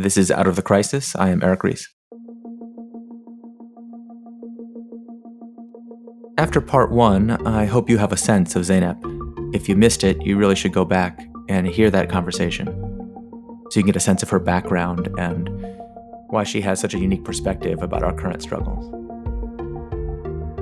This 0.00 0.16
is 0.16 0.30
Out 0.30 0.46
of 0.46 0.56
the 0.56 0.62
Crisis. 0.62 1.14
I 1.14 1.28
am 1.28 1.42
Eric 1.42 1.62
Ries. 1.62 1.86
After 6.38 6.62
part 6.62 6.90
one, 6.90 7.46
I 7.46 7.66
hope 7.66 7.90
you 7.90 7.98
have 7.98 8.10
a 8.10 8.16
sense 8.16 8.56
of 8.56 8.62
Zeynep. 8.62 8.98
If 9.54 9.68
you 9.68 9.76
missed 9.76 10.02
it, 10.02 10.22
you 10.22 10.38
really 10.38 10.54
should 10.54 10.72
go 10.72 10.86
back 10.86 11.28
and 11.50 11.66
hear 11.66 11.90
that 11.90 12.08
conversation 12.08 12.66
so 13.68 13.78
you 13.78 13.82
can 13.82 13.88
get 13.88 13.96
a 13.96 14.00
sense 14.00 14.22
of 14.22 14.30
her 14.30 14.38
background 14.38 15.10
and 15.18 15.50
why 16.28 16.44
she 16.44 16.62
has 16.62 16.80
such 16.80 16.94
a 16.94 16.98
unique 16.98 17.22
perspective 17.22 17.82
about 17.82 18.02
our 18.02 18.14
current 18.14 18.40
struggles. 18.40 18.90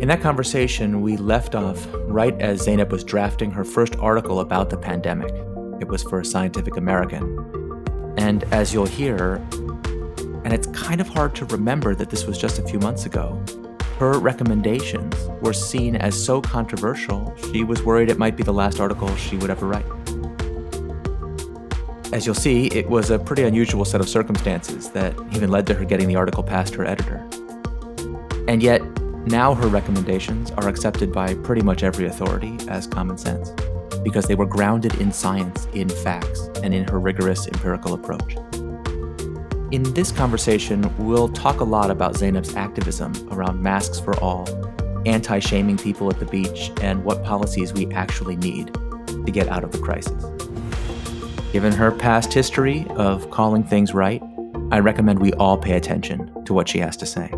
In 0.02 0.08
that 0.08 0.20
conversation, 0.20 1.00
we 1.00 1.16
left 1.16 1.54
off 1.54 1.86
right 2.08 2.34
as 2.42 2.66
Zeynep 2.66 2.88
was 2.88 3.04
drafting 3.04 3.52
her 3.52 3.62
first 3.62 3.94
article 4.00 4.40
about 4.40 4.68
the 4.68 4.78
pandemic. 4.78 5.32
It 5.80 5.86
was 5.86 6.02
for 6.02 6.24
Scientific 6.24 6.76
American. 6.76 7.67
And 8.18 8.42
as 8.52 8.74
you'll 8.74 8.84
hear, 8.84 9.36
and 10.44 10.52
it's 10.52 10.66
kind 10.68 11.00
of 11.00 11.08
hard 11.08 11.36
to 11.36 11.44
remember 11.46 11.94
that 11.94 12.10
this 12.10 12.26
was 12.26 12.36
just 12.36 12.58
a 12.58 12.62
few 12.62 12.80
months 12.80 13.06
ago, 13.06 13.40
her 13.98 14.18
recommendations 14.18 15.14
were 15.40 15.52
seen 15.52 15.94
as 15.94 16.20
so 16.20 16.40
controversial, 16.40 17.32
she 17.52 17.62
was 17.62 17.82
worried 17.82 18.10
it 18.10 18.18
might 18.18 18.36
be 18.36 18.42
the 18.42 18.52
last 18.52 18.80
article 18.80 19.14
she 19.16 19.36
would 19.36 19.50
ever 19.50 19.66
write. 19.66 19.86
As 22.12 22.26
you'll 22.26 22.34
see, 22.34 22.66
it 22.66 22.88
was 22.88 23.10
a 23.10 23.20
pretty 23.20 23.44
unusual 23.44 23.84
set 23.84 24.00
of 24.00 24.08
circumstances 24.08 24.90
that 24.90 25.14
even 25.32 25.50
led 25.50 25.66
to 25.68 25.74
her 25.74 25.84
getting 25.84 26.08
the 26.08 26.16
article 26.16 26.42
past 26.42 26.74
her 26.74 26.84
editor. 26.84 27.24
And 28.48 28.62
yet, 28.62 28.82
now 29.26 29.54
her 29.54 29.68
recommendations 29.68 30.50
are 30.52 30.68
accepted 30.68 31.12
by 31.12 31.34
pretty 31.34 31.62
much 31.62 31.84
every 31.84 32.06
authority 32.06 32.56
as 32.68 32.86
common 32.86 33.16
sense 33.16 33.52
because 34.02 34.26
they 34.26 34.34
were 34.34 34.46
grounded 34.46 34.94
in 35.00 35.12
science, 35.12 35.66
in 35.72 35.88
facts, 35.88 36.48
and 36.62 36.74
in 36.74 36.86
her 36.88 36.98
rigorous 36.98 37.46
empirical 37.46 37.94
approach. 37.94 38.36
In 39.70 39.82
this 39.94 40.10
conversation, 40.10 40.90
we'll 40.96 41.28
talk 41.28 41.60
a 41.60 41.64
lot 41.64 41.90
about 41.90 42.14
Zeynep's 42.14 42.54
activism 42.54 43.12
around 43.30 43.62
masks 43.62 44.00
for 44.00 44.18
all, 44.20 44.48
anti 45.04 45.38
shaming 45.38 45.76
people 45.76 46.10
at 46.10 46.18
the 46.18 46.26
beach, 46.26 46.70
and 46.80 47.04
what 47.04 47.22
policies 47.22 47.72
we 47.72 47.86
actually 47.92 48.36
need 48.36 48.72
to 48.72 49.30
get 49.30 49.48
out 49.48 49.64
of 49.64 49.72
the 49.72 49.78
crisis. 49.78 50.24
Given 51.52 51.72
her 51.72 51.90
past 51.90 52.32
history 52.32 52.86
of 52.90 53.30
calling 53.30 53.62
things 53.62 53.92
right, 53.92 54.22
I 54.70 54.80
recommend 54.80 55.18
we 55.18 55.32
all 55.34 55.56
pay 55.56 55.76
attention 55.76 56.44
to 56.44 56.52
what 56.52 56.68
she 56.68 56.78
has 56.78 56.96
to 56.98 57.06
say. 57.06 57.30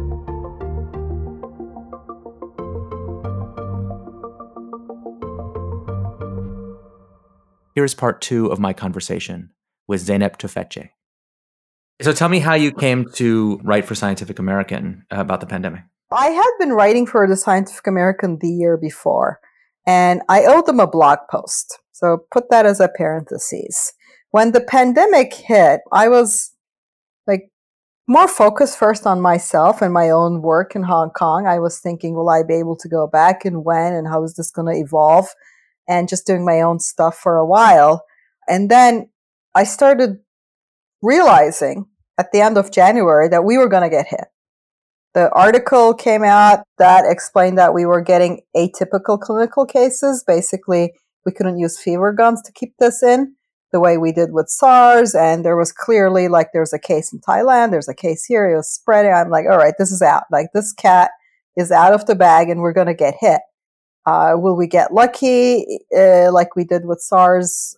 Here 7.74 7.84
is 7.84 7.94
part 7.94 8.20
two 8.20 8.46
of 8.46 8.58
my 8.58 8.72
conversation 8.72 9.50
with 9.86 10.06
Zeynep 10.06 10.36
Tufekci. 10.36 10.90
So 12.02 12.12
tell 12.12 12.28
me 12.28 12.38
how 12.38 12.54
you 12.54 12.72
came 12.72 13.10
to 13.14 13.60
write 13.62 13.84
for 13.84 13.94
Scientific 13.94 14.38
American 14.38 15.04
about 15.10 15.40
the 15.40 15.46
pandemic. 15.46 15.82
I 16.10 16.28
had 16.28 16.50
been 16.58 16.72
writing 16.72 17.06
for 17.06 17.28
the 17.28 17.36
Scientific 17.36 17.86
American 17.86 18.38
the 18.41 18.48
year 18.48 18.76
before, 18.76 19.41
and 19.86 20.22
I 20.28 20.44
owed 20.44 20.66
them 20.66 20.80
a 20.80 20.86
blog 20.86 21.18
post. 21.30 21.78
So 21.92 22.24
put 22.32 22.50
that 22.50 22.66
as 22.66 22.80
a 22.80 22.88
parenthesis. 22.88 23.92
When 24.30 24.52
the 24.52 24.60
pandemic 24.60 25.34
hit, 25.34 25.80
I 25.92 26.08
was 26.08 26.52
like 27.26 27.50
more 28.08 28.26
focused 28.26 28.78
first 28.78 29.06
on 29.06 29.20
myself 29.20 29.82
and 29.82 29.92
my 29.92 30.10
own 30.10 30.42
work 30.42 30.74
in 30.74 30.82
Hong 30.82 31.10
Kong. 31.10 31.46
I 31.46 31.58
was 31.58 31.78
thinking, 31.78 32.14
will 32.14 32.30
I 32.30 32.42
be 32.42 32.54
able 32.54 32.76
to 32.76 32.88
go 32.88 33.06
back 33.06 33.44
and 33.44 33.64
when 33.64 33.92
and 33.92 34.08
how 34.08 34.24
is 34.24 34.34
this 34.34 34.50
going 34.50 34.72
to 34.72 34.80
evolve? 34.80 35.28
And 35.88 36.08
just 36.08 36.26
doing 36.26 36.44
my 36.44 36.60
own 36.60 36.80
stuff 36.80 37.16
for 37.16 37.36
a 37.36 37.46
while. 37.46 38.04
And 38.48 38.70
then 38.70 39.10
I 39.54 39.64
started 39.64 40.18
realizing 41.02 41.86
at 42.18 42.32
the 42.32 42.40
end 42.40 42.58
of 42.58 42.70
January 42.70 43.28
that 43.28 43.44
we 43.44 43.58
were 43.58 43.68
going 43.68 43.82
to 43.82 43.88
get 43.88 44.06
hit. 44.08 44.26
The 45.14 45.30
article 45.32 45.94
came 45.94 46.22
out 46.22 46.60
that 46.78 47.04
explained 47.04 47.58
that 47.58 47.74
we 47.74 47.84
were 47.84 48.00
getting 48.00 48.42
atypical 48.56 49.18
clinical 49.18 49.66
cases. 49.66 50.22
Basically, 50.24 50.92
we 51.26 51.32
couldn't 51.32 51.58
use 51.58 51.80
fever 51.80 52.12
guns 52.12 52.42
to 52.42 52.52
keep 52.52 52.74
this 52.78 53.02
in 53.02 53.34
the 53.72 53.80
way 53.80 53.98
we 53.98 54.12
did 54.12 54.32
with 54.32 54.48
SARS. 54.48 55.14
And 55.14 55.44
there 55.44 55.56
was 55.56 55.72
clearly 55.72 56.28
like 56.28 56.48
there's 56.52 56.72
a 56.72 56.78
case 56.78 57.12
in 57.12 57.20
Thailand, 57.20 57.70
there's 57.70 57.88
a 57.88 57.94
case 57.94 58.24
here, 58.24 58.50
it 58.50 58.56
was 58.56 58.70
spreading. 58.70 59.12
I'm 59.12 59.30
like, 59.30 59.46
all 59.50 59.58
right, 59.58 59.74
this 59.78 59.90
is 59.90 60.02
out. 60.02 60.24
Like 60.30 60.48
this 60.54 60.72
cat 60.72 61.10
is 61.56 61.72
out 61.72 61.92
of 61.92 62.06
the 62.06 62.14
bag 62.14 62.48
and 62.48 62.60
we're 62.60 62.72
going 62.72 62.86
to 62.86 62.94
get 62.94 63.14
hit. 63.20 63.40
Uh, 64.06 64.33
will 64.37 64.56
we 64.56 64.66
get 64.66 64.93
lucky 64.93 65.81
uh, 65.97 66.33
like 66.33 66.56
we 66.56 66.65
did 66.65 66.87
with 66.87 67.00
SARS 67.00 67.77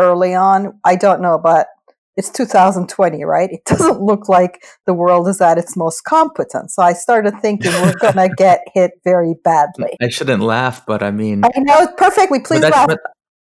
early 0.00 0.34
on? 0.34 0.78
I 0.84 0.96
don't 0.96 1.20
know, 1.20 1.38
but 1.38 1.68
it's 2.16 2.30
2020, 2.30 3.24
right? 3.24 3.50
It 3.50 3.64
doesn't 3.66 4.00
look 4.00 4.28
like 4.28 4.64
the 4.86 4.94
world 4.94 5.28
is 5.28 5.40
at 5.40 5.58
its 5.58 5.76
most 5.76 6.02
competent. 6.04 6.70
So 6.70 6.82
I 6.82 6.92
started 6.92 7.34
thinking 7.40 7.72
we're 7.72 7.94
going 8.00 8.14
to 8.14 8.30
get 8.36 8.62
hit 8.72 8.92
very 9.04 9.34
badly. 9.44 9.96
I 10.00 10.08
shouldn't 10.08 10.42
laugh, 10.42 10.84
but 10.86 11.02
I 11.02 11.10
mean, 11.10 11.42
I 11.44 11.50
know 11.56 11.88
perfectly. 11.96 12.40
Please 12.40 12.62
laugh. 12.62 12.88
But, 12.88 13.00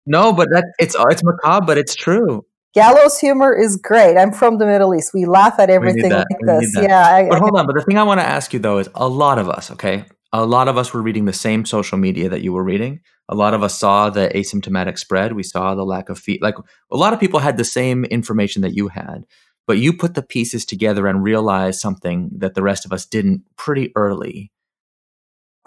no, 0.06 0.33
but 0.33 0.49
that 0.50 0.65
it's 0.78 0.97
it's 1.10 1.22
macabre, 1.22 1.66
but 1.66 1.78
it's 1.78 1.94
true. 1.94 2.44
Gallows 2.75 3.19
humor 3.19 3.54
is 3.54 3.77
great. 3.77 4.16
I'm 4.16 4.33
from 4.33 4.56
the 4.56 4.65
Middle 4.65 4.94
East. 4.94 5.12
We 5.12 5.27
laugh 5.27 5.59
at 5.59 5.69
everything 5.69 6.10
like 6.10 6.27
this. 6.41 6.75
Yeah. 6.75 7.06
I, 7.06 7.28
but 7.28 7.37
I, 7.37 7.39
hold 7.39 7.56
on. 7.56 7.66
But 7.66 7.75
the 7.75 7.83
thing 7.83 7.99
I 7.99 8.03
want 8.03 8.21
to 8.21 8.27
ask 8.27 8.53
you 8.54 8.59
though 8.59 8.78
is 8.78 8.89
a 8.94 9.06
lot 9.06 9.39
of 9.39 9.50
us, 9.50 9.71
okay, 9.72 10.06
a 10.32 10.47
lot 10.47 10.69
of 10.69 10.78
us 10.78 10.94
were 10.94 11.03
reading 11.03 11.26
the 11.26 11.32
same 11.32 11.65
social 11.65 11.98
media 11.98 12.28
that 12.28 12.43
you 12.43 12.53
were 12.53 12.65
reading. 12.65 13.00
A 13.28 13.34
lot 13.34 13.54
of 13.54 13.62
us 13.62 13.78
saw 13.78 14.09
the 14.09 14.31
asymptomatic 14.34 14.98
spread. 14.98 15.34
We 15.34 15.43
saw 15.43 15.75
the 15.75 15.84
lack 15.84 16.09
of 16.09 16.19
feet. 16.19 16.43
Like 16.43 16.56
a 16.91 16.97
lot 16.97 17.12
of 17.12 17.20
people 17.20 17.41
had 17.41 17.56
the 17.56 17.65
same 17.65 18.04
information 18.06 18.62
that 18.62 18.75
you 18.75 18.88
had, 18.88 19.26
but 19.66 19.78
you 19.78 19.92
put 19.92 20.15
the 20.15 20.22
pieces 20.22 20.65
together 20.65 21.06
and 21.06 21.22
realized 21.22 21.81
something 21.81 22.31
that 22.38 22.54
the 22.54 22.62
rest 22.62 22.87
of 22.87 22.92
us 22.92 23.04
didn't 23.04 23.42
pretty 23.56 23.92
early. 23.94 24.50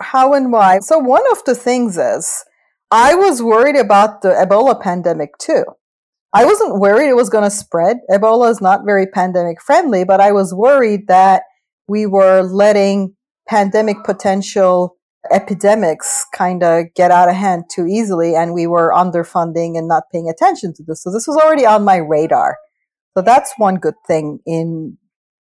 How 0.02 0.34
and 0.34 0.52
why? 0.52 0.80
So, 0.80 0.98
one 0.98 1.24
of 1.32 1.44
the 1.46 1.56
things 1.56 1.98
is 1.98 2.44
I 2.92 3.16
was 3.16 3.42
worried 3.42 3.78
about 3.78 4.22
the 4.22 4.30
Ebola 4.30 4.82
pandemic 4.82 5.38
too. 5.38 5.64
I 6.34 6.44
wasn't 6.44 6.80
worried 6.80 7.08
it 7.08 7.16
was 7.16 7.30
going 7.30 7.46
to 7.46 7.50
spread. 7.50 7.98
Ebola 8.12 8.50
is 8.50 8.60
not 8.60 8.82
very 8.86 9.08
pandemic 9.08 9.62
friendly, 9.62 10.04
but 10.04 10.20
I 10.20 10.34
was 10.34 10.54
worried 10.54 11.08
that 11.08 11.44
we 11.88 12.06
were 12.06 12.42
letting 12.42 13.15
pandemic 13.48 13.98
potential 14.04 14.98
epidemics 15.32 16.26
kind 16.34 16.64
of 16.64 16.86
get 16.96 17.12
out 17.12 17.30
of 17.30 17.36
hand 17.36 17.64
too 17.72 17.88
easily 17.88 18.36
and 18.36 18.54
we 18.54 18.68
were 18.68 18.94
underfunding 18.96 19.78
and 19.78 19.88
not 19.88 20.04
paying 20.12 20.30
attention 20.30 20.74
to 20.74 20.84
this. 20.84 21.02
So 21.02 21.12
this 21.12 21.28
was 21.28 21.38
already 21.38 21.66
on 21.66 21.84
my 21.84 21.98
radar. 21.98 22.58
So 23.18 23.24
that's 23.24 23.54
one 23.58 23.76
good 23.76 23.96
thing 24.08 24.40
in 24.46 24.98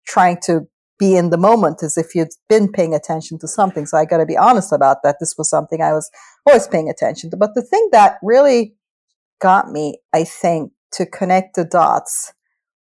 trying 0.07 0.37
to 0.43 0.67
be 0.99 1.15
in 1.15 1.31
the 1.31 1.37
moment 1.37 1.81
is 1.81 1.97
if 1.97 2.13
you've 2.15 2.29
been 2.47 2.71
paying 2.71 2.93
attention 2.93 3.39
to 3.39 3.47
something. 3.47 3.85
So 3.85 3.97
I 3.97 4.05
got 4.05 4.17
to 4.17 4.25
be 4.25 4.37
honest 4.37 4.71
about 4.71 4.97
that. 5.03 5.17
This 5.19 5.35
was 5.37 5.49
something 5.49 5.81
I 5.81 5.91
was 5.91 6.09
always 6.45 6.67
paying 6.67 6.89
attention 6.89 7.31
to. 7.31 7.37
But 7.37 7.55
the 7.55 7.63
thing 7.63 7.89
that 7.91 8.17
really 8.21 8.75
got 9.41 9.71
me, 9.71 9.99
I 10.13 10.23
think, 10.23 10.71
to 10.93 11.05
connect 11.05 11.55
the 11.55 11.65
dots 11.65 12.33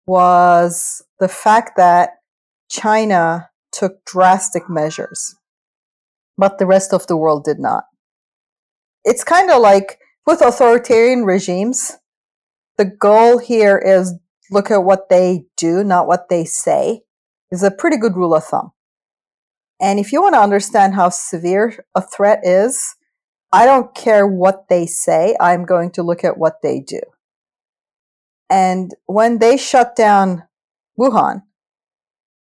was 0.07 1.03
the 1.21 1.29
fact 1.29 1.77
that 1.77 2.11
China 2.71 3.51
took 3.79 4.05
drastic 4.05 4.69
measures, 4.69 5.37
but 6.37 6.59
the 6.59 6.67
rest 6.67 6.93
of 6.93 7.07
the 7.07 7.17
world 7.17 7.45
did 7.45 7.61
not. 7.61 7.85
It's 9.05 9.23
kind 9.23 9.51
of 9.51 9.63
like 9.63 9.99
with 10.27 10.43
authoritarian 10.43 11.25
regimes, 11.25 11.97
the 12.77 12.85
goal 12.85 13.39
here 13.39 13.79
is 13.79 14.15
look 14.51 14.71
at 14.71 14.85
what 14.85 15.09
they 15.09 15.45
do, 15.57 15.85
not 15.85 16.07
what 16.07 16.29
they 16.29 16.45
say, 16.45 17.03
is 17.51 17.63
a 17.63 17.71
pretty 17.71 17.97
good 17.97 18.17
rule 18.17 18.35
of 18.35 18.45
thumb. 18.45 18.73
And 19.81 20.01
if 20.01 20.13
you 20.13 20.21
want 20.21 20.35
to 20.35 20.41
understand 20.41 20.95
how 20.95 21.09
severe 21.11 21.85
a 21.95 22.03
threat 22.03 22.41
is, 22.43 22.97
I 23.53 23.65
don't 23.65 23.95
care 23.95 24.27
what 24.27 24.69
they 24.69 24.87
say, 24.87 25.37
I'm 25.41 25.65
going 25.65 25.93
to 25.93 26.03
look 26.03 26.25
at 26.25 26.37
what 26.37 26.63
they 26.63 26.81
do. 26.81 27.01
And 28.51 28.93
when 29.07 29.39
they 29.39 29.57
shut 29.57 29.95
down 29.95 30.45
Wuhan, 30.99 31.43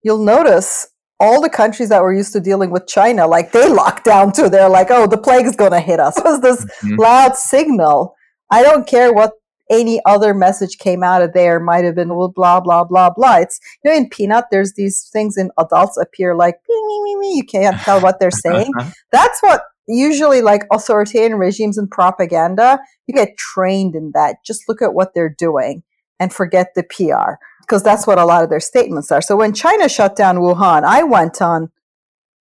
you'll 0.02 0.24
notice 0.24 0.88
all 1.20 1.40
the 1.40 1.50
countries 1.50 1.88
that 1.88 2.02
were 2.02 2.12
used 2.12 2.32
to 2.32 2.40
dealing 2.40 2.70
with 2.70 2.86
China, 2.86 3.26
like 3.26 3.52
they 3.52 3.68
locked 3.68 4.04
down 4.04 4.32
too. 4.32 4.48
They're 4.48 4.68
like, 4.68 4.88
oh, 4.90 5.06
the 5.06 5.18
plague 5.18 5.46
is 5.46 5.56
going 5.56 5.72
to 5.72 5.80
hit 5.80 6.00
us. 6.00 6.18
It 6.18 6.24
was 6.24 6.40
this 6.40 6.64
mm-hmm. 6.64 6.96
loud 6.96 7.36
signal. 7.36 8.14
I 8.50 8.62
don't 8.62 8.86
care 8.86 9.12
what 9.12 9.32
any 9.70 10.00
other 10.04 10.34
message 10.34 10.78
came 10.78 11.02
out 11.02 11.22
of 11.22 11.32
there. 11.32 11.60
Might 11.60 11.84
have 11.84 11.94
been 11.94 12.14
well, 12.14 12.28
blah 12.28 12.60
blah 12.60 12.84
blah 12.84 13.10
blah. 13.10 13.36
It's 13.36 13.60
you 13.82 13.90
know 13.90 13.96
in 13.96 14.08
Peanut, 14.08 14.46
there's 14.50 14.74
these 14.74 15.08
things 15.12 15.36
in 15.36 15.50
adults 15.58 15.96
appear 15.96 16.34
like 16.34 16.56
me 16.68 16.86
me 16.86 17.02
me 17.04 17.16
me. 17.16 17.34
You 17.36 17.44
can't 17.44 17.80
tell 17.80 18.00
what 18.00 18.20
they're 18.20 18.30
saying. 18.30 18.72
That's 19.12 19.40
what 19.40 19.62
usually 19.86 20.42
like 20.42 20.62
authoritarian 20.72 21.36
regimes 21.36 21.78
and 21.78 21.90
propaganda. 21.90 22.78
You 23.06 23.14
get 23.14 23.36
trained 23.36 23.94
in 23.94 24.12
that. 24.14 24.36
Just 24.44 24.68
look 24.68 24.82
at 24.82 24.94
what 24.94 25.14
they're 25.14 25.34
doing 25.36 25.82
and 26.20 26.32
forget 26.32 26.68
the 26.74 26.84
PR 26.84 27.34
because 27.64 27.82
that's 27.82 28.06
what 28.06 28.18
a 28.18 28.24
lot 28.24 28.44
of 28.44 28.50
their 28.50 28.60
statements 28.60 29.10
are. 29.10 29.22
So 29.22 29.36
when 29.36 29.52
China 29.52 29.88
shut 29.88 30.16
down 30.16 30.36
Wuhan, 30.36 30.84
I 30.84 31.02
went 31.02 31.40
on 31.42 31.70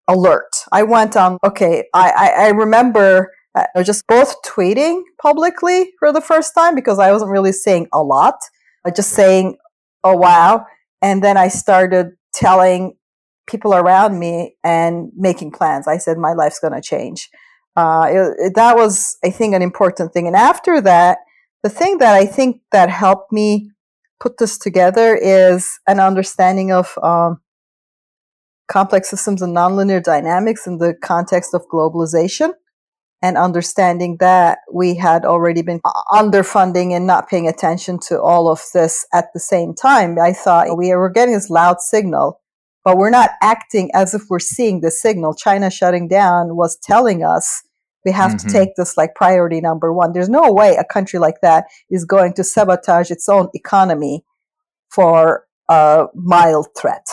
alert. 0.08 0.52
I 0.72 0.84
went 0.84 1.16
on, 1.16 1.38
okay, 1.46 1.86
I, 1.94 2.12
I, 2.12 2.46
I 2.46 2.48
remember 2.50 3.31
uh, 3.56 3.84
just 3.84 4.06
both 4.08 4.42
tweeting 4.44 5.02
publicly 5.22 5.94
for 6.00 6.12
the 6.12 6.22
first 6.22 6.54
time 6.56 6.75
because 6.75 7.00
I 7.00 7.12
wasn't 7.12 7.31
really 7.31 7.52
saying 7.52 7.88
a 7.94 8.02
lot, 8.02 8.36
uh, 8.86 8.92
just 8.92 9.12
saying, 9.12 9.58
oh 10.04 10.16
wow. 10.16 10.66
And 11.02 11.24
then 11.24 11.38
I 11.38 11.48
started 11.48 12.12
telling 12.34 12.96
people 13.48 13.74
around 13.74 14.20
me 14.20 14.56
and 14.64 15.12
making 15.16 15.52
plans. 15.52 15.88
I 15.88 15.98
said, 15.98 16.18
my 16.18 16.34
life's 16.34 16.60
going 16.60 16.74
to 16.74 16.81
change. 16.81 17.30
Uh, 17.75 18.08
it, 18.10 18.48
it, 18.48 18.56
that 18.56 18.75
was, 18.75 19.18
I 19.24 19.30
think, 19.30 19.54
an 19.54 19.62
important 19.62 20.14
thing. 20.14 20.28
And 20.28 20.36
after 20.36 20.80
that, 20.81 21.20
the 21.64 21.70
thing 21.70 21.98
that 22.00 22.14
I 22.14 22.25
think 22.25 22.62
that 22.72 22.90
helped 22.90 23.31
me 23.31 23.72
put 24.24 24.38
this 24.38 24.58
together 24.58 25.16
is 25.22 25.70
an 25.86 26.00
understanding 26.00 26.72
of 26.72 26.98
um, 27.04 27.42
complex 28.70 29.10
systems 29.10 29.42
and 29.42 29.56
nonlinear 29.56 30.02
dynamics 30.02 30.66
in 30.66 30.78
the 30.78 30.94
context 31.04 31.54
of 31.54 31.68
globalization 31.68 32.54
and 33.22 33.38
understanding 33.38 34.16
that 34.22 34.60
we 34.74 34.96
had 34.96 35.25
already 35.25 35.62
been 35.62 35.81
underfunding 36.10 36.94
and 36.94 37.06
not 37.06 37.30
paying 37.30 37.50
attention 37.50 38.00
to 38.00 38.22
all 38.22 38.50
of 38.50 38.62
this 38.74 39.06
at 39.14 39.25
the 39.34 39.40
same 39.42 39.74
time. 39.75 40.18
I 40.18 40.31
thought 40.31 40.78
we 40.78 40.96
were 40.96 41.10
getting 41.10 41.34
this 41.34 41.50
loud 41.50 41.81
signal, 41.81 42.40
but 42.86 42.98
we're 42.98 43.10
not 43.10 43.31
acting 43.42 43.92
as 43.94 44.14
if 44.14 44.24
we're 44.30 44.40
seeing 44.40 44.80
the 44.80 44.92
signal. 44.92 45.36
China 45.36 45.70
shutting 45.70 46.08
down 46.08 46.56
was 46.56 46.78
telling 46.81 47.24
us 47.24 47.62
we 48.05 48.11
have 48.11 48.31
mm-hmm. 48.31 48.47
to 48.47 48.53
take 48.53 48.69
this 48.75 48.97
like 48.97 49.15
priority 49.15 49.61
number 49.61 49.94
one. 49.94 50.13
There's 50.13 50.29
no 50.29 50.51
way 50.51 50.75
a 50.75 50.83
country 50.83 51.19
like 51.19 51.41
that 51.41 51.65
is 51.89 52.05
going 52.05 52.33
to 52.33 52.44
sabotage 52.44 53.11
its 53.11 53.29
own 53.29 53.50
economy 53.53 54.23
for 54.89 55.45
a 55.69 56.05
mild 56.13 56.67
threat. 56.77 57.05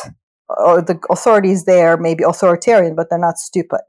Or 0.48 0.82
the 0.82 0.98
authorities 1.10 1.64
there 1.64 1.96
may 1.96 2.14
be 2.14 2.25
authoritarian, 2.25 2.96
but 2.96 3.08
they're 3.08 3.19
not 3.19 3.38
stupid. 3.38 3.81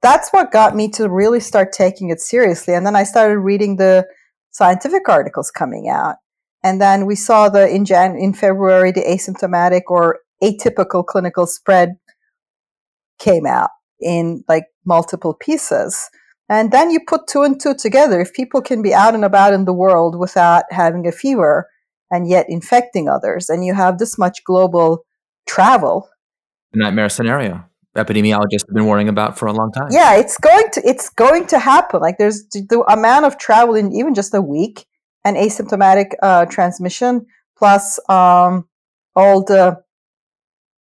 That's 0.00 0.30
what 0.30 0.52
got 0.52 0.74
me 0.74 0.88
to 0.92 1.08
really 1.08 1.40
start 1.40 1.72
taking 1.72 2.10
it 2.10 2.20
seriously. 2.20 2.74
And 2.74 2.86
then 2.86 2.96
I 2.96 3.02
started 3.02 3.38
reading 3.38 3.76
the 3.76 4.06
scientific 4.50 5.08
articles 5.08 5.50
coming 5.50 5.88
out. 5.88 6.16
And 6.64 6.80
then 6.80 7.06
we 7.06 7.14
saw 7.14 7.48
the 7.48 7.68
in 7.68 7.84
Jan 7.84 8.16
in 8.16 8.32
February 8.32 8.90
the 8.90 9.02
asymptomatic 9.02 9.82
or 9.88 10.20
atypical 10.42 11.04
clinical 11.04 11.46
spread 11.46 11.96
came 13.18 13.46
out 13.46 13.70
in 14.00 14.44
like 14.48 14.64
multiple 14.84 15.34
pieces. 15.34 16.08
And 16.48 16.72
then 16.72 16.90
you 16.90 17.00
put 17.06 17.26
two 17.26 17.42
and 17.42 17.60
two 17.60 17.74
together. 17.74 18.20
If 18.20 18.32
people 18.32 18.62
can 18.62 18.82
be 18.82 18.94
out 18.94 19.14
and 19.14 19.24
about 19.24 19.52
in 19.52 19.64
the 19.66 19.72
world 19.72 20.18
without 20.18 20.64
having 20.70 21.06
a 21.06 21.12
fever 21.12 21.68
and 22.10 22.28
yet 22.28 22.46
infecting 22.48 23.08
others, 23.08 23.50
and 23.50 23.64
you 23.64 23.74
have 23.74 23.98
this 23.98 24.16
much 24.16 24.42
global 24.44 25.04
travel. 25.46 26.08
Nightmare 26.74 27.10
scenario. 27.10 27.64
Epidemiologists 27.96 28.66
have 28.66 28.74
been 28.74 28.86
warning 28.86 29.08
about 29.08 29.38
for 29.38 29.46
a 29.46 29.52
long 29.52 29.72
time. 29.72 29.88
Yeah, 29.90 30.14
it's 30.14 30.38
going 30.38 30.64
to 30.72 30.82
it's 30.88 31.10
going 31.10 31.46
to 31.48 31.58
happen. 31.58 32.00
Like 32.00 32.16
there's 32.18 32.44
the 32.48 32.84
amount 32.88 33.24
of 33.24 33.38
travel 33.38 33.74
in 33.74 33.92
even 33.92 34.14
just 34.14 34.32
a 34.34 34.40
week 34.40 34.86
and 35.24 35.36
asymptomatic 35.36 36.12
uh, 36.22 36.46
transmission 36.46 37.26
plus 37.56 37.98
um, 38.08 38.68
all 39.16 39.44
the 39.44 39.82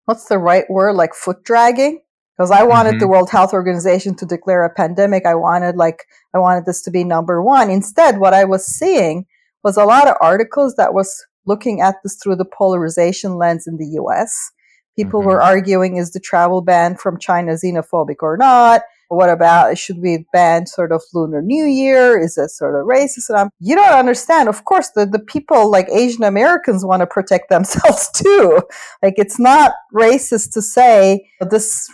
what's 0.04 0.26
the 0.26 0.38
right 0.38 0.64
word 0.70 0.94
like 0.94 1.14
foot 1.14 1.43
dragging 1.44 2.00
because 2.43 2.59
I 2.59 2.65
wanted 2.65 2.94
mm-hmm. 2.94 2.99
the 2.99 3.06
World 3.06 3.31
Health 3.31 3.53
Organization 3.53 4.17
to 4.17 4.27
declare 4.27 4.65
a 4.65 4.75
pandemic. 4.75 5.27
I 5.27 5.37
wanted 5.37 5.77
like 5.77 6.06
I 6.35 6.41
wanted 6.41 6.67
this 6.67 6.83
to 6.83 6.91
be 6.91 7.05
number 7.05 7.41
one. 7.41 7.71
Instead, 7.71 8.19
what 8.19 8.35
I 8.35 8.43
was 8.43 8.67
seeing 8.67 9.27
was 9.62 9.77
a 9.77 9.85
lot 9.85 10.09
of 10.09 10.17
articles 10.21 10.75
that 10.75 10.93
was 10.93 11.25
looking 11.47 11.81
at 11.81 11.94
this 12.03 12.19
through 12.21 12.35
the 12.35 12.44
polarization 12.44 13.37
lens 13.37 13.69
in 13.69 13.77
the 13.77 13.87
U.S. 13.93 14.50
People 14.97 15.21
mm-hmm. 15.21 15.29
were 15.29 15.41
arguing: 15.41 15.99
is 15.99 16.11
the 16.11 16.19
travel 16.19 16.62
ban 16.62 16.97
from 16.97 17.17
China 17.17 17.53
xenophobic 17.53 18.17
or 18.23 18.37
not? 18.37 18.83
What 19.06 19.29
about 19.29 19.79
should 19.79 19.99
we 20.00 20.27
ban 20.33 20.67
sort 20.67 20.91
of 20.91 21.00
Lunar 21.15 21.43
New 21.43 21.67
Year? 21.67 22.19
Is 22.19 22.37
it 22.38 22.49
sort 22.49 22.75
of 22.75 22.88
racist? 22.88 23.29
And 23.29 23.38
I'm, 23.38 23.50
you 23.61 23.77
don't 23.77 23.93
understand. 23.93 24.49
Of 24.49 24.65
course, 24.65 24.91
the, 24.97 25.06
the 25.06 25.21
people 25.21 25.71
like 25.71 25.88
Asian 25.91 26.25
Americans 26.25 26.85
want 26.85 27.03
to 27.03 27.06
protect 27.06 27.49
themselves 27.50 28.11
too. 28.11 28.62
Like 29.00 29.15
it's 29.17 29.38
not 29.38 29.75
racist 29.95 30.55
to 30.55 30.62
say 30.62 31.29
this 31.50 31.88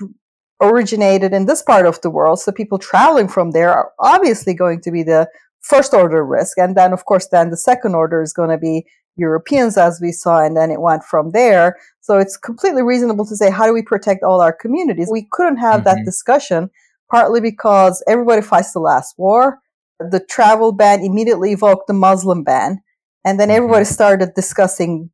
originated 0.61 1.33
in 1.33 1.47
this 1.47 1.63
part 1.63 1.87
of 1.87 2.01
the 2.01 2.11
world. 2.11 2.41
So 2.41 2.53
people 2.53 2.79
traveling 2.79 3.29
from 3.29 3.53
there 3.53 3.71
are 3.71 3.93
obviously 3.99 4.55
going 4.55 4.81
to 4.83 4.91
be 4.91 5.03
the 5.03 5.29
first 5.61 5.95
order 5.95 6.25
risk. 6.25 6.59
And 6.59 6.77
then, 6.77 6.93
of 6.93 7.05
course, 7.05 7.29
then 7.29 7.51
the 7.51 7.57
second 7.57 7.95
order 7.95 8.23
is 8.23 8.33
going 8.33 8.51
to 8.51 8.59
be 8.59 8.87
Europeans, 9.17 9.77
as 9.77 10.01
we 10.01 10.13
saw, 10.13 10.45
and 10.45 10.57
then 10.57 10.71
it 10.71 10.81
went 10.81 11.03
from 11.05 11.33
there. 11.33 11.77
So 12.01 12.19
it's 12.19 12.37
completely 12.37 12.83
reasonable 12.83 13.27
to 13.27 13.37
say, 13.37 13.51
how 13.51 13.67
do 13.67 13.75
we 13.75 13.83
protect 13.83 14.23
all 14.23 14.41
our 14.41 14.53
communities? 14.53 15.09
We 15.11 15.29
couldn't 15.31 15.59
have 15.59 15.81
mm-hmm. 15.81 15.97
that 15.97 16.05
discussion, 16.05 16.71
partly 17.11 17.41
because 17.41 18.03
everybody 18.07 18.43
fights 18.43 18.73
the 18.73 18.81
last 18.81 19.15
war. 19.19 19.59
The 19.99 20.21
travel 20.21 20.73
ban 20.73 21.05
immediately 21.05 21.53
evoked 21.53 21.89
the 21.89 21.95
Muslim 21.95 22.45
ban. 22.45 22.81
And 23.25 23.39
then 23.41 23.51
everybody 23.51 23.85
mm-hmm. 23.85 23.93
started 23.93 24.35
discussing 24.35 25.11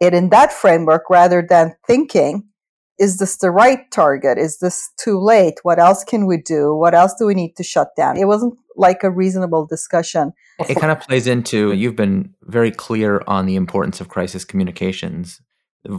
it 0.00 0.12
in 0.12 0.30
that 0.30 0.52
framework 0.52 1.08
rather 1.08 1.46
than 1.48 1.76
thinking 1.86 2.48
is 2.98 3.18
this 3.18 3.36
the 3.38 3.50
right 3.50 3.90
target? 3.90 4.38
Is 4.38 4.58
this 4.58 4.90
too 4.98 5.18
late? 5.18 5.54
What 5.62 5.78
else 5.78 6.04
can 6.04 6.26
we 6.26 6.36
do? 6.36 6.74
What 6.74 6.94
else 6.94 7.14
do 7.18 7.26
we 7.26 7.34
need 7.34 7.56
to 7.56 7.62
shut 7.62 7.88
down? 7.96 8.16
It 8.16 8.26
wasn't 8.26 8.56
like 8.76 9.02
a 9.02 9.10
reasonable 9.10 9.66
discussion. 9.66 10.32
It 10.68 10.76
kind 10.76 10.92
of 10.92 11.00
plays 11.00 11.26
into 11.26 11.72
you've 11.72 11.96
been 11.96 12.34
very 12.42 12.70
clear 12.70 13.22
on 13.26 13.46
the 13.46 13.56
importance 13.56 14.00
of 14.00 14.08
crisis 14.08 14.44
communications 14.44 15.40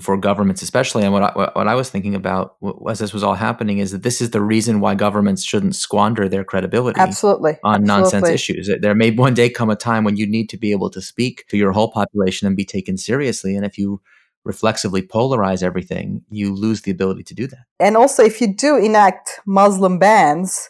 for 0.01 0.18
governments, 0.18 0.62
especially. 0.62 1.03
And 1.03 1.13
what 1.13 1.24
I, 1.24 1.50
what 1.53 1.68
I 1.68 1.75
was 1.75 1.89
thinking 1.89 2.15
about 2.15 2.56
as 2.89 3.00
this 3.00 3.13
was 3.13 3.24
all 3.24 3.36
happening 3.36 3.77
is 3.77 3.92
that 3.92 4.03
this 4.03 4.21
is 4.21 4.31
the 4.31 4.42
reason 4.42 4.80
why 4.80 4.95
governments 4.95 5.44
shouldn't 5.44 5.75
squander 5.75 6.27
their 6.27 6.44
credibility 6.44 7.00
absolutely 7.00 7.57
on 7.63 7.81
absolutely. 7.81 7.88
nonsense 7.88 8.30
issues. 8.30 8.69
There 8.81 8.95
may 8.95 9.12
one 9.12 9.33
day 9.33 9.50
come 9.50 9.69
a 9.69 9.75
time 9.75 10.03
when 10.03 10.18
you 10.18 10.25
need 10.25 10.50
to 10.50 10.57
be 10.57 10.71
able 10.71 10.89
to 10.89 11.01
speak 11.01 11.45
to 11.50 11.57
your 11.57 11.71
whole 11.71 11.92
population 11.92 12.47
and 12.47 12.57
be 12.57 12.65
taken 12.65 12.97
seriously. 12.97 13.56
And 13.56 13.65
if 13.65 13.77
you 13.77 14.01
reflexively 14.45 15.01
polarize 15.01 15.63
everything, 15.63 16.24
you 16.30 16.53
lose 16.53 16.83
the 16.83 16.92
ability 16.92 17.24
to 17.24 17.33
do 17.33 17.47
that. 17.47 17.65
And 17.80 17.97
also, 17.97 18.24
if 18.24 18.39
you 18.39 18.53
do 18.53 18.77
enact 18.77 19.39
Muslim 19.45 20.00
bans, 20.00 20.69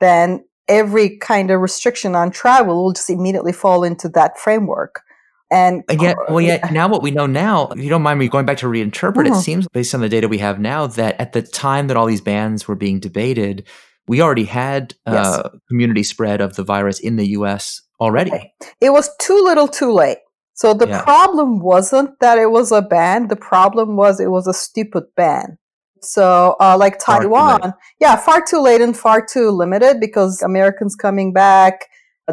then 0.00 0.44
every 0.68 1.18
kind 1.18 1.50
of 1.50 1.60
restriction 1.60 2.14
on 2.14 2.30
travel 2.30 2.84
will 2.84 2.92
just 2.92 3.10
immediately 3.10 3.52
fall 3.52 3.84
into 3.84 4.08
that 4.10 4.38
framework. 4.38 5.02
And, 5.50 5.84
and 5.88 6.02
yet, 6.02 6.16
well, 6.28 6.40
yet 6.40 6.72
now 6.72 6.88
what 6.88 7.02
we 7.02 7.12
know 7.12 7.26
now, 7.26 7.68
if 7.68 7.78
you 7.78 7.88
don't 7.88 8.02
mind 8.02 8.18
me 8.18 8.28
going 8.28 8.46
back 8.46 8.58
to 8.58 8.66
reinterpret, 8.66 9.14
mm-hmm. 9.14 9.34
it 9.34 9.36
seems 9.36 9.68
based 9.68 9.94
on 9.94 10.00
the 10.00 10.08
data 10.08 10.26
we 10.26 10.38
have 10.38 10.58
now 10.58 10.88
that 10.88 11.20
at 11.20 11.34
the 11.34 11.42
time 11.42 11.86
that 11.86 11.96
all 11.96 12.06
these 12.06 12.20
bans 12.20 12.66
were 12.66 12.74
being 12.74 12.98
debated, 12.98 13.64
we 14.08 14.20
already 14.20 14.44
had 14.44 14.94
uh, 15.06 15.42
yes. 15.44 15.60
community 15.68 16.02
spread 16.02 16.40
of 16.40 16.56
the 16.56 16.64
virus 16.64 16.98
in 16.98 17.14
the 17.14 17.28
U.S. 17.28 17.82
already. 18.00 18.52
It 18.80 18.90
was 18.90 19.08
too 19.20 19.40
little, 19.44 19.68
too 19.68 19.92
late. 19.92 20.18
So 20.56 20.72
the 20.72 20.88
yeah. 20.88 21.02
problem 21.02 21.60
wasn't 21.60 22.18
that 22.20 22.38
it 22.38 22.50
was 22.50 22.72
a 22.72 22.80
ban. 22.80 23.28
The 23.28 23.36
problem 23.36 23.94
was 23.94 24.18
it 24.18 24.30
was 24.30 24.46
a 24.46 24.54
stupid 24.54 25.04
ban. 25.14 25.58
So, 26.00 26.56
uh, 26.60 26.76
like 26.78 26.98
Taiwan, 26.98 27.74
yeah, 28.00 28.16
far 28.16 28.42
too 28.42 28.60
late 28.60 28.80
and 28.80 28.96
far 28.96 29.24
too 29.24 29.50
limited 29.50 30.00
because 30.00 30.40
Americans 30.40 30.94
coming 30.94 31.32
back, 31.32 31.86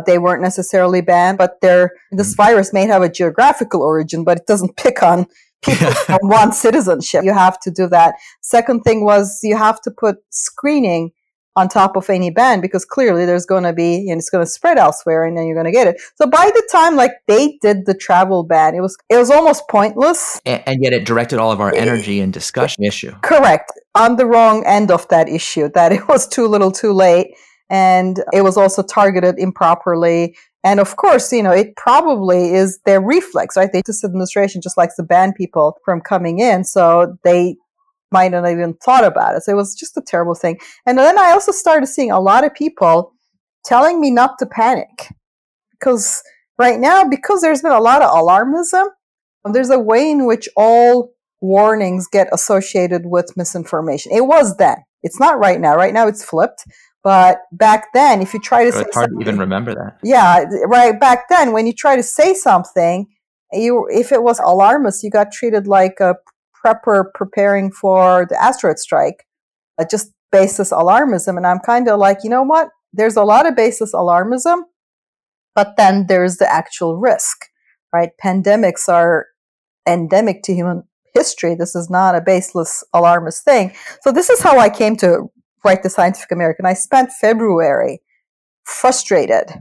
they 0.05 0.19
weren't 0.19 0.41
necessarily 0.41 1.01
banned, 1.01 1.37
but 1.37 1.59
they 1.61 1.87
this 2.11 2.33
mm-hmm. 2.33 2.43
virus 2.43 2.73
may 2.73 2.85
have 2.87 3.01
a 3.01 3.09
geographical 3.09 3.81
origin, 3.81 4.23
but 4.23 4.37
it 4.39 4.47
doesn't 4.47 4.77
pick 4.77 5.03
on 5.03 5.27
people 5.61 5.91
from 6.05 6.19
one 6.21 6.53
citizenship. 6.53 7.25
You 7.25 7.33
have 7.33 7.59
to 7.61 7.71
do 7.71 7.87
that. 7.87 8.15
Second 8.41 8.83
thing 8.83 9.03
was 9.03 9.39
you 9.43 9.57
have 9.57 9.81
to 9.81 9.91
put 9.91 10.17
screening 10.29 11.11
on 11.55 11.69
top 11.69 11.95
of 11.95 12.09
any 12.09 12.29
ban 12.29 12.61
because 12.61 12.85
clearly 12.85 13.25
there's 13.25 13.45
going 13.45 13.63
to 13.63 13.73
be 13.73 14.09
and 14.09 14.19
it's 14.19 14.29
going 14.29 14.43
to 14.43 14.49
spread 14.49 14.77
elsewhere 14.77 15.25
and 15.25 15.37
then 15.37 15.45
you're 15.45 15.55
going 15.55 15.65
to 15.65 15.71
get 15.71 15.87
it 15.87 15.99
so 16.15 16.25
by 16.25 16.51
the 16.53 16.69
time 16.71 16.95
like 16.95 17.11
they 17.27 17.57
did 17.61 17.85
the 17.85 17.93
travel 17.93 18.43
ban 18.43 18.75
it 18.75 18.81
was 18.81 18.97
it 19.09 19.17
was 19.17 19.29
almost 19.29 19.67
pointless 19.69 20.39
and, 20.45 20.63
and 20.65 20.83
yet 20.83 20.93
it 20.93 21.05
directed 21.05 21.39
all 21.39 21.51
of 21.51 21.61
our 21.61 21.73
energy 21.75 22.19
and 22.19 22.33
discussion 22.33 22.83
issue 22.83 23.11
correct 23.21 23.71
on 23.95 24.15
the 24.15 24.25
wrong 24.25 24.65
end 24.65 24.89
of 24.89 25.07
that 25.09 25.29
issue 25.29 25.69
that 25.73 25.91
it 25.91 26.07
was 26.07 26.27
too 26.27 26.47
little 26.47 26.71
too 26.71 26.93
late 26.93 27.27
and 27.69 28.23
it 28.33 28.41
was 28.41 28.57
also 28.57 28.81
targeted 28.81 29.35
improperly 29.37 30.35
and 30.63 30.79
of 30.79 30.95
course, 30.95 31.31
you 31.33 31.43
know, 31.43 31.51
it 31.51 31.75
probably 31.75 32.53
is 32.53 32.79
their 32.85 33.01
reflex, 33.01 33.57
right? 33.57 33.69
They, 33.71 33.81
This 33.85 34.03
administration 34.03 34.61
just 34.61 34.77
likes 34.77 34.95
to 34.95 35.03
ban 35.03 35.33
people 35.33 35.77
from 35.83 35.99
coming 35.99 36.39
in. 36.39 36.63
So 36.63 37.17
they 37.23 37.57
might 38.13 38.31
not 38.31 38.49
even 38.49 38.75
thought 38.75 39.03
about 39.03 39.35
it. 39.35 39.43
So 39.43 39.51
it 39.51 39.55
was 39.55 39.75
just 39.75 39.97
a 39.97 40.01
terrible 40.01 40.35
thing. 40.35 40.57
And 40.85 40.97
then 40.97 41.17
I 41.17 41.31
also 41.31 41.51
started 41.51 41.87
seeing 41.87 42.11
a 42.11 42.21
lot 42.21 42.45
of 42.45 42.53
people 42.53 43.11
telling 43.65 43.99
me 43.99 44.11
not 44.11 44.39
to 44.39 44.45
panic 44.45 45.09
because 45.71 46.21
right 46.57 46.79
now, 46.79 47.03
because 47.03 47.41
there's 47.41 47.61
been 47.61 47.71
a 47.71 47.81
lot 47.81 48.01
of 48.01 48.11
alarmism, 48.11 48.87
there's 49.51 49.69
a 49.69 49.79
way 49.79 50.09
in 50.09 50.25
which 50.25 50.47
all 50.55 51.11
warnings 51.41 52.07
get 52.07 52.29
associated 52.31 53.01
with 53.05 53.35
misinformation. 53.35 54.13
It 54.13 54.25
was 54.25 54.55
then. 54.55 54.77
It's 55.01 55.19
not 55.19 55.39
right 55.39 55.59
now. 55.59 55.75
Right 55.75 55.93
now, 55.93 56.07
it's 56.07 56.23
flipped. 56.23 56.63
But 57.03 57.39
back 57.51 57.87
then, 57.93 58.21
if 58.21 58.33
you 58.33 58.39
try 58.39 58.63
to 58.63 58.71
so 58.71 58.79
say 58.79 58.85
it's 58.85 58.95
hard 58.95 59.09
to 59.09 59.19
even 59.19 59.37
remember 59.37 59.75
that. 59.75 59.97
Yeah, 60.03 60.45
right. 60.67 60.97
Back 60.97 61.27
then, 61.27 61.51
when 61.51 61.67
you 61.67 61.73
try 61.73 61.97
to 61.97 62.03
say 62.03 62.33
something, 62.33 63.07
you 63.51 63.85
if 63.91 64.13
it 64.13 64.23
was 64.23 64.39
alarmist, 64.39 65.03
you 65.03 65.09
got 65.09 65.33
treated 65.33 65.67
like 65.67 65.99
a 65.99 66.15
prepper 66.63 67.05
preparing 67.13 67.71
for 67.71 68.25
the 68.29 68.41
asteroid 68.41 68.79
strike, 68.79 69.25
uh, 69.79 69.85
just 69.89 70.11
basis 70.31 70.71
alarmism. 70.71 71.37
And 71.37 71.45
I'm 71.45 71.59
kind 71.59 71.87
of 71.87 71.99
like, 71.99 72.19
you 72.23 72.29
know 72.29 72.43
what? 72.43 72.69
There's 72.93 73.15
a 73.15 73.23
lot 73.23 73.45
of 73.45 73.55
basis 73.55 73.93
alarmism, 73.93 74.61
but 75.55 75.75
then 75.77 76.07
there's 76.07 76.37
the 76.37 76.51
actual 76.51 76.97
risk, 76.97 77.37
right? 77.93 78.09
Pandemics 78.23 78.87
are 78.87 79.27
endemic 79.87 80.43
to 80.43 80.53
human 80.53 80.83
history. 81.13 81.55
This 81.55 81.75
is 81.75 81.89
not 81.89 82.15
a 82.15 82.21
baseless 82.21 82.83
alarmist 82.93 83.43
thing. 83.43 83.73
So 84.01 84.11
this 84.11 84.29
is 84.29 84.41
how 84.41 84.57
I 84.57 84.69
came 84.69 84.95
to 84.97 85.29
write 85.63 85.83
the 85.83 85.89
Scientific 85.89 86.31
American. 86.31 86.65
I 86.65 86.73
spent 86.73 87.11
February 87.11 88.01
frustrated 88.65 89.51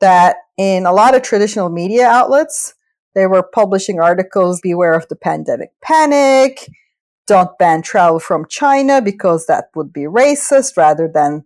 that 0.00 0.36
in 0.56 0.86
a 0.86 0.92
lot 0.92 1.14
of 1.14 1.22
traditional 1.22 1.68
media 1.68 2.06
outlets, 2.06 2.74
they 3.14 3.26
were 3.26 3.42
publishing 3.42 4.00
articles, 4.00 4.60
beware 4.60 4.94
of 4.94 5.08
the 5.08 5.16
pandemic 5.16 5.70
panic, 5.82 6.68
don't 7.26 7.56
ban 7.58 7.82
travel 7.82 8.18
from 8.18 8.46
China 8.48 9.00
because 9.00 9.46
that 9.46 9.66
would 9.74 9.92
be 9.92 10.02
racist 10.02 10.76
rather 10.76 11.08
than 11.12 11.44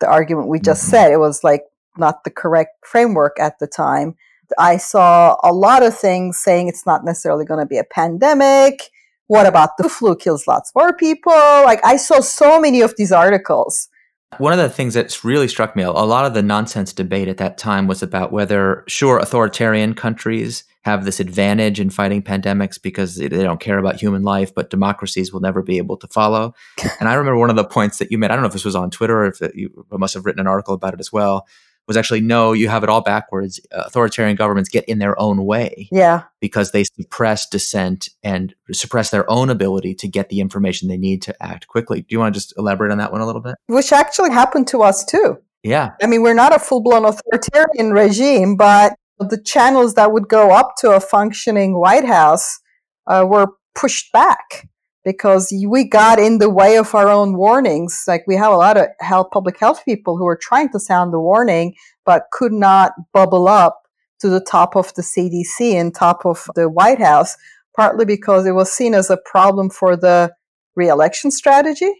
the 0.00 0.06
argument 0.06 0.48
we 0.48 0.60
just 0.60 0.82
mm-hmm. 0.82 0.90
said. 0.90 1.12
It 1.12 1.20
was 1.20 1.42
like 1.42 1.62
not 1.96 2.24
the 2.24 2.30
correct 2.30 2.84
framework 2.84 3.38
at 3.40 3.58
the 3.58 3.66
time. 3.66 4.16
I 4.58 4.76
saw 4.76 5.36
a 5.42 5.52
lot 5.52 5.82
of 5.82 5.96
things 5.96 6.38
saying 6.38 6.68
it's 6.68 6.86
not 6.86 7.04
necessarily 7.04 7.44
going 7.44 7.60
to 7.60 7.66
be 7.66 7.78
a 7.78 7.84
pandemic. 7.84 8.90
What 9.26 9.46
about 9.46 9.70
the 9.78 9.88
flu 9.88 10.14
kills 10.14 10.46
lots 10.46 10.72
more 10.74 10.94
people? 10.94 11.32
Like 11.32 11.80
I 11.84 11.96
saw 11.96 12.20
so 12.20 12.60
many 12.60 12.82
of 12.82 12.94
these 12.96 13.10
articles 13.10 13.88
one 14.38 14.52
of 14.52 14.58
the 14.58 14.68
things 14.68 14.94
that's 14.94 15.24
really 15.24 15.48
struck 15.48 15.76
me, 15.76 15.82
a 15.82 15.90
lot 15.90 16.24
of 16.24 16.34
the 16.34 16.42
nonsense 16.42 16.92
debate 16.92 17.28
at 17.28 17.38
that 17.38 17.58
time 17.58 17.86
was 17.86 18.02
about 18.02 18.32
whether, 18.32 18.84
sure, 18.86 19.18
authoritarian 19.18 19.94
countries 19.94 20.64
have 20.82 21.04
this 21.04 21.18
advantage 21.18 21.80
in 21.80 21.88
fighting 21.88 22.22
pandemics 22.22 22.80
because 22.80 23.16
they 23.16 23.28
don't 23.28 23.60
care 23.60 23.78
about 23.78 23.96
human 23.96 24.22
life, 24.22 24.54
but 24.54 24.68
democracies 24.68 25.32
will 25.32 25.40
never 25.40 25.62
be 25.62 25.78
able 25.78 25.96
to 25.96 26.06
follow. 26.08 26.54
And 27.00 27.08
I 27.08 27.14
remember 27.14 27.38
one 27.38 27.50
of 27.50 27.56
the 27.56 27.64
points 27.64 27.98
that 27.98 28.10
you 28.10 28.18
made, 28.18 28.30
I 28.30 28.34
don't 28.34 28.42
know 28.42 28.48
if 28.48 28.52
this 28.52 28.64
was 28.64 28.76
on 28.76 28.90
Twitter 28.90 29.24
or 29.24 29.26
if 29.26 29.40
you 29.54 29.84
must 29.90 30.14
have 30.14 30.24
written 30.24 30.40
an 30.40 30.46
article 30.46 30.74
about 30.74 30.94
it 30.94 31.00
as 31.00 31.12
well, 31.12 31.46
was 31.86 31.96
actually 31.96 32.20
no, 32.20 32.52
you 32.52 32.68
have 32.68 32.82
it 32.82 32.88
all 32.88 33.02
backwards. 33.02 33.60
Authoritarian 33.72 34.36
governments 34.36 34.70
get 34.70 34.84
in 34.84 34.98
their 34.98 35.18
own 35.20 35.44
way. 35.44 35.88
Yeah. 35.92 36.22
Because 36.40 36.72
they 36.72 36.84
suppress 36.84 37.48
dissent 37.48 38.08
and 38.22 38.54
suppress 38.72 39.10
their 39.10 39.30
own 39.30 39.50
ability 39.50 39.94
to 39.96 40.08
get 40.08 40.28
the 40.28 40.40
information 40.40 40.88
they 40.88 40.96
need 40.96 41.22
to 41.22 41.42
act 41.42 41.68
quickly. 41.68 42.00
Do 42.00 42.06
you 42.10 42.18
want 42.18 42.34
to 42.34 42.40
just 42.40 42.54
elaborate 42.56 42.92
on 42.92 42.98
that 42.98 43.12
one 43.12 43.20
a 43.20 43.26
little 43.26 43.42
bit? 43.42 43.56
Which 43.66 43.92
actually 43.92 44.30
happened 44.30 44.68
to 44.68 44.82
us 44.82 45.04
too. 45.04 45.38
Yeah. 45.62 45.92
I 46.02 46.06
mean, 46.06 46.22
we're 46.22 46.34
not 46.34 46.54
a 46.54 46.58
full 46.58 46.82
blown 46.82 47.04
authoritarian 47.04 47.92
regime, 47.92 48.56
but 48.56 48.94
the 49.18 49.40
channels 49.40 49.94
that 49.94 50.12
would 50.12 50.28
go 50.28 50.50
up 50.50 50.74
to 50.78 50.92
a 50.92 51.00
functioning 51.00 51.78
White 51.78 52.04
House 52.04 52.60
uh, 53.06 53.24
were 53.28 53.48
pushed 53.74 54.12
back 54.12 54.68
because 55.04 55.52
we 55.66 55.84
got 55.84 56.18
in 56.18 56.38
the 56.38 56.50
way 56.50 56.76
of 56.76 56.94
our 56.94 57.08
own 57.08 57.36
warnings. 57.36 58.04
Like 58.08 58.24
we 58.26 58.36
have 58.36 58.52
a 58.52 58.56
lot 58.56 58.76
of 58.76 58.86
health, 59.00 59.28
public 59.32 59.58
health 59.58 59.84
people 59.84 60.16
who 60.16 60.26
are 60.26 60.38
trying 60.40 60.70
to 60.70 60.80
sound 60.80 61.12
the 61.12 61.20
warning, 61.20 61.74
but 62.04 62.24
could 62.32 62.52
not 62.52 62.92
bubble 63.12 63.46
up 63.46 63.82
to 64.20 64.28
the 64.28 64.40
top 64.40 64.76
of 64.76 64.92
the 64.94 65.02
CDC 65.02 65.74
and 65.74 65.94
top 65.94 66.24
of 66.24 66.48
the 66.54 66.68
White 66.68 67.00
House, 67.00 67.36
partly 67.76 68.06
because 68.06 68.46
it 68.46 68.52
was 68.52 68.72
seen 68.72 68.94
as 68.94 69.10
a 69.10 69.18
problem 69.18 69.68
for 69.68 69.96
the 69.96 70.32
reelection 70.74 71.30
strategy. 71.30 71.92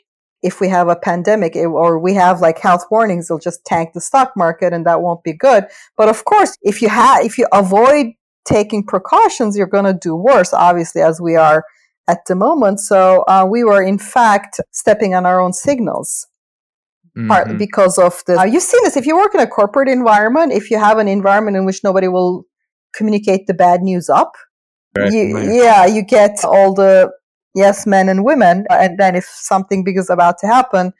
If 0.42 0.60
we 0.60 0.68
have 0.68 0.88
a 0.88 0.96
pandemic 0.96 1.56
or 1.56 1.98
we 1.98 2.14
have 2.14 2.40
like 2.40 2.58
health 2.58 2.84
warnings, 2.90 3.26
it'll 3.30 3.38
just 3.38 3.64
tank 3.64 3.90
the 3.92 4.00
stock 4.00 4.32
market 4.36 4.72
and 4.72 4.86
that 4.86 5.02
won't 5.02 5.24
be 5.24 5.32
good. 5.32 5.66
But 5.96 6.08
of 6.08 6.24
course, 6.24 6.56
if 6.62 6.80
you 6.80 6.88
have, 6.88 7.24
if 7.24 7.38
you 7.38 7.46
avoid 7.52 8.08
taking 8.46 8.84
precautions, 8.84 9.56
you're 9.56 9.66
going 9.66 9.86
to 9.86 9.98
do 9.98 10.14
worse, 10.14 10.52
obviously, 10.52 11.00
as 11.00 11.20
we 11.20 11.36
are 11.36 11.64
at 12.08 12.20
the 12.26 12.34
moment. 12.34 12.80
So 12.80 13.24
uh, 13.28 13.46
we 13.48 13.64
were 13.64 13.82
in 13.82 13.98
fact 13.98 14.60
stepping 14.72 15.14
on 15.14 15.26
our 15.26 15.40
own 15.40 15.52
signals. 15.52 16.26
Mm-hmm. 17.16 17.28
Partly 17.28 17.56
because 17.56 17.96
of 17.96 18.22
the, 18.26 18.40
uh, 18.40 18.44
you've 18.44 18.64
seen 18.64 18.82
this. 18.82 18.96
If 18.96 19.06
you 19.06 19.16
work 19.16 19.36
in 19.36 19.40
a 19.40 19.46
corporate 19.46 19.88
environment, 19.88 20.52
if 20.52 20.68
you 20.68 20.80
have 20.80 20.98
an 20.98 21.06
environment 21.06 21.56
in 21.56 21.64
which 21.64 21.84
nobody 21.84 22.08
will 22.08 22.44
communicate 22.92 23.46
the 23.46 23.54
bad 23.54 23.82
news 23.82 24.08
up, 24.08 24.32
right, 24.98 25.12
you, 25.12 25.36
right. 25.36 25.48
yeah, 25.48 25.86
you 25.86 26.02
get 26.02 26.44
all 26.44 26.74
the 26.74 27.12
yes 27.54 27.86
men 27.86 28.08
and 28.08 28.24
women. 28.24 28.66
And 28.68 28.98
then 28.98 29.14
if 29.14 29.26
something 29.26 29.84
big 29.84 29.96
is 29.96 30.10
about 30.10 30.38
to 30.38 30.48
happen, 30.48 30.92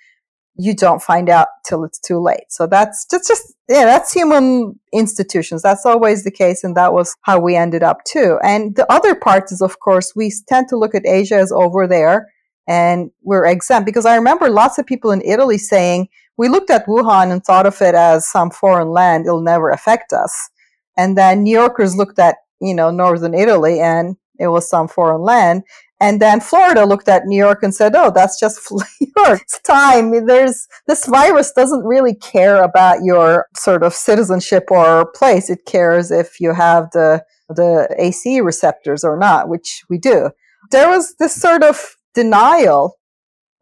you 0.55 0.73
don't 0.77 1.03
find 1.03 1.29
out 1.29 1.49
till 1.67 1.83
it's 1.83 1.99
too 1.99 2.21
late. 2.21 2.45
So 2.49 2.69
that's 2.69 3.07
just, 3.11 3.27
just, 3.27 3.54
yeah, 3.69 3.85
that's 3.87 4.13
human 4.13 4.79
institutions. 4.93 5.63
That's 5.63 5.87
always 5.87 6.25
the 6.25 6.31
case. 6.31 6.65
And 6.65 6.77
that 6.77 6.93
was 6.93 7.17
how 7.23 7.41
we 7.41 7.57
ended 7.57 7.83
up 7.83 8.05
too. 8.05 8.39
And 8.43 8.77
the 8.77 8.91
other 8.93 9.15
part 9.15 9.51
is, 9.51 9.63
of 9.63 9.81
course, 9.81 10.13
we 10.15 10.33
tend 10.49 10.69
to 10.69 10.79
look 10.79 10.95
at 10.95 11.07
Asia 11.07 11.37
as 11.37 11.51
over 11.51 11.87
there 11.87 12.31
and 12.69 13.11
we're 13.23 13.47
exempt 13.47 13.87
because 13.87 14.07
I 14.07 14.17
remember 14.17 14.51
lots 14.51 14.79
of 14.79 14.87
people 14.87 15.11
in 15.11 15.23
Italy 15.23 15.59
saying, 15.59 16.09
we 16.37 16.49
looked 16.49 16.71
at 16.71 16.87
Wuhan 16.87 17.31
and 17.31 17.43
thought 17.43 17.67
of 17.67 17.81
it 17.81 17.95
as 17.95 18.29
some 18.29 18.51
foreign 18.51 18.89
land. 18.89 19.27
It'll 19.27 19.41
never 19.41 19.71
affect 19.71 20.13
us. 20.13 20.51
And 20.97 21.17
then 21.17 21.43
New 21.43 21.57
Yorkers 21.57 21.97
looked 21.97 22.19
at, 22.19 22.37
you 22.61 22.75
know, 22.75 22.91
Northern 22.91 23.35
Italy 23.35 23.81
and 23.81 24.17
it 24.39 24.49
was 24.49 24.69
some 24.69 24.89
foreign 24.89 25.23
land. 25.23 25.63
And 26.01 26.21
then 26.21 26.41
Florida 26.41 26.85
looked 26.85 27.09
at 27.09 27.25
New 27.25 27.37
York 27.37 27.63
and 27.63 27.75
said, 27.75 27.95
"Oh, 27.95 28.11
that's 28.15 28.39
just 28.39 28.61
New 29.01 29.13
York. 29.17 29.43
Time. 29.65 30.27
There's 30.27 30.67
this 30.87 31.07
virus 31.07 31.53
doesn't 31.53 31.85
really 31.85 32.15
care 32.15 32.63
about 32.63 33.05
your 33.05 33.47
sort 33.57 33.83
of 33.83 33.95
citizenship 33.95 34.65
or 34.71 35.11
place. 35.13 35.49
It 35.49 35.67
cares 35.67 36.11
if 36.11 36.41
you 36.41 36.53
have 36.53 36.91
the 36.93 37.25
the 37.49 37.95
AC 37.99 38.41
receptors 38.41 39.05
or 39.05 39.17
not, 39.17 39.49
which 39.49 39.83
we 39.89 39.99
do." 39.99 40.31
There 40.71 40.89
was 40.89 41.15
this 41.19 41.35
sort 41.35 41.63
of 41.63 41.97
denial. 42.15 42.99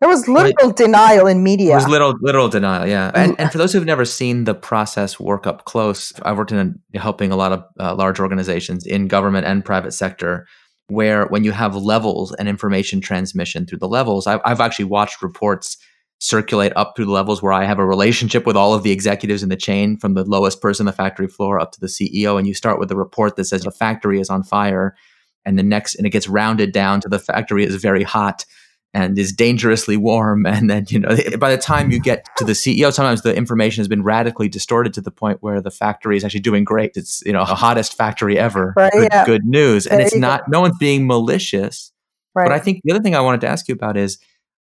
There 0.01 0.09
was 0.09 0.27
literal 0.27 0.73
denial 0.73 1.29
in 1.29 1.45
media. 1.45 1.69
There 1.69 1.77
was 1.77 1.89
little 1.89 2.15
literal 2.21 2.49
denial, 2.49 2.89
yeah. 2.89 3.13
And, 3.15 3.39
and 3.39 3.53
for 3.53 3.59
those 3.59 3.73
who've 3.73 3.85
never 3.85 4.05
seen 4.05 4.45
the 4.45 4.55
process 4.55 5.21
work 5.21 5.47
up 5.47 5.65
close, 5.65 6.13
I've 6.23 6.37
worked 6.37 6.51
in 6.51 6.81
a, 6.93 6.99
helping 6.99 7.31
a 7.31 7.37
lot 7.37 7.53
of 7.53 7.65
uh, 7.79 7.95
large 7.95 8.19
organizations 8.19 8.85
in 8.85 9.07
government 9.07 9.47
and 9.47 9.65
private 9.65 9.93
sector 9.93 10.49
where 10.89 11.27
when 11.27 11.45
you 11.45 11.53
have 11.53 11.75
levels 11.77 12.33
and 12.33 12.49
information 12.49 13.01
transmission 13.01 13.67
through 13.67 13.79
the 13.79 13.89
levels, 13.89 14.27
I've, 14.27 14.41
I've 14.45 14.61
actually 14.61 14.87
watched 14.87 15.23
reports 15.23 15.77
circulate 16.19 16.73
up 16.77 16.95
through 16.95 17.07
the 17.07 17.13
levels 17.13 17.43
where 17.43 17.53
I 17.53 17.65
have 17.65 17.81
a 17.81 17.87
relationship 17.87 18.47
with 18.47 18.57
all 18.57 18.75
of 18.75 18.85
the 18.85 18.93
executives 18.93 19.43
in 19.43 19.49
the 19.49 19.57
chain 19.57 19.97
from 19.97 20.15
the 20.15 20.25
lowest 20.25 20.61
person 20.61 20.87
the 20.87 20.93
factory 20.93 21.27
floor 21.27 21.59
up 21.59 21.73
to 21.73 21.81
the 21.81 21.89
CEO. 21.89 22.39
And 22.39 22.47
you 22.47 22.55
start 22.55 22.79
with 22.79 22.93
a 22.93 22.97
report 22.97 23.35
that 23.37 23.47
says 23.47 23.63
the 23.63 23.73
factory 23.73 24.21
is 24.21 24.31
on 24.31 24.45
fire. 24.45 24.95
And 25.45 25.59
the 25.59 25.65
next, 25.65 25.97
and 25.97 26.07
it 26.07 26.11
gets 26.11 26.29
rounded 26.29 26.71
down 26.71 27.01
to 27.01 27.09
the 27.09 27.19
factory 27.19 27.65
is 27.65 27.75
very 27.83 28.05
hot 28.05 28.45
and 28.95 29.19
is 29.19 29.33
dangerously 29.33 29.97
warm. 29.97 30.47
And 30.53 30.69
then, 30.69 30.87
you 30.89 30.99
know, 31.01 31.17
by 31.39 31.51
the 31.51 31.61
time 31.61 31.91
you 31.91 31.99
get 31.99 32.27
to 32.37 32.45
the 32.45 32.53
CEO, 32.53 32.93
sometimes 32.93 33.23
the 33.23 33.35
information 33.35 33.81
has 33.81 33.89
been 33.89 34.03
radically 34.03 34.49
distorted 34.49 34.93
to 34.95 35.01
the 35.01 35.11
point 35.11 35.39
where 35.43 35.61
the 35.61 35.71
factory 35.71 36.17
is 36.17 36.25
actually 36.25 36.41
doing 36.41 36.63
great. 36.63 36.93
It's, 36.95 37.23
you 37.25 37.33
know, 37.33 37.45
the 37.45 37.55
hottest 37.55 37.97
factory 37.97 38.39
ever. 38.39 38.75
Right, 38.77 38.93
good, 38.93 39.09
yeah. 39.11 39.25
good 39.25 39.45
news. 39.45 39.87
And 39.87 40.01
it's 40.01 40.15
not, 40.15 40.49
no 40.49 40.61
one's 40.61 40.77
being 40.79 41.07
malicious. 41.07 41.91
Right. 42.35 42.45
But 42.45 42.53
I 42.53 42.59
think 42.59 42.83
the 42.85 42.93
other 42.93 43.03
thing 43.03 43.15
I 43.15 43.21
wanted 43.21 43.41
to 43.43 43.49
ask 43.49 43.67
you 43.67 43.75
about 43.75 43.97
is 43.97 44.19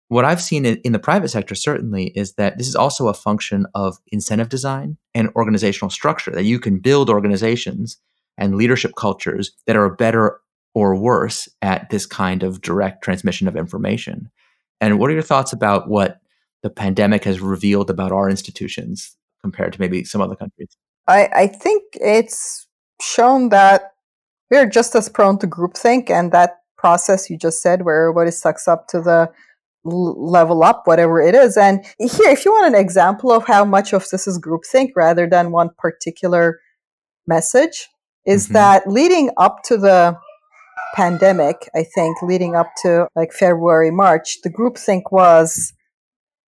what 0.09 0.25
I've 0.25 0.43
seen 0.43 0.67
in, 0.67 0.77
in 0.79 0.93
the 0.93 0.99
private 0.99 1.29
sector, 1.29 1.55
certainly, 1.55 2.07
is 2.09 2.35
that 2.35 2.59
this 2.59 2.69
is 2.69 2.75
also 2.75 3.09
a 3.09 3.15
function 3.15 3.67
of 3.75 3.99
incentive 4.09 4.49
design 4.49 4.97
and 5.15 5.31
organizational 5.37 5.91
structure, 5.91 6.33
that 6.33 6.45
you 6.45 6.59
can 6.59 6.79
build 6.79 7.11
organizations 7.11 7.97
and 8.37 8.57
leadership 8.57 8.93
cultures 8.97 9.53
that 9.67 9.77
are 9.77 9.89
better 9.89 10.41
or 10.75 10.95
worse 10.95 11.49
at 11.63 11.91
this 11.91 12.07
kind 12.07 12.43
of 12.43 12.61
direct 12.61 13.03
transmission 13.03 13.49
of 13.49 13.57
information. 13.57 14.31
And 14.81 14.99
what 14.99 15.11
are 15.11 15.15
your 15.15 15.23
thoughts 15.23 15.53
about 15.53 15.89
what 15.89 16.21
the 16.63 16.71
pandemic 16.71 17.25
has 17.25 17.41
revealed 17.41 17.91
about 17.91 18.13
our 18.13 18.31
institutions 18.31 19.17
compared 19.43 19.73
to 19.73 19.81
maybe 19.81 20.05
some 20.05 20.21
other 20.21 20.37
countries? 20.37 20.77
I, 21.09 21.29
I 21.35 21.47
think 21.47 21.83
it's 21.95 22.67
shown 23.01 23.49
that 23.49 23.95
we're 24.51 24.69
just 24.69 24.95
as 24.95 25.09
prone 25.09 25.39
to 25.39 25.47
groupthink 25.47 26.11
and 26.11 26.33
that 26.33 26.59
process 26.77 27.29
you 27.29 27.37
just 27.37 27.63
said 27.63 27.83
where 27.83 28.03
everybody 28.03 28.31
sucks 28.31 28.67
up 28.67 28.89
to 28.89 29.01
the 29.01 29.31
level 29.85 30.63
up, 30.63 30.87
whatever 30.87 31.21
it 31.21 31.35
is. 31.35 31.57
And 31.57 31.85
here, 31.99 32.31
if 32.31 32.45
you 32.45 32.53
want 32.53 32.75
an 32.75 32.81
example 32.81 33.33
of 33.33 33.47
how 33.47 33.65
much 33.65 33.93
of 33.93 34.09
this 34.11 34.27
is 34.27 34.39
groupthink 34.39 34.91
rather 34.95 35.27
than 35.27 35.53
one 35.53 35.71
particular 35.79 36.61
message, 37.27 37.89
is 38.27 38.45
mm-hmm. 38.45 38.55
that 38.55 38.87
leading 38.87 39.31
up 39.39 39.63
to 39.65 39.77
the 39.77 40.17
pandemic, 40.95 41.69
I 41.75 41.85
think, 41.85 42.23
leading 42.23 42.55
up 42.55 42.71
to 42.83 43.09
like 43.15 43.33
February, 43.33 43.91
March, 43.91 44.39
the 44.43 44.51
groupthink 44.51 45.05
was 45.11 45.73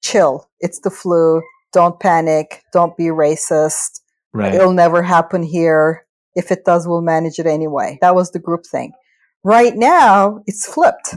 chill. 0.03 0.49
It's 0.59 0.79
the 0.79 0.89
flu. 0.89 1.41
Don't 1.73 1.99
panic. 1.99 2.63
Don't 2.71 2.95
be 2.95 3.05
racist. 3.05 4.01
Right. 4.33 4.53
It'll 4.53 4.73
never 4.73 5.01
happen 5.01 5.43
here. 5.43 6.05
If 6.35 6.51
it 6.51 6.65
does, 6.65 6.87
we'll 6.87 7.01
manage 7.01 7.39
it 7.39 7.47
anyway. 7.47 7.97
That 8.01 8.15
was 8.15 8.31
the 8.31 8.39
groupthink. 8.39 8.91
Right 9.43 9.75
now, 9.75 10.41
it's 10.47 10.65
flipped. 10.65 11.15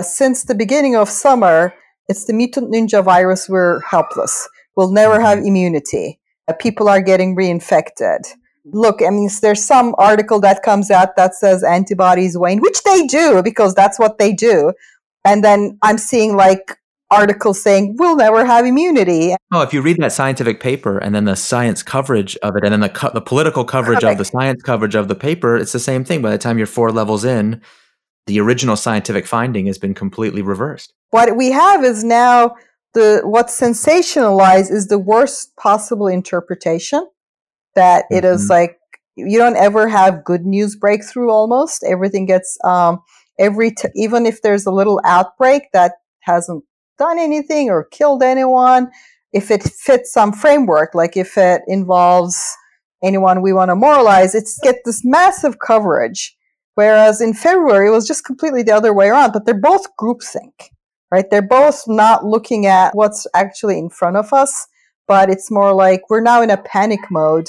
Since 0.00 0.44
the 0.44 0.54
beginning 0.54 0.96
of 0.96 1.08
summer, 1.08 1.74
it's 2.08 2.24
the 2.24 2.32
mutant 2.32 2.72
ninja 2.72 3.02
virus. 3.02 3.48
We're 3.48 3.80
helpless. 3.80 4.48
We'll 4.76 4.90
never 4.92 5.20
have 5.20 5.38
mm-hmm. 5.38 5.48
immunity. 5.48 6.20
People 6.58 6.88
are 6.88 7.00
getting 7.00 7.36
reinfected 7.36 8.20
look, 8.72 9.02
I 9.02 9.10
mean, 9.10 9.30
there's 9.42 9.64
some 9.64 9.94
article 9.98 10.40
that 10.40 10.62
comes 10.62 10.90
out 10.90 11.16
that 11.16 11.34
says 11.34 11.62
antibodies 11.62 12.36
wane, 12.36 12.60
which 12.60 12.82
they 12.82 13.06
do 13.06 13.42
because 13.42 13.74
that's 13.74 13.98
what 13.98 14.18
they 14.18 14.32
do. 14.32 14.72
And 15.24 15.42
then 15.42 15.78
I'm 15.82 15.98
seeing 15.98 16.36
like 16.36 16.78
articles 17.10 17.62
saying 17.62 17.96
we'll 17.98 18.16
never 18.16 18.44
have 18.44 18.66
immunity. 18.66 19.34
Oh, 19.52 19.62
if 19.62 19.72
you 19.72 19.80
read 19.80 19.98
that 19.98 20.12
scientific 20.12 20.60
paper 20.60 20.98
and 20.98 21.14
then 21.14 21.24
the 21.24 21.36
science 21.36 21.82
coverage 21.82 22.36
of 22.38 22.56
it, 22.56 22.64
and 22.64 22.72
then 22.72 22.80
the 22.80 22.88
co- 22.88 23.10
the 23.12 23.20
political 23.20 23.64
coverage 23.64 24.00
Correct. 24.00 24.12
of 24.12 24.18
the 24.18 24.24
science 24.24 24.62
coverage 24.62 24.94
of 24.94 25.08
the 25.08 25.14
paper, 25.14 25.56
it's 25.56 25.72
the 25.72 25.78
same 25.78 26.04
thing. 26.04 26.22
By 26.22 26.30
the 26.30 26.38
time 26.38 26.58
you're 26.58 26.66
four 26.66 26.90
levels 26.90 27.24
in, 27.24 27.60
the 28.26 28.40
original 28.40 28.76
scientific 28.76 29.26
finding 29.26 29.66
has 29.66 29.78
been 29.78 29.94
completely 29.94 30.42
reversed. 30.42 30.92
What 31.10 31.36
we 31.36 31.52
have 31.52 31.84
is 31.84 32.02
now 32.02 32.56
the 32.94 33.22
what's 33.24 33.58
sensationalized 33.58 34.70
is 34.70 34.88
the 34.88 34.98
worst 34.98 35.54
possible 35.56 36.08
interpretation. 36.08 37.06
That 37.76 38.04
mm-hmm. 38.04 38.16
it 38.16 38.24
is 38.24 38.42
mm-hmm. 38.42 38.52
like 38.52 38.78
you 39.14 39.38
don't 39.38 39.56
ever 39.56 39.88
have 39.88 40.24
good 40.24 40.44
news 40.44 40.76
breakthrough. 40.76 41.30
Almost 41.30 41.84
everything 41.84 42.26
gets 42.26 42.58
um, 42.64 43.00
every 43.38 43.70
t- 43.70 43.88
even 43.94 44.26
if 44.26 44.42
there's 44.42 44.66
a 44.66 44.72
little 44.72 45.00
outbreak 45.04 45.64
that 45.72 45.92
hasn't 46.20 46.64
done 46.98 47.18
anything 47.18 47.70
or 47.70 47.84
killed 47.84 48.22
anyone, 48.22 48.90
if 49.32 49.50
it 49.50 49.62
fits 49.62 50.12
some 50.12 50.32
framework, 50.32 50.94
like 50.94 51.16
if 51.16 51.36
it 51.38 51.62
involves 51.68 52.56
anyone 53.02 53.42
we 53.42 53.52
want 53.52 53.70
to 53.70 53.76
moralize, 53.76 54.34
it's 54.34 54.58
get 54.62 54.76
this 54.84 55.04
massive 55.04 55.58
coverage. 55.58 56.36
Whereas 56.74 57.20
in 57.20 57.32
February, 57.32 57.88
it 57.88 57.92
was 57.92 58.06
just 58.06 58.24
completely 58.24 58.62
the 58.62 58.72
other 58.72 58.92
way 58.92 59.08
around, 59.08 59.32
but 59.32 59.46
they're 59.46 59.54
both 59.54 59.86
groupthink, 59.98 60.70
right? 61.10 61.24
They're 61.30 61.40
both 61.40 61.84
not 61.86 62.24
looking 62.24 62.66
at 62.66 62.94
what's 62.94 63.26
actually 63.34 63.78
in 63.78 63.88
front 63.88 64.16
of 64.16 64.32
us, 64.32 64.66
but 65.08 65.30
it's 65.30 65.50
more 65.50 65.72
like 65.72 66.10
we're 66.10 66.20
now 66.20 66.42
in 66.42 66.50
a 66.50 66.58
panic 66.58 67.00
mode 67.10 67.48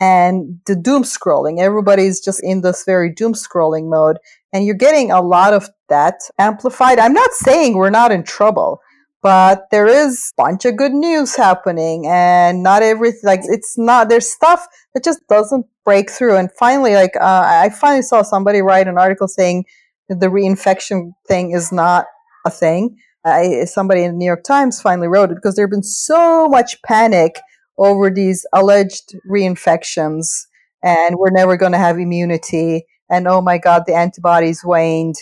and 0.00 0.60
the 0.66 0.76
doom 0.76 1.02
scrolling. 1.02 1.58
Everybody's 1.58 2.20
just 2.20 2.40
in 2.42 2.60
this 2.60 2.84
very 2.84 3.12
doom 3.12 3.32
scrolling 3.32 3.88
mode. 3.88 4.18
And 4.52 4.64
you're 4.64 4.74
getting 4.74 5.10
a 5.10 5.20
lot 5.20 5.52
of 5.52 5.68
that 5.88 6.20
amplified. 6.38 6.98
I'm 6.98 7.12
not 7.12 7.32
saying 7.32 7.76
we're 7.76 7.90
not 7.90 8.12
in 8.12 8.22
trouble 8.22 8.80
but 9.26 9.66
there 9.72 9.88
is 9.88 10.32
a 10.38 10.42
bunch 10.42 10.64
of 10.64 10.76
good 10.76 10.92
news 10.92 11.34
happening 11.34 12.06
and 12.06 12.62
not 12.62 12.80
everything 12.80 13.20
like 13.24 13.40
it's 13.42 13.76
not 13.76 14.08
there's 14.08 14.30
stuff 14.30 14.68
that 14.94 15.02
just 15.02 15.18
doesn't 15.28 15.66
break 15.84 16.08
through 16.08 16.36
and 16.36 16.48
finally 16.52 16.94
like 16.94 17.16
uh, 17.16 17.42
i 17.44 17.68
finally 17.70 18.02
saw 18.02 18.22
somebody 18.22 18.62
write 18.62 18.86
an 18.86 18.98
article 18.98 19.26
saying 19.26 19.64
the 20.08 20.28
reinfection 20.28 21.10
thing 21.26 21.50
is 21.50 21.72
not 21.72 22.06
a 22.44 22.50
thing 22.50 22.96
I, 23.24 23.64
somebody 23.64 24.04
in 24.04 24.12
the 24.12 24.16
new 24.16 24.26
york 24.26 24.44
times 24.44 24.80
finally 24.80 25.08
wrote 25.08 25.32
it 25.32 25.36
because 25.36 25.56
there 25.56 25.66
has 25.66 25.74
been 25.74 25.82
so 25.82 26.48
much 26.48 26.80
panic 26.82 27.40
over 27.78 28.10
these 28.10 28.46
alleged 28.52 29.14
reinfections 29.28 30.46
and 30.82 31.16
we're 31.16 31.30
never 31.30 31.56
going 31.56 31.72
to 31.72 31.78
have 31.78 31.98
immunity 31.98 32.84
and 33.10 33.26
oh 33.28 33.40
my 33.40 33.58
god 33.58 33.82
the 33.86 33.94
antibodies 33.94 34.64
waned 34.64 35.16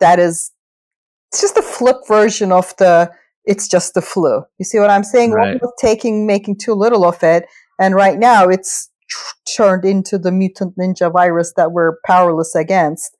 that 0.00 0.18
is 0.18 0.52
it's 1.30 1.40
just 1.40 1.56
a 1.56 1.62
flip 1.62 1.98
version 2.08 2.50
of 2.50 2.74
the 2.78 3.10
it's 3.44 3.68
just 3.68 3.94
the 3.94 4.02
flu. 4.02 4.42
You 4.58 4.64
see 4.64 4.78
what 4.78 4.90
I'm 4.90 5.04
saying? 5.04 5.32
Right. 5.32 5.60
taking, 5.78 6.26
making 6.26 6.58
too 6.58 6.74
little 6.74 7.04
of 7.04 7.22
it. 7.22 7.46
And 7.78 7.94
right 7.94 8.18
now 8.18 8.48
it's 8.48 8.90
turned 9.56 9.84
into 9.84 10.18
the 10.18 10.30
mutant 10.30 10.76
ninja 10.78 11.12
virus 11.12 11.52
that 11.56 11.72
we're 11.72 11.96
powerless 12.06 12.54
against, 12.54 13.16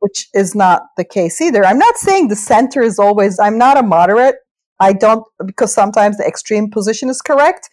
which 0.00 0.28
is 0.34 0.54
not 0.54 0.82
the 0.96 1.04
case 1.04 1.40
either. 1.40 1.64
I'm 1.64 1.78
not 1.78 1.96
saying 1.96 2.28
the 2.28 2.36
center 2.36 2.82
is 2.82 2.98
always, 2.98 3.38
I'm 3.38 3.58
not 3.58 3.78
a 3.78 3.82
moderate. 3.82 4.36
I 4.78 4.92
don't, 4.92 5.24
because 5.44 5.72
sometimes 5.72 6.18
the 6.18 6.26
extreme 6.26 6.70
position 6.70 7.08
is 7.08 7.22
correct, 7.22 7.68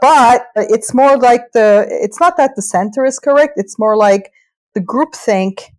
but 0.00 0.42
uh, 0.56 0.64
it's 0.68 0.94
more 0.94 1.16
like 1.18 1.42
the, 1.52 1.86
it's 1.90 2.20
not 2.20 2.36
that 2.36 2.52
the 2.56 2.62
center 2.62 3.04
is 3.04 3.18
correct. 3.18 3.54
It's 3.56 3.78
more 3.78 3.96
like 3.96 4.32
the 4.74 4.80
group 4.80 5.14
think 5.14 5.72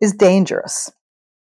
is 0.00 0.12
dangerous, 0.12 0.90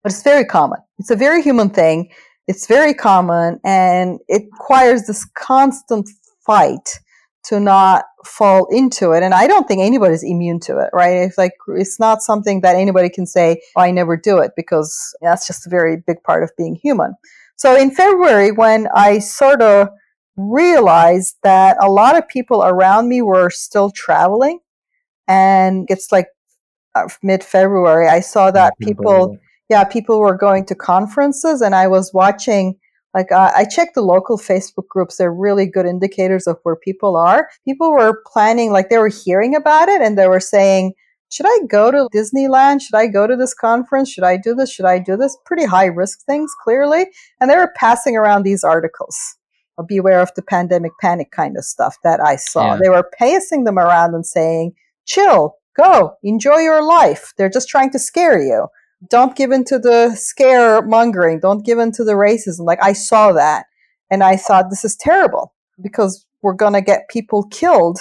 but 0.02 0.12
it's 0.12 0.22
very 0.22 0.44
common. 0.44 0.78
It's 0.98 1.10
a 1.10 1.16
very 1.16 1.42
human 1.42 1.70
thing. 1.70 2.10
It's 2.48 2.66
very 2.66 2.94
common 2.94 3.60
and 3.64 4.20
it 4.28 4.44
requires 4.52 5.06
this 5.06 5.24
constant 5.34 6.08
fight 6.46 7.00
to 7.44 7.60
not 7.60 8.04
fall 8.24 8.66
into 8.70 9.12
it. 9.12 9.22
And 9.22 9.32
I 9.34 9.46
don't 9.46 9.68
think 9.68 9.80
anybody's 9.80 10.24
immune 10.24 10.60
to 10.60 10.78
it, 10.78 10.90
right? 10.92 11.16
It's 11.16 11.38
like, 11.38 11.52
it's 11.68 12.00
not 12.00 12.22
something 12.22 12.60
that 12.62 12.76
anybody 12.76 13.08
can 13.08 13.26
say, 13.26 13.60
oh, 13.76 13.82
I 13.82 13.90
never 13.90 14.16
do 14.16 14.38
it 14.38 14.52
because 14.56 15.14
that's 15.22 15.46
just 15.46 15.66
a 15.66 15.70
very 15.70 15.96
big 16.06 16.22
part 16.24 16.42
of 16.42 16.50
being 16.56 16.74
human. 16.76 17.14
So 17.56 17.76
in 17.76 17.90
February, 17.90 18.52
when 18.52 18.88
I 18.94 19.18
sort 19.18 19.62
of 19.62 19.88
realized 20.36 21.36
that 21.42 21.76
a 21.80 21.90
lot 21.90 22.16
of 22.16 22.28
people 22.28 22.62
around 22.62 23.08
me 23.08 23.22
were 23.22 23.50
still 23.50 23.90
traveling 23.90 24.58
and 25.28 25.86
it's 25.88 26.12
like 26.12 26.28
uh, 26.94 27.08
mid 27.22 27.44
February, 27.44 28.08
I 28.08 28.20
saw 28.20 28.50
that 28.50 28.74
people 28.80 29.38
yeah, 29.68 29.84
people 29.84 30.20
were 30.20 30.36
going 30.36 30.64
to 30.66 30.74
conferences, 30.74 31.60
and 31.60 31.74
I 31.74 31.86
was 31.86 32.12
watching. 32.14 32.76
Like 33.14 33.32
uh, 33.32 33.50
I 33.56 33.64
checked 33.64 33.94
the 33.94 34.02
local 34.02 34.38
Facebook 34.38 34.88
groups; 34.88 35.16
they're 35.16 35.32
really 35.32 35.66
good 35.66 35.86
indicators 35.86 36.46
of 36.46 36.58
where 36.62 36.76
people 36.76 37.16
are. 37.16 37.48
People 37.64 37.90
were 37.90 38.22
planning, 38.26 38.72
like 38.72 38.88
they 38.88 38.98
were 38.98 39.08
hearing 39.08 39.54
about 39.54 39.88
it, 39.88 40.00
and 40.00 40.16
they 40.18 40.28
were 40.28 40.40
saying, 40.40 40.92
"Should 41.30 41.46
I 41.46 41.66
go 41.66 41.90
to 41.90 42.08
Disneyland? 42.14 42.82
Should 42.82 42.94
I 42.94 43.06
go 43.06 43.26
to 43.26 43.36
this 43.36 43.54
conference? 43.54 44.10
Should 44.10 44.24
I 44.24 44.36
do 44.36 44.54
this? 44.54 44.70
Should 44.70 44.86
I 44.86 44.98
do 44.98 45.16
this?" 45.16 45.36
Pretty 45.44 45.64
high 45.64 45.86
risk 45.86 46.24
things, 46.26 46.52
clearly, 46.62 47.06
and 47.40 47.50
they 47.50 47.56
were 47.56 47.72
passing 47.76 48.16
around 48.16 48.42
these 48.42 48.62
articles. 48.62 49.16
Beware 49.82 50.20
of 50.20 50.32
the 50.34 50.42
pandemic 50.42 50.92
panic 51.00 51.30
kind 51.30 51.56
of 51.56 51.64
stuff 51.64 51.96
that 52.02 52.20
I 52.20 52.36
saw. 52.36 52.72
Yeah. 52.72 52.78
They 52.82 52.88
were 52.88 53.10
passing 53.18 53.64
them 53.64 53.78
around 53.78 54.14
and 54.14 54.26
saying, 54.26 54.74
"Chill, 55.04 55.56
go, 55.76 56.14
enjoy 56.22 56.58
your 56.58 56.82
life." 56.82 57.32
They're 57.36 57.50
just 57.50 57.68
trying 57.68 57.90
to 57.90 57.98
scare 57.98 58.40
you 58.40 58.68
don't 59.08 59.36
give 59.36 59.52
in 59.52 59.64
to 59.64 59.78
the 59.78 60.14
scare 60.14 60.82
mongering. 60.82 61.40
Don't 61.40 61.64
give 61.64 61.78
in 61.78 61.92
to 61.92 62.04
the 62.04 62.12
racism. 62.12 62.60
Like 62.60 62.82
I 62.82 62.92
saw 62.92 63.32
that 63.32 63.66
and 64.10 64.22
I 64.22 64.36
thought 64.36 64.70
this 64.70 64.84
is 64.84 64.96
terrible 64.96 65.52
because 65.80 66.26
we're 66.42 66.54
going 66.54 66.72
to 66.72 66.80
get 66.80 67.08
people 67.08 67.44
killed. 67.44 68.00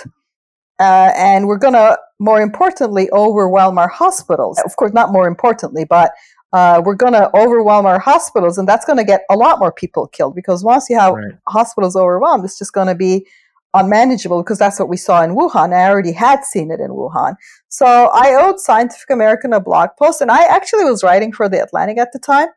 Uh, 0.78 1.12
and 1.16 1.48
we're 1.48 1.58
going 1.58 1.74
to, 1.74 1.98
more 2.20 2.42
importantly, 2.42 3.10
overwhelm 3.14 3.78
our 3.78 3.88
hospitals. 3.88 4.62
Of 4.66 4.76
course, 4.76 4.92
not 4.92 5.12
more 5.12 5.26
importantly, 5.26 5.86
but 5.86 6.12
uh, 6.56 6.82
we're 6.86 6.96
going 6.96 7.12
to 7.12 7.30
overwhelm 7.36 7.86
our 7.86 8.00
hospitals, 8.00 8.58
and 8.58 8.66
that's 8.66 8.86
going 8.86 8.98
to 8.98 9.04
get 9.04 9.26
a 9.30 9.36
lot 9.36 9.60
more 9.60 9.74
people 9.74 10.08
killed 10.08 10.34
because 10.34 10.64
once 10.64 10.90
you 10.90 10.98
have 10.98 11.14
right. 11.14 11.34
hospitals 11.50 11.98
overwhelmed, 11.98 12.46
it's 12.46 12.58
just 12.58 12.72
going 12.72 12.88
to 12.88 12.96
be 12.96 13.28
unmanageable 13.74 14.42
because 14.42 14.58
that's 14.58 14.80
what 14.80 14.88
we 14.88 14.96
saw 14.96 15.22
in 15.22 15.32
Wuhan. 15.32 15.74
I 15.74 15.90
already 15.90 16.14
had 16.14 16.46
seen 16.46 16.72
it 16.72 16.80
in 16.80 16.92
Wuhan. 16.92 17.36
So 17.68 18.10
I 18.14 18.36
owed 18.36 18.62
Scientific 18.62 19.10
American 19.10 19.52
a 19.52 19.60
blog 19.60 19.90
post, 20.00 20.22
and 20.22 20.32
I 20.32 20.46
actually 20.46 20.86
was 20.86 21.04
writing 21.04 21.34
for 21.34 21.50
The 21.50 21.62
Atlantic 21.62 21.98
at 21.98 22.14
the 22.14 22.20
time. 22.20 22.48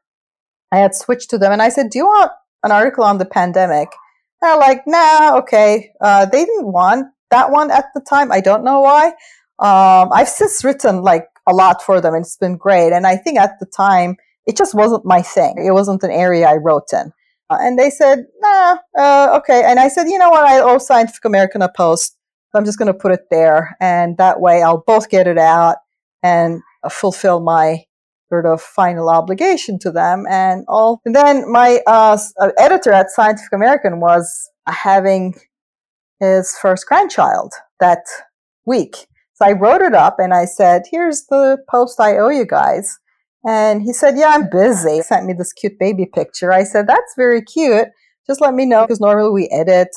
I 0.70 0.76
had 0.76 0.94
switched 0.94 1.30
to 1.30 1.38
them, 1.38 1.50
and 1.50 1.60
I 1.60 1.68
said, 1.68 1.90
Do 1.90 1.98
you 1.98 2.06
want 2.06 2.30
an 2.62 2.70
article 2.70 3.02
on 3.02 3.18
the 3.18 3.26
pandemic? 3.26 3.88
And 4.40 4.48
they're 4.48 4.58
like, 4.58 4.82
Nah, 4.86 5.38
okay. 5.38 5.90
Uh, 6.00 6.24
they 6.24 6.44
didn't 6.44 6.70
want 6.70 7.08
that 7.32 7.50
one 7.50 7.72
at 7.72 7.86
the 7.96 8.00
time. 8.00 8.30
I 8.30 8.42
don't 8.42 8.62
know 8.62 8.78
why. 8.78 9.08
Um, 9.58 10.12
I've 10.12 10.28
since 10.28 10.62
written 10.62 11.02
like 11.02 11.26
a 11.48 11.54
lot 11.54 11.82
for 11.82 12.00
them, 12.00 12.14
and 12.14 12.24
it's 12.24 12.36
been 12.36 12.56
great. 12.56 12.92
And 12.92 13.06
I 13.06 13.16
think 13.16 13.38
at 13.38 13.58
the 13.58 13.66
time, 13.66 14.16
it 14.46 14.56
just 14.56 14.74
wasn't 14.74 15.04
my 15.04 15.22
thing. 15.22 15.54
It 15.58 15.72
wasn't 15.72 16.02
an 16.02 16.10
area 16.10 16.46
I 16.48 16.56
wrote 16.56 16.92
in. 16.92 17.12
Uh, 17.50 17.58
and 17.60 17.78
they 17.78 17.90
said, 17.90 18.26
nah, 18.40 18.76
uh, 18.98 19.38
okay. 19.38 19.62
And 19.64 19.78
I 19.78 19.88
said, 19.88 20.08
you 20.08 20.18
know 20.18 20.30
what? 20.30 20.44
I 20.44 20.60
owe 20.60 20.78
Scientific 20.78 21.24
American 21.24 21.62
a 21.62 21.70
post. 21.74 22.16
I'm 22.54 22.64
just 22.64 22.78
going 22.78 22.92
to 22.92 22.98
put 22.98 23.12
it 23.12 23.26
there. 23.30 23.76
And 23.80 24.16
that 24.18 24.40
way 24.40 24.62
I'll 24.62 24.84
both 24.86 25.10
get 25.10 25.26
it 25.26 25.38
out 25.38 25.76
and 26.22 26.60
uh, 26.82 26.88
fulfill 26.88 27.40
my 27.40 27.84
sort 28.30 28.46
of 28.46 28.60
final 28.60 29.08
obligation 29.08 29.78
to 29.80 29.90
them. 29.90 30.26
And 30.28 30.64
all. 30.68 31.00
And 31.04 31.14
then 31.14 31.50
my 31.50 31.80
uh, 31.86 32.18
uh, 32.40 32.50
editor 32.58 32.92
at 32.92 33.10
Scientific 33.10 33.52
American 33.52 34.00
was 34.00 34.50
having 34.66 35.34
his 36.20 36.56
first 36.60 36.86
grandchild 36.86 37.52
that 37.80 38.04
week. 38.66 39.06
So 39.38 39.46
I 39.46 39.52
wrote 39.52 39.82
it 39.82 39.94
up 39.94 40.16
and 40.18 40.34
I 40.34 40.46
said, 40.46 40.82
here's 40.90 41.26
the 41.26 41.58
post 41.70 42.00
I 42.00 42.18
owe 42.18 42.28
you 42.28 42.44
guys. 42.44 42.98
And 43.46 43.82
he 43.82 43.92
said, 43.92 44.18
Yeah, 44.18 44.30
I'm 44.30 44.50
busy. 44.50 44.94
He 44.94 45.02
sent 45.02 45.26
me 45.26 45.32
this 45.32 45.52
cute 45.52 45.78
baby 45.78 46.06
picture. 46.06 46.52
I 46.52 46.64
said, 46.64 46.88
That's 46.88 47.14
very 47.16 47.40
cute. 47.42 47.86
Just 48.26 48.40
let 48.40 48.54
me 48.54 48.66
know 48.66 48.82
because 48.82 49.00
normally 49.00 49.30
we 49.30 49.48
edit 49.52 49.90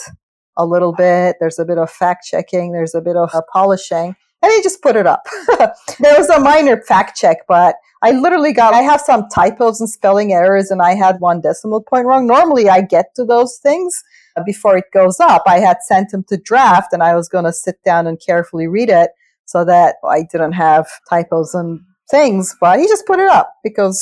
a 0.58 0.66
little 0.66 0.94
bit. 0.94 1.38
There's 1.40 1.58
a 1.58 1.66
bit 1.66 1.80
of 1.80 1.90
fact 1.90 2.28
checking, 2.28 2.72
there's 2.72 2.94
a 2.94 3.02
bit 3.02 3.16
of 3.16 3.32
polishing. 3.52 4.16
And 4.44 4.52
he 4.52 4.62
just 4.62 4.84
put 4.84 4.96
it 4.96 5.08
up. 5.08 5.24
there 6.00 6.18
was 6.20 6.30
a 6.30 6.40
minor 6.40 6.80
fact 6.84 7.18
check, 7.18 7.38
but 7.48 7.76
I 8.04 8.12
literally 8.12 8.54
got, 8.54 8.76
I 8.76 8.82
have 8.82 9.02
some 9.02 9.28
typos 9.30 9.80
and 9.80 9.90
spelling 9.90 10.34
errors, 10.34 10.70
and 10.70 10.84
I 10.84 10.94
had 10.94 11.20
one 11.20 11.42
decimal 11.42 11.82
point 11.82 12.06
wrong. 12.06 12.28
Normally 12.28 12.70
I 12.70 12.82
get 12.82 13.14
to 13.16 13.26
those 13.26 13.58
things 13.58 14.04
before 14.46 14.78
it 14.78 14.86
goes 14.94 15.20
up. 15.20 15.44
I 15.48 15.60
had 15.60 15.78
sent 15.84 16.14
him 16.14 16.24
to 16.30 16.38
draft, 16.38 16.94
and 16.94 17.02
I 17.04 17.16
was 17.16 17.28
going 17.28 17.46
to 17.46 17.54
sit 17.54 17.84
down 17.84 18.06
and 18.06 18.20
carefully 18.20 18.68
read 18.68 18.90
it 18.90 19.12
so 19.52 19.66
that 19.66 19.96
I 20.08 20.24
didn't 20.24 20.54
have 20.54 20.88
typos 21.10 21.54
and 21.54 21.82
things, 22.10 22.56
but 22.62 22.80
he 22.80 22.88
just 22.88 23.06
put 23.06 23.20
it 23.20 23.30
up 23.30 23.54
because 23.64 24.02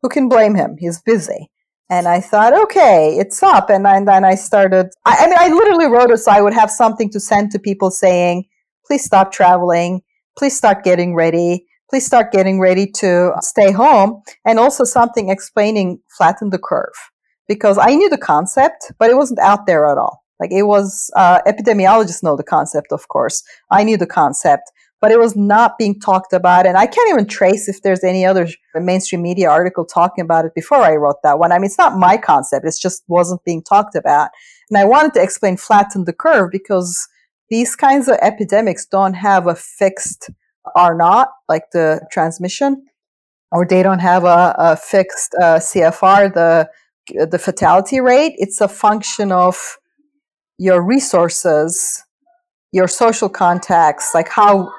who 0.00 0.08
can 0.08 0.28
blame 0.28 0.54
him? 0.54 0.76
He's 0.78 1.02
busy. 1.02 1.50
And 1.90 2.06
I 2.06 2.20
thought, 2.20 2.52
okay, 2.64 3.16
it's 3.18 3.42
up. 3.42 3.68
And 3.68 3.84
then, 3.84 4.24
I 4.24 4.36
started, 4.36 4.86
I, 5.04 5.16
I 5.20 5.26
mean, 5.26 5.38
I 5.38 5.48
literally 5.48 5.86
wrote 5.86 6.10
it 6.10 6.18
so 6.18 6.30
I 6.30 6.40
would 6.40 6.54
have 6.54 6.70
something 6.70 7.10
to 7.10 7.20
send 7.20 7.50
to 7.52 7.58
people 7.58 7.90
saying, 7.90 8.44
please 8.86 9.04
stop 9.04 9.32
traveling. 9.32 10.02
Please 10.38 10.56
start 10.56 10.84
getting 10.84 11.14
ready. 11.14 11.66
Please 11.90 12.06
start 12.06 12.30
getting 12.30 12.60
ready 12.60 12.86
to 12.98 13.32
stay 13.40 13.72
home. 13.72 14.22
And 14.44 14.58
also 14.58 14.84
something 14.84 15.28
explaining 15.28 16.00
flatten 16.16 16.50
the 16.50 16.58
curve 16.58 16.94
because 17.48 17.78
I 17.78 17.94
knew 17.94 18.08
the 18.08 18.18
concept, 18.18 18.92
but 18.98 19.10
it 19.10 19.16
wasn't 19.16 19.40
out 19.40 19.66
there 19.66 19.86
at 19.86 19.98
all. 19.98 20.25
Like 20.40 20.52
it 20.52 20.64
was, 20.64 21.10
uh, 21.16 21.40
epidemiologists 21.46 22.22
know 22.22 22.36
the 22.36 22.44
concept, 22.44 22.92
of 22.92 23.08
course. 23.08 23.42
I 23.70 23.84
knew 23.84 23.96
the 23.96 24.06
concept, 24.06 24.70
but 25.00 25.10
it 25.10 25.18
was 25.18 25.36
not 25.36 25.78
being 25.78 25.98
talked 25.98 26.32
about. 26.32 26.66
And 26.66 26.76
I 26.76 26.86
can't 26.86 27.08
even 27.10 27.26
trace 27.26 27.68
if 27.68 27.82
there's 27.82 28.04
any 28.04 28.24
other 28.24 28.48
mainstream 28.74 29.22
media 29.22 29.50
article 29.50 29.84
talking 29.84 30.22
about 30.22 30.44
it 30.44 30.54
before 30.54 30.78
I 30.78 30.96
wrote 30.96 31.22
that 31.22 31.38
one. 31.38 31.52
I 31.52 31.58
mean, 31.58 31.66
it's 31.66 31.78
not 31.78 31.98
my 31.98 32.16
concept. 32.16 32.66
It 32.66 32.74
just 32.80 33.04
wasn't 33.08 33.44
being 33.44 33.62
talked 33.62 33.94
about. 33.94 34.30
And 34.70 34.78
I 34.78 34.84
wanted 34.84 35.14
to 35.14 35.22
explain 35.22 35.56
flatten 35.56 36.04
the 36.04 36.12
curve 36.12 36.50
because 36.50 37.08
these 37.50 37.76
kinds 37.76 38.08
of 38.08 38.18
epidemics 38.20 38.86
don't 38.86 39.14
have 39.14 39.46
a 39.46 39.54
fixed 39.54 40.30
R 40.74 40.94
naught, 40.96 41.28
like 41.48 41.70
the 41.72 42.06
transmission, 42.10 42.84
or 43.52 43.64
they 43.64 43.82
don't 43.82 44.00
have 44.00 44.24
a, 44.24 44.54
a 44.58 44.76
fixed 44.76 45.34
uh, 45.40 45.58
CFR, 45.58 46.34
the 46.34 46.68
the 47.26 47.38
fatality 47.38 48.00
rate. 48.00 48.34
It's 48.36 48.60
a 48.60 48.66
function 48.66 49.30
of 49.30 49.78
your 50.58 50.82
resources, 50.82 52.02
your 52.72 52.88
social 52.88 53.28
contacts, 53.28 54.12
like 54.14 54.28
how 54.28 54.70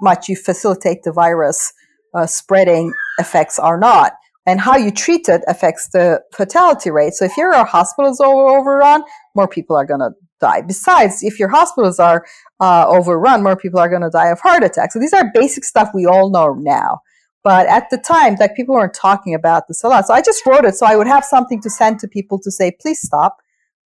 much 0.00 0.28
you 0.28 0.36
facilitate 0.36 1.02
the 1.02 1.12
virus 1.12 1.72
uh, 2.14 2.26
spreading 2.26 2.92
effects 3.18 3.58
R 3.58 3.78
naught. 3.78 4.12
And 4.46 4.60
how 4.60 4.76
you 4.76 4.90
treat 4.90 5.26
it 5.30 5.40
affects 5.48 5.88
the 5.88 6.20
fatality 6.34 6.90
rate. 6.90 7.14
So 7.14 7.24
if 7.24 7.34
your 7.34 7.64
hospital 7.64 8.10
is 8.10 8.20
overrun, 8.20 9.02
more 9.34 9.48
people 9.48 9.74
are 9.74 9.86
going 9.86 10.00
to 10.00 10.10
die. 10.38 10.60
Besides, 10.60 11.22
if 11.22 11.38
your 11.38 11.48
hospitals 11.48 11.98
are 11.98 12.26
uh, 12.60 12.84
overrun, 12.86 13.42
more 13.42 13.56
people 13.56 13.80
are 13.80 13.88
going 13.88 14.02
to 14.02 14.10
die 14.10 14.28
of 14.28 14.40
heart 14.40 14.62
attacks. 14.62 14.92
So 14.92 15.00
these 15.00 15.14
are 15.14 15.30
basic 15.32 15.64
stuff 15.64 15.88
we 15.94 16.04
all 16.04 16.28
know 16.30 16.52
now. 16.52 17.00
But 17.42 17.66
at 17.68 17.88
the 17.90 17.96
time, 17.96 18.36
like 18.38 18.54
people 18.54 18.74
weren't 18.74 18.92
talking 18.92 19.34
about 19.34 19.66
this 19.66 19.82
a 19.82 19.88
lot. 19.88 20.06
So 20.06 20.12
I 20.12 20.20
just 20.20 20.44
wrote 20.44 20.66
it 20.66 20.74
so 20.74 20.84
I 20.84 20.96
would 20.96 21.06
have 21.06 21.24
something 21.24 21.62
to 21.62 21.70
send 21.70 21.98
to 22.00 22.08
people 22.08 22.38
to 22.40 22.50
say, 22.50 22.76
please 22.80 23.00
stop. 23.00 23.38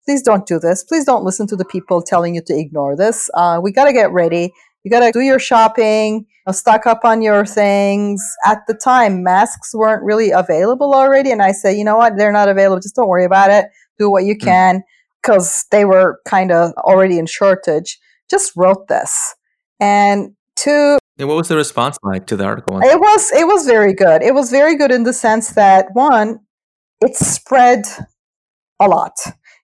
Please 0.08 0.22
don't 0.22 0.46
do 0.46 0.58
this. 0.58 0.82
Please 0.82 1.04
don't 1.04 1.22
listen 1.22 1.46
to 1.48 1.54
the 1.54 1.66
people 1.66 2.00
telling 2.00 2.34
you 2.34 2.40
to 2.46 2.58
ignore 2.58 2.96
this. 2.96 3.28
Uh, 3.34 3.60
we 3.62 3.70
got 3.70 3.84
to 3.84 3.92
get 3.92 4.10
ready. 4.10 4.54
You 4.82 4.90
got 4.90 5.00
to 5.00 5.12
do 5.12 5.20
your 5.20 5.38
shopping, 5.38 6.24
stock 6.50 6.86
up 6.86 7.00
on 7.04 7.20
your 7.20 7.44
things. 7.44 8.26
At 8.46 8.60
the 8.66 8.72
time, 8.72 9.22
masks 9.22 9.74
weren't 9.74 10.02
really 10.02 10.30
available 10.30 10.94
already. 10.94 11.30
And 11.30 11.42
I 11.42 11.52
said, 11.52 11.72
you 11.72 11.84
know 11.84 11.98
what? 11.98 12.16
They're 12.16 12.32
not 12.32 12.48
available. 12.48 12.80
Just 12.80 12.96
don't 12.96 13.06
worry 13.06 13.26
about 13.26 13.50
it. 13.50 13.66
Do 13.98 14.08
what 14.08 14.24
you 14.24 14.32
hmm. 14.32 14.46
can 14.46 14.82
because 15.20 15.66
they 15.70 15.84
were 15.84 16.22
kind 16.26 16.52
of 16.52 16.72
already 16.78 17.18
in 17.18 17.26
shortage. 17.26 17.98
Just 18.30 18.52
wrote 18.56 18.88
this. 18.88 19.34
And 19.78 20.34
two, 20.56 20.98
and 21.18 21.28
what 21.28 21.36
was 21.36 21.48
the 21.48 21.56
response 21.56 21.98
like 22.02 22.26
to 22.28 22.36
the 22.36 22.44
article? 22.44 22.80
It 22.80 22.98
was 22.98 23.30
it 23.32 23.46
was 23.46 23.66
very 23.66 23.92
good. 23.92 24.22
It 24.22 24.32
was 24.32 24.50
very 24.50 24.74
good 24.74 24.90
in 24.90 25.02
the 25.02 25.12
sense 25.12 25.50
that 25.50 25.88
one, 25.92 26.40
it 27.02 27.14
spread 27.14 27.84
a 28.80 28.88
lot. 28.88 29.12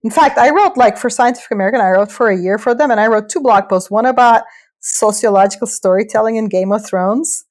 In 0.05 0.11
fact, 0.11 0.37
I 0.37 0.51
wrote 0.51 0.77
like 0.77 0.99
for 0.99 1.09
Scientific 1.09 1.51
American, 1.51 1.81
I 1.81 1.91
wrote 1.91 2.13
for 2.13 2.29
a 2.29 2.39
year 2.39 2.59
for 2.59 2.75
them, 2.75 2.91
and 2.91 3.01
I 3.01 3.07
wrote 3.07 3.31
two 3.31 3.41
blog 3.41 3.69
posts. 3.69 3.91
One 3.91 4.07
about 4.07 4.45
sociological 4.81 5.67
storytelling 5.67 6.37
in 6.37 6.49
Game 6.49 6.73
of 6.73 6.87
Thrones. 6.87 7.45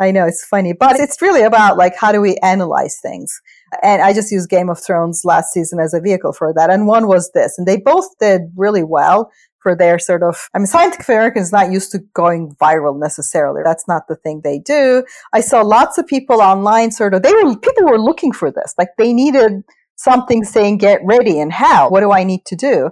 I 0.00 0.10
know 0.10 0.26
it's 0.26 0.44
funny, 0.44 0.72
but 0.72 0.98
it's 0.98 1.22
really 1.22 1.42
about 1.42 1.76
like 1.76 1.94
how 1.96 2.10
do 2.10 2.20
we 2.20 2.36
analyze 2.42 2.98
things. 3.00 3.40
And 3.82 4.02
I 4.02 4.12
just 4.12 4.32
used 4.32 4.50
Game 4.50 4.68
of 4.68 4.82
Thrones 4.82 5.22
last 5.24 5.52
season 5.52 5.78
as 5.78 5.94
a 5.94 6.00
vehicle 6.00 6.32
for 6.32 6.52
that. 6.54 6.68
And 6.68 6.88
one 6.88 7.06
was 7.06 7.30
this, 7.32 7.56
and 7.56 7.66
they 7.66 7.76
both 7.76 8.08
did 8.18 8.50
really 8.56 8.82
well 8.82 9.30
for 9.62 9.76
their 9.76 9.98
sort 9.98 10.22
of, 10.22 10.48
I 10.54 10.58
mean, 10.58 10.66
Scientific 10.66 11.06
American 11.06 11.42
is 11.42 11.52
not 11.52 11.70
used 11.70 11.92
to 11.92 12.00
going 12.14 12.56
viral 12.60 12.98
necessarily. 12.98 13.60
That's 13.62 13.86
not 13.86 14.08
the 14.08 14.16
thing 14.16 14.40
they 14.42 14.58
do. 14.58 15.04
I 15.34 15.42
saw 15.42 15.60
lots 15.60 15.98
of 15.98 16.06
people 16.06 16.40
online 16.40 16.90
sort 16.90 17.12
of, 17.12 17.22
they 17.22 17.32
were, 17.32 17.54
people 17.56 17.84
were 17.84 18.00
looking 18.00 18.32
for 18.32 18.50
this. 18.50 18.74
Like 18.78 18.88
they 18.96 19.12
needed 19.12 19.62
something 20.02 20.44
saying, 20.44 20.78
get 20.78 21.00
ready 21.04 21.38
and 21.38 21.52
how? 21.52 21.90
What 21.90 22.00
do 22.00 22.10
I 22.10 22.24
need 22.24 22.46
to 22.46 22.56
do? 22.56 22.90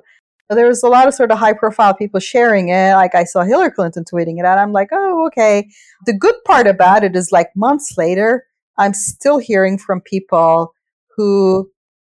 There 0.50 0.66
was 0.66 0.82
a 0.82 0.88
lot 0.88 1.08
of 1.08 1.14
sort 1.14 1.30
of 1.30 1.38
high 1.38 1.54
profile 1.54 1.94
people 1.94 2.20
sharing 2.20 2.68
it. 2.68 2.94
Like 2.94 3.14
I 3.14 3.24
saw 3.24 3.42
Hillary 3.44 3.70
Clinton 3.70 4.04
tweeting 4.04 4.38
it 4.38 4.44
out. 4.44 4.58
I'm 4.58 4.72
like, 4.72 4.88
oh, 4.92 5.26
okay. 5.28 5.68
The 6.04 6.12
good 6.12 6.34
part 6.46 6.66
about 6.66 7.04
it 7.04 7.16
is 7.16 7.32
like 7.32 7.48
months 7.56 7.96
later, 7.96 8.44
I'm 8.78 8.92
still 8.92 9.38
hearing 9.38 9.78
from 9.78 10.02
people 10.02 10.74
who 11.16 11.70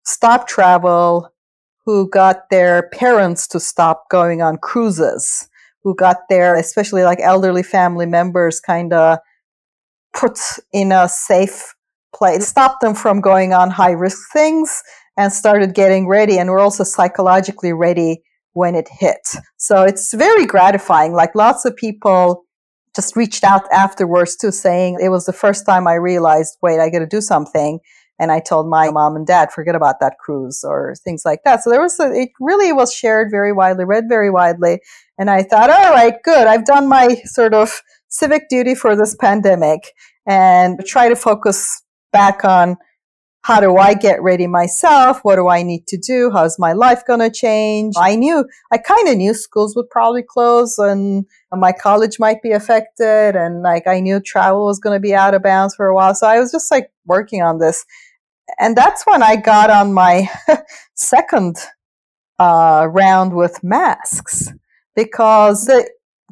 stopped 0.05 0.49
travel, 0.49 1.33
who 1.87 2.09
got 2.11 2.51
their 2.51 2.89
parents 2.91 3.47
to 3.49 3.61
stop 3.61 4.09
going 4.11 4.43
on 4.43 4.59
cruises, 4.59 5.49
who 5.83 5.95
got 5.95 6.17
their, 6.29 6.57
especially 6.57 7.05
like 7.05 7.21
elderly 7.21 7.63
family 7.63 8.07
members, 8.07 8.59
kind 8.61 8.93
of 8.93 9.19
put 10.13 10.39
in 10.73 10.91
a 10.93 11.09
safe 11.09 11.75
place, 12.15 12.47
stopped 12.47 12.81
them 12.81 12.95
from 12.95 13.21
going 13.21 13.53
on 13.53 13.71
high 13.71 13.93
risk 13.93 14.33
things 14.33 14.83
and 15.17 15.33
started 15.33 15.75
getting 15.75 16.09
ready. 16.09 16.39
And 16.39 16.51
we're 16.51 16.61
also 16.61 16.85
psychologically 16.85 17.73
ready 17.73 18.23
when 18.53 18.75
it 18.75 18.89
hit. 18.91 19.21
So 19.57 19.83
it's 19.83 20.13
very 20.15 20.47
gratifying. 20.47 21.13
Like 21.13 21.35
lots 21.35 21.65
of 21.65 21.77
people 21.77 22.45
just 22.97 23.17
reached 23.17 23.45
out 23.45 23.63
afterwards 23.73 24.37
to 24.37 24.51
saying 24.51 24.99
it 25.01 25.11
was 25.11 25.27
the 25.27 25.33
first 25.33 25.65
time 25.65 25.87
I 25.87 25.95
realized, 25.95 26.59
wait, 26.63 26.81
I 26.81 26.91
got 26.91 26.99
to 27.01 27.07
do 27.07 27.21
something 27.21 27.79
and 28.19 28.31
I 28.31 28.41
told 28.41 28.69
my 28.69 28.91
mom 28.91 29.17
and 29.17 29.27
dad, 29.27 29.51
forget 29.51 29.75
about 29.75 30.01
that 30.01 30.19
cruise 30.19 30.63
or 30.63 30.95
things 31.05 31.23
like 31.25 31.41
that. 31.45 31.63
So 31.63 31.71
there 31.71 31.81
was, 31.81 31.99
a, 32.01 32.13
it 32.13 32.31
really 32.39 32.73
was 32.73 32.93
shared 32.93 33.29
very 33.31 33.53
widely, 33.53 33.85
read 33.85 34.05
very 34.09 34.31
widely. 34.31 34.81
And 35.17 35.31
I 35.31 35.43
thought, 35.43 35.71
all 35.71 35.93
right, 35.93 36.15
good. 36.23 36.47
I've 36.47 36.67
done 36.67 36.89
my 36.89 37.15
sort 37.25 37.55
of 37.55 37.81
civic 38.09 38.49
duty 38.51 38.75
for 38.75 38.95
this 38.95 39.15
pandemic 39.15 39.93
and 40.27 40.79
try 40.87 41.09
to 41.09 41.17
focus 41.17 41.83
back 42.13 42.45
on 42.45 42.77
how 43.43 43.59
do 43.59 43.79
I 43.79 43.95
get 43.95 44.23
ready 44.23 44.47
myself? 44.47 45.21
What 45.23 45.37
do 45.37 45.49
I 45.49 45.63
need 45.63 45.87
to 45.89 45.97
do? 45.97 46.31
How's 46.31 46.59
my 46.59 46.75
life 46.75 47.03
going 47.07 47.21
to 47.21 47.31
change? 47.31 47.95
I 47.97 48.15
knew, 48.15 48.45
I 48.71 48.77
kind 48.77 49.09
of 49.09 49.17
knew 49.17 49.33
schools 49.33 49.75
would 49.75 49.89
probably 49.89 50.23
close 50.23 50.77
and 50.77 51.25
my 51.51 51.73
college 51.73 52.19
might 52.19 52.43
be 52.43 52.53
affected. 52.53 53.37
And 53.37 53.63
like 53.63 53.87
I 53.87 54.01
knew 54.01 54.21
travel 54.21 54.67
was 54.67 54.79
going 54.79 54.95
to 54.95 55.01
be 55.01 55.15
out 55.15 55.33
of 55.33 55.43
bounds 55.43 55.75
for 55.75 55.87
a 55.87 55.95
while. 55.95 56.15
So 56.15 56.27
I 56.27 56.39
was 56.39 56.53
just 56.53 56.71
like 56.71 56.91
working 57.07 57.41
on 57.41 57.59
this 57.59 57.87
and 58.59 58.77
that's 58.77 59.05
when 59.07 59.23
I 59.23 59.37
got 59.37 59.71
on 59.71 59.93
my 59.93 60.29
second 60.95 61.57
uh, 62.39 62.89
round 62.91 63.35
with 63.35 63.63
masks 63.63 64.53
because 64.97 65.67
the 65.67 65.89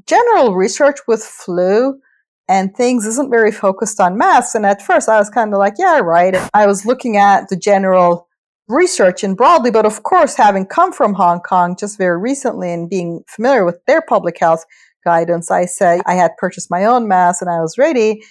general 0.06 0.54
research 0.54 0.98
with 1.06 1.22
flu 1.22 2.00
and 2.48 2.74
things 2.74 3.04
isn't 3.04 3.30
very 3.30 3.52
focused 3.52 4.00
on 4.00 4.16
masks. 4.16 4.54
And 4.54 4.64
at 4.64 4.82
first, 4.82 5.08
I 5.08 5.18
was 5.18 5.28
kind 5.28 5.52
of 5.52 5.58
like, 5.58 5.74
yeah, 5.78 5.98
right. 5.98 6.34
I 6.54 6.66
was 6.66 6.86
looking 6.86 7.16
at 7.16 7.48
the 7.48 7.56
general 7.56 8.26
research 8.68 9.22
and 9.22 9.36
broadly, 9.36 9.70
but 9.70 9.86
of 9.86 10.02
course, 10.02 10.34
having 10.34 10.66
come 10.66 10.92
from 10.92 11.14
Hong 11.14 11.40
Kong 11.40 11.76
just 11.78 11.98
very 11.98 12.18
recently 12.18 12.72
and 12.72 12.88
being 12.88 13.22
familiar 13.28 13.64
with 13.64 13.84
their 13.86 14.02
public 14.02 14.38
health 14.38 14.64
guidance, 15.04 15.50
I 15.50 15.66
said 15.66 16.00
I 16.06 16.14
had 16.14 16.36
purchased 16.38 16.70
my 16.70 16.84
own 16.84 17.08
mask 17.08 17.42
and 17.42 17.50
I 17.50 17.60
was 17.60 17.78
ready. 17.78 18.22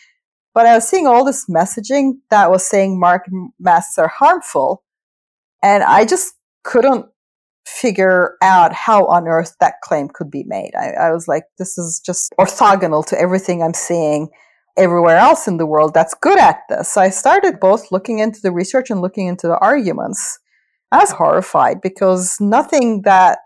But 0.53 0.65
I 0.65 0.73
was 0.73 0.87
seeing 0.87 1.05
all 1.05 1.23
this 1.23 1.45
messaging 1.47 2.13
that 2.31 2.49
was 2.49 2.67
saying 2.67 2.99
masks 3.59 3.99
are 3.99 4.07
harmful. 4.07 4.83
And 5.61 5.83
I 5.83 6.05
just 6.05 6.33
couldn't 6.63 7.05
figure 7.67 8.37
out 8.41 8.73
how 8.73 9.05
on 9.07 9.27
earth 9.27 9.55
that 9.59 9.75
claim 9.83 10.07
could 10.07 10.31
be 10.31 10.43
made. 10.45 10.71
I, 10.75 10.91
I, 10.91 11.11
was 11.11 11.27
like, 11.27 11.43
this 11.57 11.77
is 11.77 11.99
just 11.99 12.33
orthogonal 12.39 13.05
to 13.07 13.19
everything 13.19 13.61
I'm 13.61 13.73
seeing 13.73 14.29
everywhere 14.77 15.17
else 15.17 15.47
in 15.47 15.57
the 15.57 15.65
world 15.65 15.93
that's 15.93 16.13
good 16.13 16.39
at 16.39 16.59
this. 16.69 16.93
So 16.93 17.01
I 17.01 17.09
started 17.09 17.59
both 17.59 17.91
looking 17.91 18.19
into 18.19 18.39
the 18.41 18.53
research 18.53 18.89
and 18.89 19.01
looking 19.01 19.27
into 19.27 19.47
the 19.47 19.57
arguments. 19.57 20.39
I 20.93 20.99
was 20.99 21.11
horrified 21.11 21.81
because 21.81 22.37
nothing 22.39 23.01
that 23.01 23.39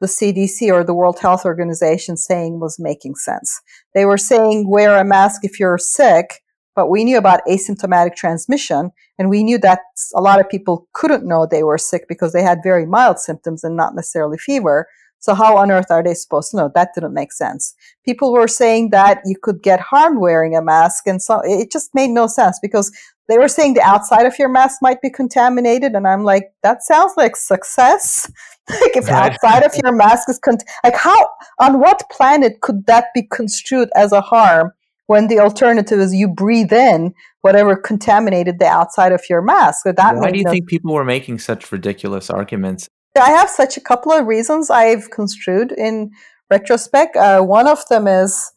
the 0.00 0.08
CDC 0.08 0.70
or 0.70 0.84
the 0.84 0.92
World 0.92 1.18
Health 1.20 1.46
Organization 1.46 2.18
saying 2.18 2.60
was 2.60 2.78
making 2.78 3.14
sense. 3.14 3.62
They 3.94 4.04
were 4.04 4.18
saying 4.18 4.68
wear 4.68 4.98
a 4.98 5.04
mask 5.04 5.40
if 5.42 5.58
you're 5.58 5.78
sick, 5.78 6.42
but 6.74 6.88
we 6.88 7.04
knew 7.04 7.18
about 7.18 7.40
asymptomatic 7.48 8.16
transmission 8.16 8.90
and 9.18 9.30
we 9.30 9.44
knew 9.44 9.58
that 9.58 9.80
a 10.14 10.20
lot 10.20 10.40
of 10.40 10.48
people 10.48 10.88
couldn't 10.92 11.26
know 11.26 11.46
they 11.46 11.62
were 11.62 11.78
sick 11.78 12.06
because 12.08 12.32
they 12.32 12.42
had 12.42 12.58
very 12.62 12.86
mild 12.86 13.18
symptoms 13.18 13.64
and 13.64 13.76
not 13.76 13.94
necessarily 13.94 14.38
fever. 14.38 14.88
So 15.20 15.34
how 15.34 15.56
on 15.56 15.70
earth 15.70 15.90
are 15.90 16.02
they 16.02 16.14
supposed 16.14 16.50
to 16.50 16.58
know? 16.58 16.70
That 16.74 16.90
didn't 16.94 17.14
make 17.14 17.32
sense. 17.32 17.74
People 18.04 18.32
were 18.32 18.48
saying 18.48 18.90
that 18.90 19.20
you 19.24 19.36
could 19.40 19.62
get 19.62 19.80
harmed 19.80 20.18
wearing 20.18 20.54
a 20.54 20.60
mask 20.62 21.06
and 21.06 21.22
so 21.22 21.40
it 21.44 21.70
just 21.70 21.94
made 21.94 22.10
no 22.10 22.26
sense 22.26 22.58
because 22.60 22.92
they 23.28 23.38
were 23.38 23.48
saying 23.48 23.74
the 23.74 23.80
outside 23.80 24.26
of 24.26 24.38
your 24.38 24.50
mask 24.50 24.80
might 24.82 25.00
be 25.00 25.08
contaminated 25.08 25.92
and 25.92 26.06
I'm 26.06 26.24
like, 26.24 26.52
that 26.62 26.82
sounds 26.82 27.14
like 27.16 27.36
success. 27.36 28.30
like 28.68 28.96
if 28.96 29.08
right. 29.08 29.32
outside 29.32 29.62
of 29.62 29.74
your 29.82 29.92
mask 29.92 30.28
is 30.28 30.38
con- 30.38 30.58
like 30.82 30.96
how 30.96 31.28
on 31.58 31.80
what 31.80 32.02
planet 32.10 32.60
could 32.60 32.86
that 32.86 33.06
be 33.14 33.22
construed 33.22 33.88
as 33.94 34.12
a 34.12 34.20
harm? 34.20 34.72
When 35.06 35.28
the 35.28 35.38
alternative 35.38 35.98
is 35.98 36.14
you 36.14 36.28
breathe 36.28 36.72
in 36.72 37.14
whatever 37.42 37.76
contaminated 37.76 38.58
the 38.58 38.66
outside 38.66 39.12
of 39.12 39.22
your 39.28 39.42
mask. 39.42 39.82
So 39.82 39.92
that 39.92 40.16
Why 40.16 40.30
do 40.30 40.38
you 40.38 40.48
think 40.48 40.66
people 40.66 40.94
were 40.94 41.04
making 41.04 41.38
such 41.38 41.70
ridiculous 41.70 42.30
arguments? 42.30 42.88
I 43.20 43.30
have 43.30 43.48
such 43.48 43.76
a 43.76 43.80
couple 43.80 44.12
of 44.12 44.26
reasons 44.26 44.70
I've 44.70 45.10
construed 45.10 45.72
in 45.72 46.10
retrospect. 46.50 47.16
Uh, 47.16 47.42
one 47.42 47.68
of 47.68 47.86
them 47.88 48.06
is 48.06 48.50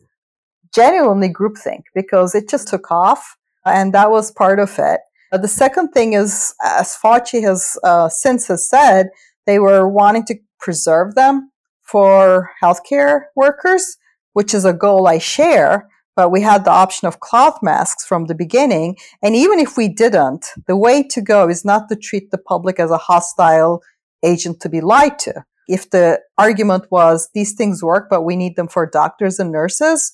genuinely 0.74 1.30
groupthink 1.30 1.84
because 1.94 2.34
it 2.34 2.50
just 2.50 2.68
took 2.68 2.90
off, 2.92 3.38
and 3.66 3.94
that 3.94 4.10
was 4.10 4.32
part 4.32 4.60
of 4.60 4.74
it. 4.80 5.02
Uh, 5.32 5.38
the 5.38 5.48
second 5.48 5.90
thing 5.90 6.14
is, 6.14 6.56
as 6.64 6.98
Fauci 6.98 7.44
has 7.44 7.78
uh, 7.84 8.10
since 8.10 8.48
has 8.48 8.68
said, 8.68 9.10
they 9.46 9.60
were 9.60 9.88
wanting 9.88 10.26
to 10.26 10.36
preserve 10.60 11.14
them 11.16 11.52
for 11.84 12.50
healthcare 12.64 13.26
workers 13.36 13.98
which 14.38 14.54
is 14.54 14.66
a 14.66 14.72
goal 14.72 15.08
I 15.08 15.18
share, 15.18 15.90
but 16.18 16.32
we 16.32 16.42
had 16.42 16.66
the 16.66 16.72
option 16.72 17.08
of 17.08 17.20
cloth 17.20 17.60
masks 17.62 18.04
from 18.04 18.26
the 18.26 18.36
beginning. 18.36 18.98
And 19.22 19.36
even 19.36 19.60
if 19.60 19.78
we 19.78 19.88
didn't, 19.88 20.48
the 20.66 20.76
way 20.76 21.04
to 21.12 21.22
go 21.22 21.48
is 21.48 21.64
not 21.64 21.88
to 21.90 21.96
treat 21.96 22.32
the 22.32 22.40
public 22.40 22.80
as 22.80 22.90
a 22.90 22.98
hostile 22.98 23.84
agent 24.24 24.60
to 24.62 24.68
be 24.68 24.82
lied 24.82 25.20
to. 25.20 25.46
If 25.68 25.92
the 25.92 26.20
argument 26.38 26.86
was 26.90 27.30
these 27.36 27.54
things 27.54 27.84
work, 27.84 28.08
but 28.10 28.24
we 28.24 28.36
need 28.36 28.56
them 28.56 28.68
for 28.68 28.90
doctors 28.90 29.38
and 29.38 29.52
nurses, 29.52 30.12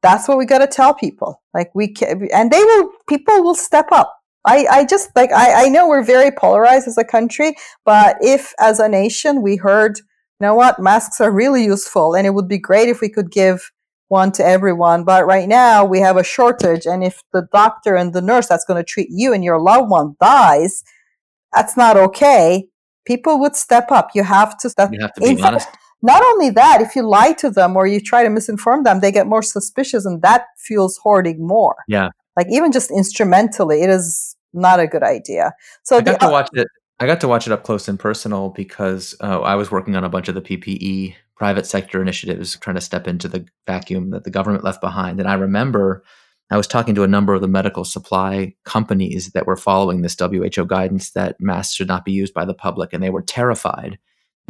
that's 0.00 0.28
what 0.28 0.38
we 0.38 0.46
got 0.46 0.58
to 0.58 0.68
tell 0.68 0.94
people. 0.94 1.42
Like 1.52 1.74
we 1.74 1.88
can, 1.88 2.28
and 2.32 2.52
they 2.52 2.62
will, 2.62 2.90
people 3.08 3.42
will 3.42 3.56
step 3.56 3.88
up. 3.90 4.14
I, 4.44 4.66
I 4.70 4.84
just 4.84 5.10
like, 5.16 5.32
I, 5.32 5.66
I 5.66 5.68
know 5.68 5.88
we're 5.88 6.04
very 6.04 6.30
polarized 6.30 6.86
as 6.86 6.98
a 6.98 7.04
country, 7.04 7.56
but 7.84 8.16
if 8.20 8.52
as 8.60 8.78
a 8.78 8.88
nation 8.88 9.42
we 9.42 9.56
heard, 9.56 9.98
you 9.98 10.46
know 10.46 10.54
what, 10.54 10.78
masks 10.78 11.20
are 11.20 11.32
really 11.32 11.64
useful 11.64 12.14
and 12.14 12.28
it 12.28 12.34
would 12.34 12.48
be 12.48 12.58
great 12.58 12.88
if 12.88 13.00
we 13.00 13.08
could 13.08 13.32
give 13.32 13.72
one 14.12 14.30
to 14.30 14.44
everyone. 14.44 15.04
But 15.04 15.26
right 15.26 15.48
now 15.48 15.86
we 15.86 15.98
have 16.00 16.18
a 16.18 16.22
shortage. 16.22 16.86
And 16.86 17.02
if 17.02 17.22
the 17.32 17.48
doctor 17.50 17.96
and 17.96 18.12
the 18.12 18.20
nurse 18.20 18.46
that's 18.46 18.66
going 18.66 18.76
to 18.76 18.84
treat 18.84 19.08
you 19.10 19.32
and 19.32 19.42
your 19.42 19.58
loved 19.58 19.90
one 19.90 20.14
dies, 20.20 20.84
that's 21.52 21.76
not 21.78 21.96
okay. 21.96 22.68
People 23.06 23.40
would 23.40 23.56
step 23.56 23.90
up. 23.90 24.10
You 24.14 24.22
have 24.22 24.56
to 24.58 24.70
step. 24.70 24.90
You 24.92 25.00
have 25.00 25.14
to 25.14 25.20
be 25.22 25.42
honest. 25.42 25.66
Not 26.02 26.22
only 26.22 26.50
that, 26.50 26.82
if 26.82 26.94
you 26.94 27.08
lie 27.08 27.32
to 27.34 27.48
them 27.48 27.74
or 27.76 27.86
you 27.86 28.00
try 28.00 28.22
to 28.22 28.28
misinform 28.28 28.84
them, 28.84 29.00
they 29.00 29.10
get 29.10 29.26
more 29.26 29.42
suspicious 29.42 30.04
and 30.04 30.20
that 30.20 30.44
fuels 30.58 30.98
hoarding 31.02 31.46
more. 31.46 31.76
Yeah. 31.88 32.10
Like 32.36 32.48
even 32.50 32.70
just 32.70 32.90
instrumentally, 32.90 33.82
it 33.82 33.88
is 33.88 34.36
not 34.52 34.78
a 34.78 34.86
good 34.86 35.02
idea. 35.02 35.52
So 35.84 35.96
I 35.96 36.02
got 36.02 36.20
the, 36.20 36.26
to 36.26 36.32
watch 36.32 36.50
it. 36.52 36.68
I 37.00 37.06
got 37.06 37.20
to 37.22 37.28
watch 37.28 37.46
it 37.46 37.52
up 37.52 37.62
close 37.62 37.88
and 37.88 37.98
personal 37.98 38.50
because 38.50 39.14
uh, 39.20 39.40
I 39.40 39.54
was 39.54 39.70
working 39.70 39.96
on 39.96 40.04
a 40.04 40.08
bunch 40.08 40.28
of 40.28 40.34
the 40.34 40.42
PPE 40.42 41.14
private 41.42 41.66
sector 41.66 42.00
initiatives, 42.00 42.56
trying 42.58 42.76
to 42.76 42.80
step 42.80 43.08
into 43.08 43.26
the 43.26 43.44
vacuum 43.66 44.10
that 44.10 44.22
the 44.22 44.30
government 44.30 44.62
left 44.62 44.80
behind. 44.80 45.18
And 45.18 45.28
I 45.28 45.34
remember 45.34 46.04
I 46.52 46.56
was 46.56 46.68
talking 46.68 46.94
to 46.94 47.02
a 47.02 47.08
number 47.08 47.34
of 47.34 47.40
the 47.40 47.48
medical 47.48 47.84
supply 47.84 48.54
companies 48.64 49.32
that 49.32 49.44
were 49.44 49.56
following 49.56 50.02
this 50.02 50.14
WHO 50.16 50.66
guidance 50.66 51.10
that 51.10 51.40
masks 51.40 51.74
should 51.74 51.88
not 51.88 52.04
be 52.04 52.12
used 52.12 52.32
by 52.32 52.44
the 52.44 52.54
public, 52.54 52.92
and 52.92 53.02
they 53.02 53.10
were 53.10 53.22
terrified 53.22 53.98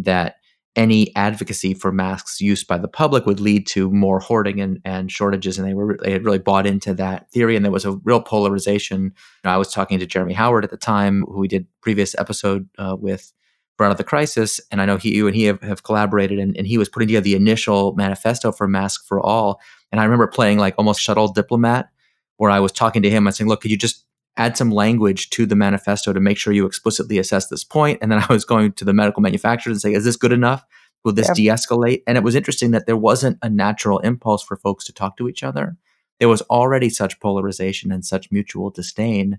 that 0.03 0.35
any 0.77 1.17
advocacy 1.17 1.73
for 1.73 1.93
masks 1.93 2.43
use 2.43 2.63
by 2.63 2.77
the 2.77 2.89
public 2.89 3.25
would 3.25 3.41
lead 3.41 3.67
to 3.69 3.91
more 3.91 4.21
hoarding 4.21 4.61
and, 4.61 4.79
and 4.85 5.11
shortages. 5.11 5.59
And 5.59 5.67
they 5.67 5.73
were 5.73 5.97
they 6.03 6.13
had 6.13 6.27
really 6.27 6.41
bought 6.41 6.67
into 6.67 6.93
that 6.93 7.31
theory. 7.31 7.57
And 7.57 7.65
there 7.65 7.73
was 7.73 7.87
a 7.87 7.93
real 8.05 8.21
polarization. 8.21 9.05
You 9.05 9.11
know, 9.45 9.51
I 9.51 9.57
was 9.57 9.73
talking 9.73 9.99
to 9.99 10.07
Jeremy 10.07 10.35
Howard 10.35 10.65
at 10.65 10.71
the 10.71 10.77
time, 10.77 11.23
who 11.23 11.41
we 11.41 11.49
did 11.49 11.67
previous 11.81 12.15
episode 12.19 12.69
uh, 12.77 12.97
with 13.01 13.33
Out 13.81 13.91
of 13.91 13.97
the 13.97 14.05
Crisis. 14.05 14.61
And 14.71 14.81
I 14.81 14.87
know 14.87 14.97
he, 14.97 15.13
you 15.13 15.27
and 15.27 15.35
he 15.35 15.43
have, 15.45 15.61
have 15.63 15.83
collaborated 15.83 16.39
and, 16.39 16.57
and 16.57 16.69
he 16.69 16.79
was 16.79 16.89
putting 16.89 17.09
together 17.09 17.25
the 17.25 17.35
initial 17.35 17.95
manifesto 17.97 18.53
for 18.53 18.69
Mask 18.69 19.05
for 19.05 19.19
All. 19.19 19.61
And 19.91 20.01
I 20.01 20.05
remember 20.05 20.29
playing 20.29 20.59
like 20.59 20.77
almost 20.79 21.01
shuttle 21.01 21.27
diplomat 21.27 21.89
where 22.37 22.51
I 22.51 22.61
was 22.61 22.71
talking 22.71 23.03
to 23.03 23.11
him 23.11 23.27
and 23.27 23.35
saying, 23.35 23.49
look, 23.49 23.61
could 23.61 23.73
you 23.73 23.77
just 23.77 24.05
add 24.37 24.57
some 24.57 24.71
language 24.71 25.31
to 25.31 25.47
the 25.47 25.57
manifesto 25.57 26.13
to 26.13 26.21
make 26.21 26.39
sure 26.39 26.53
you 26.53 26.67
explicitly 26.67 27.19
assess 27.19 27.49
this 27.49 27.65
point. 27.65 27.99
And 28.01 28.11
then 28.11 28.21
I 28.21 28.33
was 28.33 28.45
going 28.45 28.73
to 28.73 28.85
the 28.85 28.95
medical 28.95 29.23
manufacturers 29.23 29.77
and 29.77 29.81
say, 29.81 29.97
is 29.97 30.05
this 30.05 30.17
good 30.17 30.33
enough? 30.33 30.65
Will 31.05 31.13
this 31.13 31.31
de 31.35 31.47
escalate? 31.47 32.03
And 32.07 32.17
it 32.17 32.25
was 32.25 32.37
interesting 32.37 32.71
that 32.71 32.87
there 32.87 32.97
wasn't 32.97 33.39
a 33.43 33.51
natural 33.51 33.99
impulse 33.99 34.43
for 34.43 34.57
folks 34.57 34.85
to 34.85 34.93
talk 34.93 35.17
to 35.17 35.29
each 35.29 35.43
other. 35.43 35.77
There 36.21 36.29
was 36.29 36.43
already 36.43 36.89
such 36.89 37.19
polarization 37.19 37.91
and 37.91 38.05
such 38.05 38.31
mutual 38.31 38.71
disdain. 38.71 39.39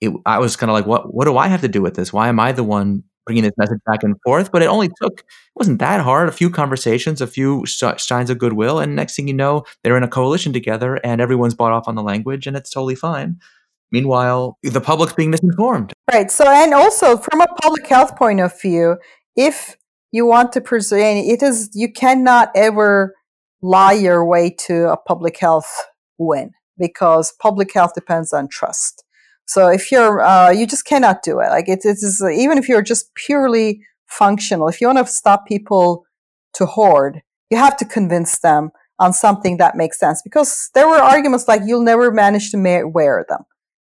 It, 0.00 0.12
I 0.26 0.38
was 0.38 0.56
kind 0.56 0.70
of 0.70 0.74
like, 0.74 0.86
what, 0.86 1.14
what 1.14 1.26
do 1.26 1.36
I 1.36 1.46
have 1.46 1.60
to 1.60 1.68
do 1.68 1.80
with 1.80 1.94
this? 1.94 2.12
Why 2.12 2.28
am 2.28 2.40
I 2.40 2.50
the 2.50 2.64
one 2.64 3.04
bringing 3.28 3.44
this 3.44 3.52
message 3.58 3.78
back 3.86 4.02
and 4.02 4.16
forth? 4.24 4.50
But 4.50 4.62
it 4.62 4.66
only 4.66 4.88
took, 5.00 5.20
it 5.20 5.24
wasn't 5.54 5.78
that 5.80 6.00
hard. 6.00 6.28
A 6.28 6.32
few 6.32 6.48
conversations, 6.50 7.20
a 7.20 7.26
few 7.26 7.64
signs 7.66 8.30
of 8.30 8.38
goodwill. 8.38 8.80
And 8.80 8.96
next 8.96 9.14
thing 9.14 9.28
you 9.28 9.34
know, 9.34 9.64
they're 9.84 9.96
in 9.96 10.02
a 10.02 10.08
coalition 10.08 10.52
together 10.52 10.96
and 11.04 11.20
everyone's 11.20 11.54
bought 11.54 11.72
off 11.72 11.86
on 11.86 11.94
the 11.94 12.02
language 12.02 12.46
and 12.46 12.56
it's 12.56 12.70
totally 12.70 12.94
fine. 12.94 13.38
Meanwhile, 13.92 14.58
the 14.62 14.80
public's 14.80 15.12
being 15.12 15.30
misinformed. 15.30 15.92
Right. 16.10 16.30
So, 16.30 16.44
and 16.46 16.74
also 16.74 17.16
from 17.16 17.40
a 17.40 17.46
public 17.62 17.86
health 17.86 18.16
point 18.16 18.40
of 18.40 18.58
view, 18.60 18.96
if 19.36 19.76
you 20.10 20.26
want 20.26 20.52
to 20.52 20.60
preserve, 20.60 21.00
it 21.02 21.42
is, 21.42 21.70
you 21.74 21.92
cannot 21.92 22.50
ever 22.54 23.14
lie 23.62 23.92
your 23.92 24.24
way 24.24 24.54
to 24.66 24.90
a 24.90 24.96
public 24.96 25.38
health 25.38 25.70
win 26.18 26.52
because 26.78 27.32
public 27.40 27.72
health 27.72 27.92
depends 27.94 28.32
on 28.32 28.48
trust. 28.48 29.04
So 29.48 29.68
if 29.68 29.90
you're, 29.90 30.20
uh, 30.20 30.50
you 30.50 30.66
just 30.66 30.84
cannot 30.84 31.22
do 31.22 31.40
it. 31.40 31.48
Like 31.48 31.68
it, 31.68 31.80
it 31.84 31.98
is, 32.00 32.22
even 32.22 32.58
if 32.58 32.68
you're 32.68 32.82
just 32.82 33.12
purely 33.14 33.82
functional, 34.06 34.68
if 34.68 34.80
you 34.80 34.86
want 34.86 34.98
to 34.98 35.06
stop 35.06 35.46
people 35.46 36.04
to 36.54 36.66
hoard, 36.66 37.22
you 37.50 37.56
have 37.56 37.76
to 37.78 37.84
convince 37.84 38.38
them 38.38 38.70
on 38.98 39.12
something 39.12 39.56
that 39.56 39.76
makes 39.76 39.98
sense 39.98 40.20
because 40.22 40.70
there 40.74 40.88
were 40.88 40.98
arguments 40.98 41.48
like 41.48 41.62
you'll 41.64 41.82
never 41.82 42.10
manage 42.10 42.50
to 42.50 42.84
wear 42.84 43.24
them. 43.28 43.42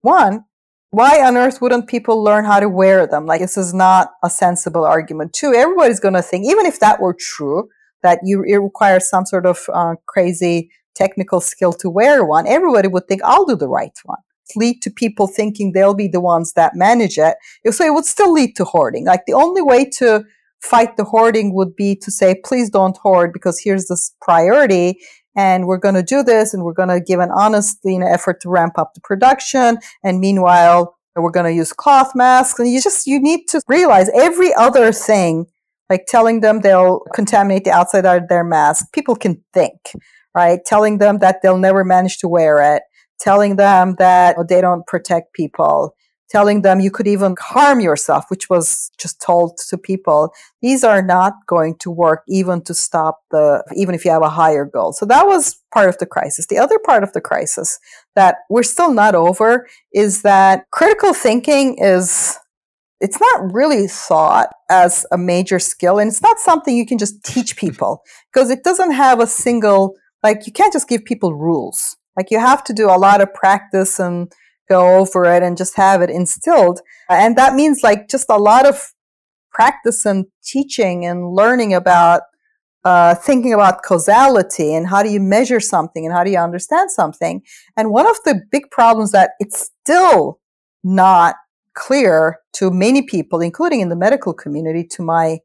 One, 0.01 0.45
why 0.91 1.21
on 1.25 1.37
earth 1.37 1.61
wouldn't 1.61 1.89
people 1.89 2.23
learn 2.23 2.45
how 2.45 2.61
to 2.61 2.69
wear 2.69 3.07
them? 3.07 3.27
Like, 3.27 3.41
this 3.41 3.57
is 3.57 3.75
not 3.75 4.11
a 4.23 4.31
sensible 4.31 4.85
argument. 4.85 5.33
Two, 5.33 5.53
everybody's 5.53 5.99
going 5.99 6.15
to 6.15 6.23
think, 6.23 6.47
even 6.47 6.67
if 6.67 6.79
that 6.81 7.01
were 7.01 7.17
true, 7.19 7.69
that 8.03 8.21
you 8.23 8.45
it 8.45 8.59
requires 8.59 9.09
some 9.09 9.27
sort 9.27 9.47
of 9.47 9.69
uh, 9.73 9.95
crazy 10.07 10.71
technical 10.95 11.41
skill 11.41 11.73
to 11.73 11.91
wear 11.91 12.25
one, 12.25 12.47
everybody 12.47 12.89
would 12.89 13.09
think, 13.09 13.23
I'll 13.25 13.45
do 13.45 13.57
the 13.57 13.69
right 13.69 13.97
one. 14.05 14.19
Lead 14.57 14.83
to 14.83 14.91
people 14.91 15.27
thinking 15.27 15.73
they'll 15.73 15.95
be 15.95 16.09
the 16.09 16.21
ones 16.21 16.53
that 16.53 16.75
manage 16.75 17.19
it. 17.19 17.37
So 17.71 17.85
it 17.85 17.95
would 17.95 18.05
still 18.05 18.33
lead 18.33 18.57
to 18.57 18.65
hoarding. 18.65 19.07
Like, 19.07 19.27
the 19.27 19.33
only 19.33 19.63
way 19.63 19.89
to 19.99 20.25
fight 20.61 20.97
the 20.97 21.05
hoarding 21.05 21.55
would 21.55 21.77
be 21.77 21.95
to 21.97 22.11
say, 22.11 22.41
please 22.45 22.71
don't 22.71 22.97
hoard 22.99 23.33
because 23.33 23.61
here's 23.63 23.87
this 23.87 24.15
priority 24.21 24.99
and 25.37 25.67
we're 25.67 25.79
going 25.79 25.95
to 25.95 26.03
do 26.03 26.23
this 26.23 26.55
and 26.55 26.65
we're 26.65 26.73
going 26.73 26.89
to 26.89 27.01
give 27.01 27.21
an 27.21 27.31
honest 27.31 27.79
you 27.85 27.99
know, 27.99 28.07
effort 28.07 28.41
to 28.41 28.49
ramp 28.49 28.79
up 28.79 28.95
the 28.95 29.01
production 29.01 29.79
and 30.03 30.21
meanwhile 30.21 30.97
we're 31.17 31.31
going 31.31 31.47
to 31.47 31.53
use 31.53 31.73
cloth 31.73 32.13
masks 32.15 32.59
and 32.59 32.69
you 32.69 32.81
just 32.81 33.07
you 33.07 33.21
need 33.21 33.47
to 33.49 33.61
realize 33.69 34.11
every 34.15 34.53
other 34.55 34.93
thing 34.93 35.47
like 35.91 36.07
telling 36.09 36.41
them 36.41 36.61
they'll 36.61 37.01
contaminate 37.15 37.65
the 37.65 37.71
outside 37.71 38.07
of 38.07 38.29
their 38.29 38.45
mask 38.45 38.87
people 38.93 39.15
can 39.15 39.43
think 39.53 39.93
right 40.35 40.61
telling 40.65 40.99
them 40.99 41.19
that 41.19 41.41
they'll 41.43 41.59
never 41.59 41.85
manage 41.85 42.19
to 42.19 42.29
wear 42.29 42.77
it 42.77 42.83
telling 43.21 43.57
them 43.57 43.97
that 43.99 44.37
oh, 44.39 44.45
they 44.49 44.61
don't 44.61 44.87
protect 44.87 45.33
people 45.33 45.95
telling 46.35 46.63
them 46.63 46.81
you 46.81 46.91
could 46.91 47.07
even 47.07 47.37
harm 47.39 47.79
yourself, 47.81 48.25
which 48.29 48.51
was 48.51 48.91
just 48.99 49.21
told 49.23 49.57
to 49.69 49.79
people. 49.79 50.33
These 50.63 50.83
are 50.83 51.01
not 51.01 51.35
going 51.47 51.77
to 51.79 51.91
work 51.93 52.25
even 52.29 52.61
to 52.65 52.75
stop 52.75 53.21
the, 53.31 53.63
even 53.77 53.95
if 53.95 54.05
you 54.05 54.11
have 54.11 54.23
a 54.23 54.29
higher 54.29 54.65
goal. 54.65 54.93
So 54.93 55.07
that 55.07 55.29
was 55.29 55.63
part 55.73 55.89
of 55.89 55.99
the 55.99 56.07
crisis. 56.07 56.47
The 56.47 56.59
other 56.59 56.81
part 56.81 57.05
of 57.05 57.13
the 57.13 57.21
crisis 57.21 57.79
that 58.17 58.39
we're 58.51 58.65
still 58.65 58.93
not 58.93 59.15
over 59.15 59.69
is 59.93 60.23
that 60.23 60.65
critical 60.73 61.15
thinking 61.15 61.77
is 61.79 62.37
it's 63.01 63.21
not 63.21 63.53
really 63.53 63.87
thought 63.87 64.49
as 64.71 65.07
a 65.13 65.19
major 65.19 65.61
skill 65.61 66.01
and 66.01 66.09
it's 66.09 66.23
not 66.23 66.39
something 66.39 66.77
you 66.77 66.87
can 66.87 66.99
just 66.99 67.23
teach 67.25 67.57
people 67.57 68.03
because 68.33 68.51
it 68.51 68.65
doesn't 68.65 68.93
have 68.93 69.21
a 69.21 69.27
single 69.27 69.95
like 70.23 70.47
you 70.47 70.53
can't 70.53 70.73
just 70.73 70.89
give 70.89 71.05
people 71.05 71.35
rules 71.35 71.97
like 72.17 72.31
you 72.31 72.39
have 72.39 72.65
to 72.65 72.73
do 72.73 72.89
a 72.89 72.99
lot 72.99 73.21
of 73.21 73.33
practice 73.35 73.99
and 73.99 74.33
go 74.69 74.99
over 74.99 75.25
it 75.25 75.43
and 75.43 75.57
just 75.57 75.77
have 75.77 76.03
it 76.03 76.11
instilled. 76.11 76.81
And 77.09 77.37
that 77.37 77.55
means 77.55 77.83
like 77.83 78.09
just 78.09 78.27
a 78.29 78.39
lot 78.39 78.67
of 78.67 78.93
practice 79.53 80.05
and 80.07 80.27
teaching 80.43 81.05
and 81.05 81.33
learning 81.33 81.75
about 81.75 82.23
uh, 82.85 83.15
thinking 83.15 83.55
about 83.55 83.83
causality 83.83 84.75
and 84.75 84.87
how 84.87 85.03
do 85.03 85.09
you 85.09 85.21
measure 85.21 85.61
something 85.61 86.05
and 86.05 86.15
how 86.15 86.23
do 86.23 86.31
you 86.31 86.39
understand 86.39 86.91
something. 86.91 87.43
And 87.77 87.91
one 87.91 88.07
of 88.07 88.17
the 88.25 88.43
big 88.51 88.71
problems 88.71 89.13
that 89.13 89.31
it's 89.41 89.71
still 89.83 90.41
not 90.83 91.37
clear 91.75 92.39
to 92.55 92.71
many 92.71 93.03
people, 93.03 93.41
including 93.41 93.81
in 93.81 93.89
the 93.89 93.97
medical 93.97 94.35
community, 94.35 94.85
to 94.85 95.03
my 95.03 95.39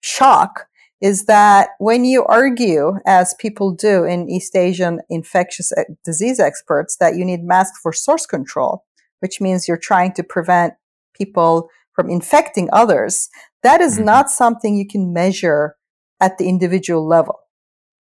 shock, 0.00 0.66
is 1.00 1.24
that 1.24 1.70
when 1.78 2.04
you 2.04 2.24
argue, 2.26 2.98
as 3.06 3.34
people 3.38 3.72
do 3.72 4.04
in 4.04 4.28
East 4.28 4.54
Asian 4.54 5.00
infectious 5.08 5.72
disease 6.04 6.38
experts, 6.38 6.96
that 6.96 7.16
you 7.16 7.24
need 7.24 7.42
masks 7.42 7.78
for 7.82 7.92
source 7.92 8.26
control, 8.26 8.84
which 9.20 9.40
means 9.40 9.66
you're 9.66 9.78
trying 9.78 10.12
to 10.12 10.22
prevent 10.22 10.74
people 11.14 11.68
from 11.94 12.10
infecting 12.10 12.68
others, 12.72 13.28
that 13.62 13.80
is 13.80 13.96
mm-hmm. 13.96 14.06
not 14.06 14.30
something 14.30 14.76
you 14.76 14.86
can 14.86 15.12
measure 15.12 15.76
at 16.20 16.36
the 16.38 16.48
individual 16.48 17.06
level. 17.06 17.38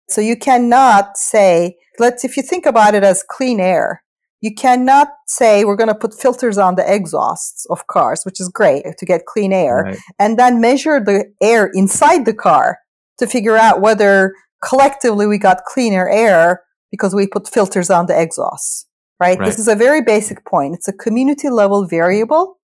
So 0.09 0.21
you 0.21 0.35
cannot 0.35 1.17
say, 1.17 1.77
let's, 1.99 2.25
if 2.25 2.35
you 2.35 2.43
think 2.43 2.65
about 2.65 2.95
it 2.95 3.03
as 3.03 3.23
clean 3.23 3.59
air, 3.59 4.03
you 4.41 4.53
cannot 4.53 5.09
say 5.27 5.63
we're 5.63 5.75
going 5.75 5.89
to 5.89 5.95
put 5.95 6.13
filters 6.13 6.57
on 6.57 6.75
the 6.75 6.93
exhausts 6.93 7.65
of 7.69 7.88
cars, 7.88 8.23
which 8.23 8.39
is 8.39 8.49
great 8.49 8.85
to 8.97 9.05
get 9.05 9.25
clean 9.25 9.53
air, 9.53 9.83
right. 9.85 9.97
and 10.17 10.39
then 10.39 10.62
measure 10.62 10.99
the 10.99 11.25
air 11.41 11.69
inside 11.73 12.25
the 12.25 12.33
car 12.33 12.79
to 13.19 13.27
figure 13.27 13.58
out 13.58 13.82
whether 13.82 14.34
collectively 14.63 15.27
we 15.27 15.38
got 15.38 15.65
cleaner 15.65 16.10
air 16.10 16.63
because 16.91 17.13
we 17.13 17.27
put 17.27 17.47
filters 17.47 17.89
on 17.89 18.08
the 18.08 18.19
exhausts, 18.19 18.88
right? 19.19 19.38
right? 19.38 19.45
This 19.45 19.60
is 19.60 19.67
a 19.67 19.75
very 19.75 20.01
basic 20.01 20.45
point. 20.45 20.75
It's 20.75 20.88
a 20.88 20.93
community 20.93 21.49
level 21.49 21.86
variable. 21.86 22.60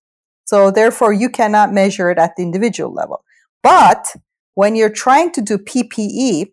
So 0.46 0.72
therefore 0.72 1.14
you 1.14 1.30
cannot 1.30 1.74
measure 1.74 2.10
it 2.10 2.18
at 2.18 2.36
the 2.36 2.44
individual 2.44 2.94
level. 2.94 3.24
But 3.64 4.16
when 4.56 4.76
you're 4.76 4.90
trying 4.90 5.32
to 5.34 5.42
do 5.42 5.58
PPE 5.58 6.52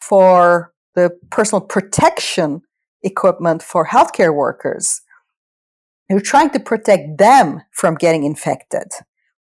for 0.00 0.72
the 0.94 1.10
personal 1.30 1.60
protection 1.60 2.62
equipment 3.04 3.62
for 3.62 3.86
healthcare 3.86 4.34
workers. 4.34 5.02
You're 6.08 6.20
trying 6.20 6.50
to 6.50 6.60
protect 6.60 7.18
them 7.18 7.62
from 7.72 7.94
getting 7.94 8.24
infected, 8.24 8.88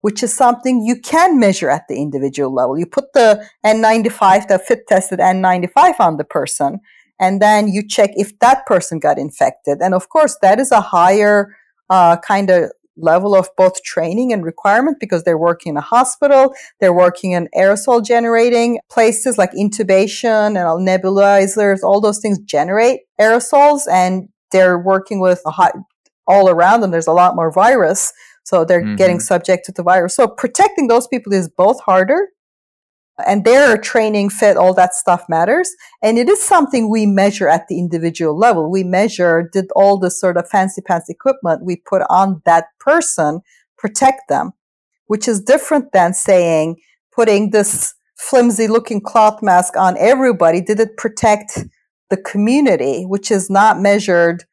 which 0.03 0.21
is 0.21 0.33
something 0.33 0.83
you 0.83 0.99
can 0.99 1.39
measure 1.39 1.69
at 1.69 1.87
the 1.87 1.95
individual 1.95 2.53
level. 2.53 2.77
You 2.77 2.85
put 2.85 3.13
the 3.13 3.47
N95, 3.65 4.49
the 4.49 4.59
fit 4.59 4.85
tested 4.85 5.19
N95 5.19 5.97
on 5.97 6.17
the 6.17 6.25
person, 6.25 6.81
and 7.21 7.41
then 7.41 7.69
you 7.69 7.87
check 7.87 8.09
if 8.15 8.37
that 8.39 8.65
person 8.65 8.99
got 8.99 9.17
infected. 9.17 9.77
And 9.81 9.93
of 9.93 10.09
course, 10.09 10.37
that 10.41 10.59
is 10.59 10.73
a 10.73 10.81
higher 10.81 11.55
uh, 11.89 12.17
kind 12.17 12.49
of 12.49 12.69
level 12.97 13.33
of 13.33 13.47
both 13.55 13.81
training 13.83 14.33
and 14.33 14.43
requirement 14.43 14.97
because 14.99 15.23
they're 15.23 15.37
working 15.37 15.71
in 15.71 15.77
a 15.77 15.81
hospital, 15.81 16.53
they're 16.81 16.91
working 16.91 17.31
in 17.31 17.47
aerosol 17.57 18.05
generating 18.05 18.79
places 18.91 19.37
like 19.37 19.51
intubation 19.53 20.47
and 20.47 20.87
nebulizers, 20.87 21.81
all 21.81 22.01
those 22.01 22.19
things 22.19 22.39
generate 22.39 23.01
aerosols 23.21 23.83
and 23.89 24.27
they're 24.51 24.77
working 24.77 25.21
with 25.21 25.41
a 25.45 25.71
all 26.27 26.49
around 26.49 26.81
them. 26.81 26.91
There's 26.91 27.07
a 27.07 27.13
lot 27.13 27.35
more 27.35 27.51
virus. 27.51 28.13
So 28.43 28.65
they're 28.65 28.81
mm-hmm. 28.81 28.95
getting 28.95 29.19
subject 29.19 29.65
to 29.65 29.71
the 29.71 29.83
virus. 29.83 30.15
So 30.15 30.27
protecting 30.27 30.87
those 30.87 31.07
people 31.07 31.33
is 31.33 31.49
both 31.49 31.79
harder 31.81 32.27
and 33.25 33.45
their 33.45 33.77
training 33.77 34.29
fit 34.29 34.57
all 34.57 34.73
that 34.73 34.95
stuff 34.95 35.23
matters 35.29 35.75
and 36.01 36.17
it 36.17 36.27
is 36.27 36.41
something 36.41 36.89
we 36.89 37.05
measure 37.05 37.47
at 37.47 37.67
the 37.67 37.77
individual 37.77 38.37
level 38.37 38.71
we 38.71 38.83
measure 38.83 39.47
did 39.53 39.65
all 39.75 39.97
the 39.97 40.09
sort 40.09 40.37
of 40.37 40.49
fancy 40.49 40.81
pants 40.81 41.09
equipment 41.09 41.63
we 41.63 41.75
put 41.75 42.01
on 42.09 42.41
that 42.45 42.65
person 42.79 43.41
protect 43.77 44.21
them 44.29 44.51
which 45.07 45.27
is 45.27 45.41
different 45.41 45.91
than 45.91 46.13
saying 46.13 46.75
putting 47.15 47.51
this 47.51 47.93
flimsy 48.17 48.67
looking 48.67 49.01
cloth 49.01 49.43
mask 49.43 49.77
on 49.77 49.95
everybody 49.97 50.59
did 50.59 50.79
it 50.79 50.97
protect 50.97 51.59
the 52.09 52.17
community 52.17 53.03
which 53.03 53.29
is 53.29 53.49
not 53.49 53.79
measured 53.79 54.43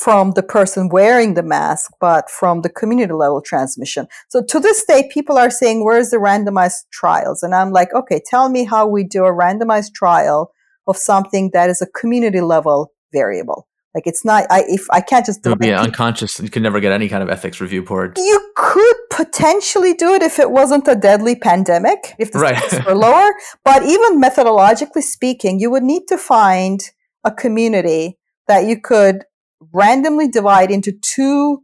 from 0.00 0.30
the 0.32 0.42
person 0.42 0.88
wearing 0.88 1.34
the 1.34 1.42
mask, 1.42 1.92
but 2.00 2.30
from 2.30 2.62
the 2.62 2.70
community 2.70 3.12
level 3.12 3.42
transmission. 3.42 4.06
So 4.28 4.42
to 4.42 4.58
this 4.58 4.82
day, 4.84 5.10
people 5.12 5.36
are 5.36 5.50
saying, 5.50 5.84
where's 5.84 6.08
the 6.08 6.16
randomized 6.16 6.88
trials? 6.90 7.42
And 7.42 7.54
I'm 7.54 7.70
like, 7.70 7.92
okay, 7.92 8.22
tell 8.24 8.48
me 8.48 8.64
how 8.64 8.86
we 8.86 9.04
do 9.04 9.26
a 9.26 9.32
randomized 9.32 9.92
trial 9.94 10.52
of 10.86 10.96
something 10.96 11.50
that 11.52 11.68
is 11.68 11.82
a 11.82 11.86
community 11.86 12.40
level 12.40 12.92
variable. 13.12 13.66
Like 13.94 14.06
it's 14.06 14.24
not, 14.24 14.46
I, 14.50 14.62
if 14.68 14.86
I 14.90 15.02
can't 15.02 15.26
just 15.26 15.44
it. 15.44 15.50
Would 15.50 15.58
be 15.58 15.72
unconscious. 15.72 16.40
You 16.40 16.48
could 16.48 16.62
never 16.62 16.80
get 16.80 16.92
any 16.92 17.08
kind 17.08 17.22
of 17.22 17.28
ethics 17.28 17.60
review 17.60 17.82
board. 17.82 18.16
You 18.16 18.52
could 18.56 18.96
potentially 19.10 19.92
do 19.92 20.14
it 20.14 20.22
if 20.22 20.38
it 20.38 20.50
wasn't 20.50 20.88
a 20.88 20.94
deadly 20.94 21.34
pandemic, 21.36 22.14
if 22.18 22.32
the 22.32 22.38
R 22.38 22.52
naught 22.52 22.86
were 22.86 22.94
lower. 22.94 23.30
But 23.64 23.82
even 23.82 24.22
methodologically 24.22 25.02
speaking, 25.02 25.60
you 25.60 25.70
would 25.70 25.82
need 25.82 26.06
to 26.08 26.16
find 26.16 26.80
a 27.24 27.32
community 27.32 28.16
that 28.46 28.64
you 28.64 28.80
could 28.80 29.24
randomly 29.72 30.28
divide 30.28 30.70
into 30.70 30.92
two 30.92 31.62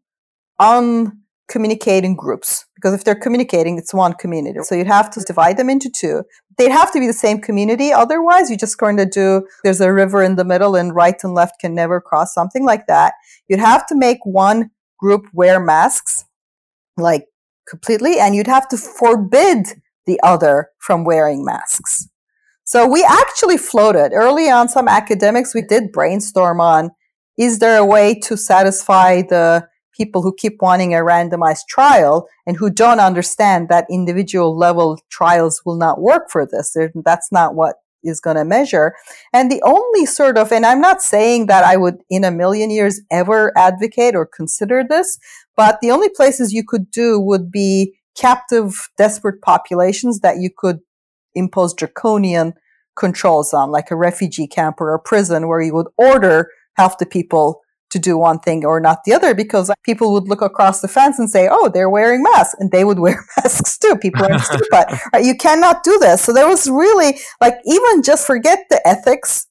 uncommunicating 0.61 2.17
groups 2.17 2.67
because 2.75 2.95
if 2.95 3.05
they're 3.05 3.15
communicating, 3.15 3.79
it's 3.79 3.95
one 3.95 4.13
community. 4.15 4.59
So 4.63 4.75
you'd 4.75 4.87
have 4.87 5.11
to 5.11 5.21
divide 5.21 5.57
them 5.57 5.71
into 5.71 5.91
two. 5.91 6.23
They'd 6.59 6.71
have 6.71 6.93
to 6.93 7.01
be 7.01 7.07
the 7.07 7.13
same 7.13 7.41
community. 7.41 7.93
Otherwise, 7.93 8.49
you're 8.49 8.59
just 8.59 8.79
going 8.79 8.97
to 8.97 9.07
do, 9.07 9.47
there's 9.65 9.81
a 9.81 9.93
river 9.93 10.23
in 10.23 10.37
the 10.37 10.45
middle 10.45 10.75
and 10.75 10.95
right 10.95 11.17
and 11.23 11.35
left 11.35 11.61
can 11.61 11.75
never 11.75 12.01
cross, 12.01 12.33
something 12.33 12.65
like 12.65 12.87
that. 12.87 13.15
You'd 13.49 13.61
have 13.61 13.87
to 13.89 13.97
make 13.97 14.19
one 14.25 14.71
group 14.99 15.27
wear 15.33 15.61
masks, 15.61 16.25
like 16.97 17.27
completely, 17.69 18.19
and 18.19 18.35
you'd 18.35 18.47
have 18.47 18.69
to 18.69 18.77
forbid 18.77 19.67
the 20.07 20.21
other 20.23 20.71
from 20.79 21.05
wearing 21.05 21.45
masks. 21.45 22.09
So 22.65 22.87
we 22.87 23.05
actually 23.05 23.59
floated 23.59 24.13
early 24.13 24.51
on 24.51 24.69
some 24.69 24.89
academics 24.89 25.55
we 25.55 25.63
did 25.63 25.93
brainstorm 25.93 26.61
on 26.61 26.91
is 27.37 27.59
there 27.59 27.79
a 27.79 27.85
way 27.85 28.19
to 28.21 28.37
satisfy 28.37 29.23
the 29.23 29.69
people 29.97 30.23
who 30.23 30.35
keep 30.37 30.61
wanting 30.61 30.95
a 30.95 30.99
randomized 30.99 31.67
trial 31.69 32.29
and 32.47 32.57
who 32.57 32.69
don't 32.71 33.01
understand 33.01 33.69
that 33.69 33.87
individual 33.91 34.57
level 34.57 34.99
trials 35.11 35.63
will 35.65 35.77
not 35.77 36.01
work 36.01 36.31
for 36.31 36.47
this? 36.47 36.77
That's 36.95 37.33
not 37.33 37.55
what 37.55 37.77
is 38.05 38.21
going 38.21 38.37
to 38.37 38.45
measure. 38.45 38.95
And 39.33 39.51
the 39.51 39.63
only 39.65 40.07
sort 40.07 40.39
of, 40.39 40.53
and 40.53 40.65
I'm 40.65 40.81
not 40.81 41.03
saying 41.03 41.47
that 41.47 41.65
I 41.65 41.77
would 41.77 42.03
in 42.09 42.25
a 42.25 42.31
million 42.31 42.71
years 42.71 43.01
ever 43.11 43.57
advocate 43.57 44.15
or 44.15 44.27
consider 44.27 44.85
this, 44.89 45.19
but 45.57 45.79
the 45.81 45.91
only 45.91 46.09
places 46.09 46.53
you 46.53 46.63
could 46.67 46.91
do 46.91 47.19
would 47.19 47.51
be 47.51 47.99
captive, 48.17 48.89
desperate 48.97 49.43
populations 49.43 50.21
that 50.21 50.39
you 50.39 50.51
could 50.57 50.81
impose 51.35 51.75
draconian 51.75 52.55
controls 52.97 53.53
on, 53.53 53.71
like 53.71 53.91
a 53.91 53.97
refugee 53.97 54.47
camp 54.47 54.81
or 54.81 54.95
a 54.95 55.01
prison 55.01 55.49
where 55.49 55.61
you 55.61 55.75
would 55.75 55.89
order 55.99 56.49
half 56.77 56.99
the 56.99 57.07
people 57.07 57.63
to 57.91 57.99
do 57.99 58.19
one 58.19 58.39
thing 58.39 58.65
or 58.65 58.81
not 58.81 59.05
the 59.05 59.13
other 59.13 59.35
because 59.35 59.71
people 59.85 60.13
would 60.13 60.29
look 60.29 60.43
across 60.43 60.81
the 60.81 60.89
fence 60.89 61.19
and 61.19 61.31
say, 61.31 61.49
oh, 61.51 61.69
they're 61.69 61.91
wearing 61.91 62.23
masks. 62.23 62.57
And 62.59 62.71
they 62.71 62.85
would 62.85 62.99
wear 63.05 63.25
masks 63.37 63.79
too. 63.79 63.97
People 63.97 64.25
are 64.25 64.39
stupid. 64.41 64.69
Right? 64.73 65.25
You 65.25 65.37
cannot 65.37 65.83
do 65.85 65.99
this. 65.99 66.23
So 66.23 66.33
there 66.33 66.49
was 66.49 66.69
really 66.69 67.19
like, 67.41 67.55
even 67.65 68.03
just 68.03 68.27
forget 68.27 68.67
the 68.71 68.87
ethics. 68.87 69.47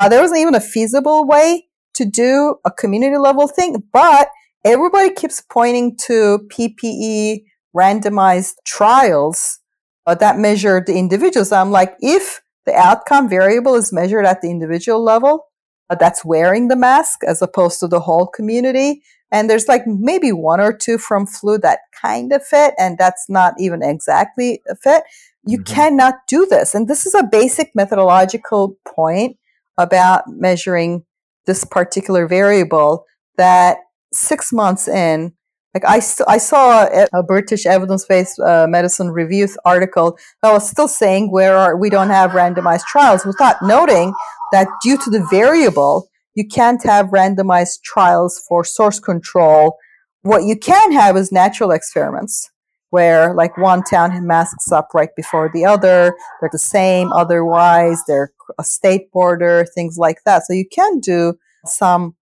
Uh, 0.00 0.08
there 0.08 0.20
wasn't 0.20 0.40
even 0.40 0.54
a 0.54 0.60
feasible 0.60 1.26
way 1.26 1.68
to 1.94 2.04
do 2.04 2.56
a 2.64 2.70
community 2.70 3.16
level 3.16 3.48
thing, 3.48 3.82
but 3.92 4.28
everybody 4.64 5.12
keeps 5.12 5.40
pointing 5.40 5.96
to 6.06 6.46
PPE 6.52 7.42
randomized 7.76 8.54
trials 8.64 9.58
uh, 10.06 10.14
that 10.14 10.38
measure 10.38 10.82
the 10.84 10.96
individuals. 10.96 11.50
I'm 11.50 11.70
like, 11.70 11.96
if 12.00 12.40
the 12.66 12.74
outcome 12.74 13.28
variable 13.28 13.74
is 13.74 13.92
measured 13.92 14.26
at 14.26 14.40
the 14.42 14.50
individual 14.50 15.02
level, 15.02 15.47
that's 15.96 16.24
wearing 16.24 16.68
the 16.68 16.76
mask 16.76 17.20
as 17.24 17.40
opposed 17.40 17.80
to 17.80 17.88
the 17.88 18.00
whole 18.00 18.26
community. 18.26 19.02
And 19.30 19.48
there's 19.48 19.68
like 19.68 19.86
maybe 19.86 20.32
one 20.32 20.60
or 20.60 20.72
two 20.72 20.98
from 20.98 21.26
flu 21.26 21.58
that 21.58 21.80
kind 22.00 22.32
of 22.32 22.44
fit, 22.44 22.74
and 22.78 22.96
that's 22.98 23.26
not 23.28 23.54
even 23.58 23.82
exactly 23.82 24.62
a 24.68 24.74
fit. 24.74 25.04
You 25.44 25.58
mm-hmm. 25.58 25.74
cannot 25.74 26.14
do 26.28 26.46
this. 26.46 26.74
And 26.74 26.88
this 26.88 27.06
is 27.06 27.14
a 27.14 27.24
basic 27.24 27.70
methodological 27.74 28.76
point 28.86 29.36
about 29.76 30.24
measuring 30.28 31.04
this 31.46 31.64
particular 31.64 32.26
variable 32.26 33.04
that 33.36 33.78
six 34.12 34.52
months 34.52 34.88
in, 34.88 35.32
like 35.74 35.84
I, 35.84 36.00
st- 36.00 36.28
I 36.28 36.38
saw 36.38 36.84
a, 36.84 37.06
a 37.12 37.22
British 37.22 37.66
evidence-based 37.66 38.40
uh, 38.40 38.66
medicine 38.68 39.10
review 39.10 39.46
article 39.64 40.18
that 40.42 40.52
was 40.52 40.68
still 40.68 40.88
saying 40.88 41.30
where 41.30 41.56
are, 41.56 41.76
we 41.76 41.90
don't 41.90 42.08
have 42.08 42.32
randomized 42.32 42.84
trials 42.84 43.24
without 43.24 43.56
noting 43.62 44.12
that 44.52 44.68
due 44.82 44.98
to 44.98 45.10
the 45.10 45.26
variable, 45.30 46.08
you 46.34 46.46
can't 46.46 46.82
have 46.84 47.06
randomized 47.06 47.82
trials 47.82 48.42
for 48.48 48.64
source 48.64 49.00
control. 49.00 49.76
What 50.22 50.44
you 50.44 50.56
can 50.56 50.92
have 50.92 51.16
is 51.16 51.32
natural 51.32 51.70
experiments 51.70 52.50
where 52.90 53.34
like 53.34 53.56
one 53.58 53.82
town 53.82 54.26
masks 54.26 54.72
up 54.72 54.88
right 54.94 55.10
before 55.16 55.50
the 55.52 55.64
other. 55.64 56.16
They're 56.40 56.50
the 56.50 56.58
same 56.58 57.12
otherwise. 57.12 58.02
They're 58.06 58.32
a 58.58 58.64
state 58.64 59.10
border, 59.12 59.66
things 59.74 59.98
like 59.98 60.18
that. 60.24 60.44
So 60.46 60.54
you 60.54 60.64
can 60.66 61.00
do 61.00 61.34
some 61.66 62.14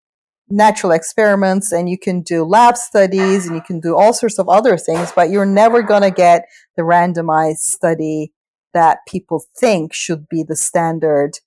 natural 0.49 0.91
experiments 0.91 1.71
and 1.71 1.89
you 1.89 1.97
can 1.97 2.21
do 2.21 2.43
lab 2.43 2.77
studies 2.77 3.45
and 3.45 3.55
you 3.55 3.61
can 3.61 3.79
do 3.79 3.95
all 3.95 4.13
sorts 4.13 4.39
of 4.39 4.49
other 4.49 4.77
things, 4.77 5.11
but 5.15 5.29
you're 5.29 5.45
never 5.45 5.81
going 5.81 6.03
to 6.03 6.11
get 6.11 6.45
the 6.75 6.83
randomized 6.83 7.57
study 7.57 8.31
that 8.73 8.99
people 9.07 9.43
think 9.57 9.93
should 9.93 10.27
be 10.29 10.43
the 10.43 10.55
standard 10.55 11.39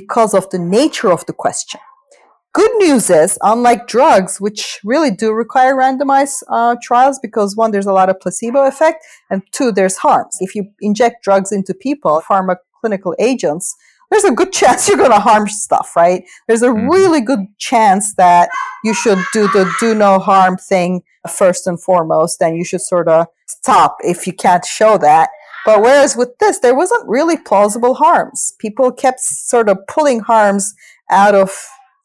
because 0.00 0.34
of 0.34 0.50
the 0.50 0.58
nature 0.58 1.10
of 1.10 1.24
the 1.24 1.32
question. 1.32 1.80
Good 2.52 2.70
news 2.76 3.08
is, 3.08 3.38
unlike 3.40 3.86
drugs, 3.86 4.38
which 4.42 4.78
really 4.84 5.10
do 5.10 5.32
require 5.32 5.74
randomized 5.74 6.42
uh, 6.50 6.76
trials, 6.82 7.18
because 7.18 7.56
one, 7.56 7.70
there's 7.70 7.86
a 7.86 7.94
lot 7.94 8.10
of 8.10 8.20
placebo 8.20 8.66
effect, 8.66 9.06
and 9.30 9.40
two, 9.52 9.72
there's 9.72 9.96
harms. 9.96 10.36
If 10.40 10.54
you 10.54 10.64
inject 10.82 11.24
drugs 11.24 11.50
into 11.50 11.72
people, 11.72 12.22
pharmaclinical 12.28 13.14
agents, 13.18 13.74
there's 14.10 14.24
a 14.24 14.32
good 14.32 14.52
chance 14.60 14.86
you're 14.86 14.98
going 14.98 15.18
to 15.18 15.28
harm 15.30 15.48
stuff, 15.48 15.96
right? 15.96 16.24
There's 16.46 16.62
a 16.62 16.68
mm-hmm. 16.68 16.90
really 16.90 17.22
good 17.22 17.46
chance 17.56 18.14
that 18.16 18.50
you 18.84 18.92
should 18.92 19.18
do 19.32 19.48
the 19.48 19.70
do 19.80 19.94
no 19.94 20.18
harm 20.18 20.58
thing 20.58 21.04
first 21.26 21.66
and 21.66 21.82
foremost, 21.82 22.42
and 22.42 22.54
you 22.58 22.66
should 22.66 22.82
sort 22.82 23.08
of 23.08 23.28
stop 23.46 23.96
if 24.02 24.26
you 24.26 24.34
can't 24.34 24.66
show 24.66 24.98
that. 24.98 25.30
But 25.66 25.82
whereas 25.82 26.16
with 26.16 26.38
this, 26.38 26.60
there 26.60 26.76
wasn't 26.76 27.08
really 27.08 27.36
plausible 27.36 27.94
harms. 27.94 28.54
People 28.60 28.92
kept 28.92 29.18
sort 29.18 29.68
of 29.68 29.78
pulling 29.88 30.20
harms 30.20 30.74
out 31.10 31.34
of 31.34 31.50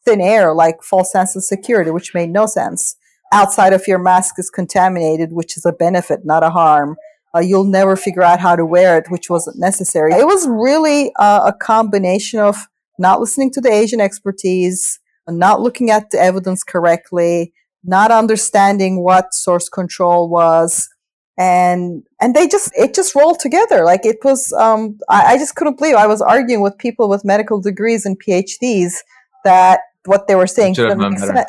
thin 0.04 0.20
air, 0.20 0.52
like 0.52 0.82
false 0.82 1.12
sense 1.12 1.36
of 1.36 1.44
security, 1.44 1.92
which 1.92 2.12
made 2.12 2.30
no 2.30 2.46
sense. 2.46 2.96
Outside 3.32 3.72
of 3.72 3.86
your 3.86 4.00
mask 4.00 4.34
is 4.38 4.50
contaminated, 4.50 5.32
which 5.32 5.56
is 5.56 5.64
a 5.64 5.72
benefit, 5.72 6.20
not 6.24 6.42
a 6.42 6.50
harm. 6.50 6.96
Uh, 7.34 7.38
you'll 7.38 7.64
never 7.64 7.94
figure 7.94 8.22
out 8.22 8.40
how 8.40 8.56
to 8.56 8.66
wear 8.66 8.98
it, 8.98 9.10
which 9.10 9.30
wasn't 9.30 9.58
necessary. 9.58 10.12
It 10.12 10.26
was 10.26 10.46
really 10.48 11.12
uh, 11.18 11.42
a 11.46 11.52
combination 11.52 12.40
of 12.40 12.66
not 12.98 13.20
listening 13.20 13.52
to 13.52 13.60
the 13.60 13.72
Asian 13.72 14.00
expertise, 14.00 14.98
not 15.28 15.60
looking 15.60 15.90
at 15.90 16.10
the 16.10 16.18
evidence 16.18 16.64
correctly, 16.64 17.52
not 17.84 18.10
understanding 18.10 19.02
what 19.02 19.32
source 19.32 19.68
control 19.68 20.28
was, 20.28 20.88
and 21.38 22.02
and 22.20 22.34
they 22.34 22.46
just 22.46 22.72
it 22.76 22.94
just 22.94 23.14
rolled 23.14 23.38
together 23.40 23.84
like 23.84 24.04
it 24.04 24.18
was 24.22 24.52
um 24.52 24.98
I, 25.08 25.34
I 25.34 25.38
just 25.38 25.54
couldn't 25.54 25.78
believe 25.78 25.94
i 25.94 26.06
was 26.06 26.20
arguing 26.20 26.60
with 26.60 26.76
people 26.76 27.08
with 27.08 27.24
medical 27.24 27.60
degrees 27.60 28.04
and 28.04 28.22
phds 28.22 28.96
that 29.44 29.80
what 30.04 30.26
they 30.26 30.34
were 30.34 30.46
saying 30.46 30.74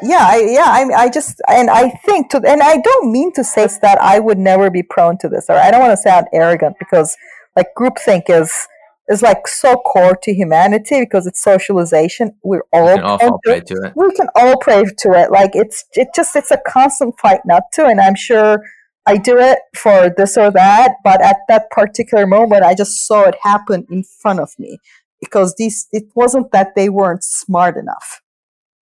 yeah 0.04 0.26
I, 0.26 0.38
yeah 0.48 0.68
I, 0.68 1.04
I 1.04 1.10
just 1.10 1.42
and 1.50 1.70
i 1.70 1.90
think 2.06 2.30
to 2.30 2.38
and 2.48 2.62
i 2.64 2.78
don't 2.78 3.12
mean 3.12 3.34
to 3.34 3.44
say 3.44 3.68
that 3.82 3.98
i 4.00 4.20
would 4.20 4.38
never 4.38 4.70
be 4.70 4.84
prone 4.84 5.18
to 5.18 5.28
this 5.28 5.48
or 5.50 5.56
i 5.56 5.70
don't 5.70 5.82
want 5.82 5.92
to 5.92 5.98
sound 5.98 6.28
arrogant 6.32 6.78
because 6.80 7.18
like 7.58 7.68
groupthink 7.78 8.30
is 8.30 8.68
is 9.10 9.22
like 9.22 9.48
so 9.48 9.76
core 9.76 10.18
to 10.24 10.34
humanity 10.34 11.02
because 11.02 11.28
it's 11.28 11.42
socialization. 11.42 12.36
We're 12.44 12.64
all, 12.72 12.86
we 12.86 12.96
can 12.96 13.04
all 13.04 13.40
prey 13.44 13.60
to 13.60 13.74
it. 13.84 13.94
We 13.96 14.12
can 14.14 14.28
all 14.36 14.58
prey 14.58 14.84
to 14.84 15.12
it. 15.12 15.32
Like 15.32 15.52
it's 15.56 15.86
it 15.94 16.10
just 16.16 16.36
it's 16.36 16.52
a 16.52 16.60
constant 16.66 17.20
fight 17.20 17.42
not 17.46 17.64
to. 17.74 17.86
And 17.86 18.00
I'm 18.00 18.16
sure 18.16 18.64
I 19.06 19.18
do 19.18 19.38
it 19.38 19.60
for 19.76 20.14
this 20.16 20.38
or 20.38 20.52
that, 20.52 20.96
but 21.04 21.22
at 21.22 21.38
that 21.50 21.70
particular 21.72 22.26
moment, 22.26 22.64
I 22.64 22.74
just 22.74 23.06
saw 23.06 23.24
it 23.24 23.36
happen 23.42 23.86
in 23.90 24.04
front 24.04 24.40
of 24.40 24.52
me 24.58 24.80
because 25.20 25.56
these 25.58 25.88
it 25.92 26.06
wasn't 26.16 26.52
that 26.52 26.76
they 26.76 26.90
weren't 26.90 27.24
smart 27.24 27.78
enough. 27.78 28.22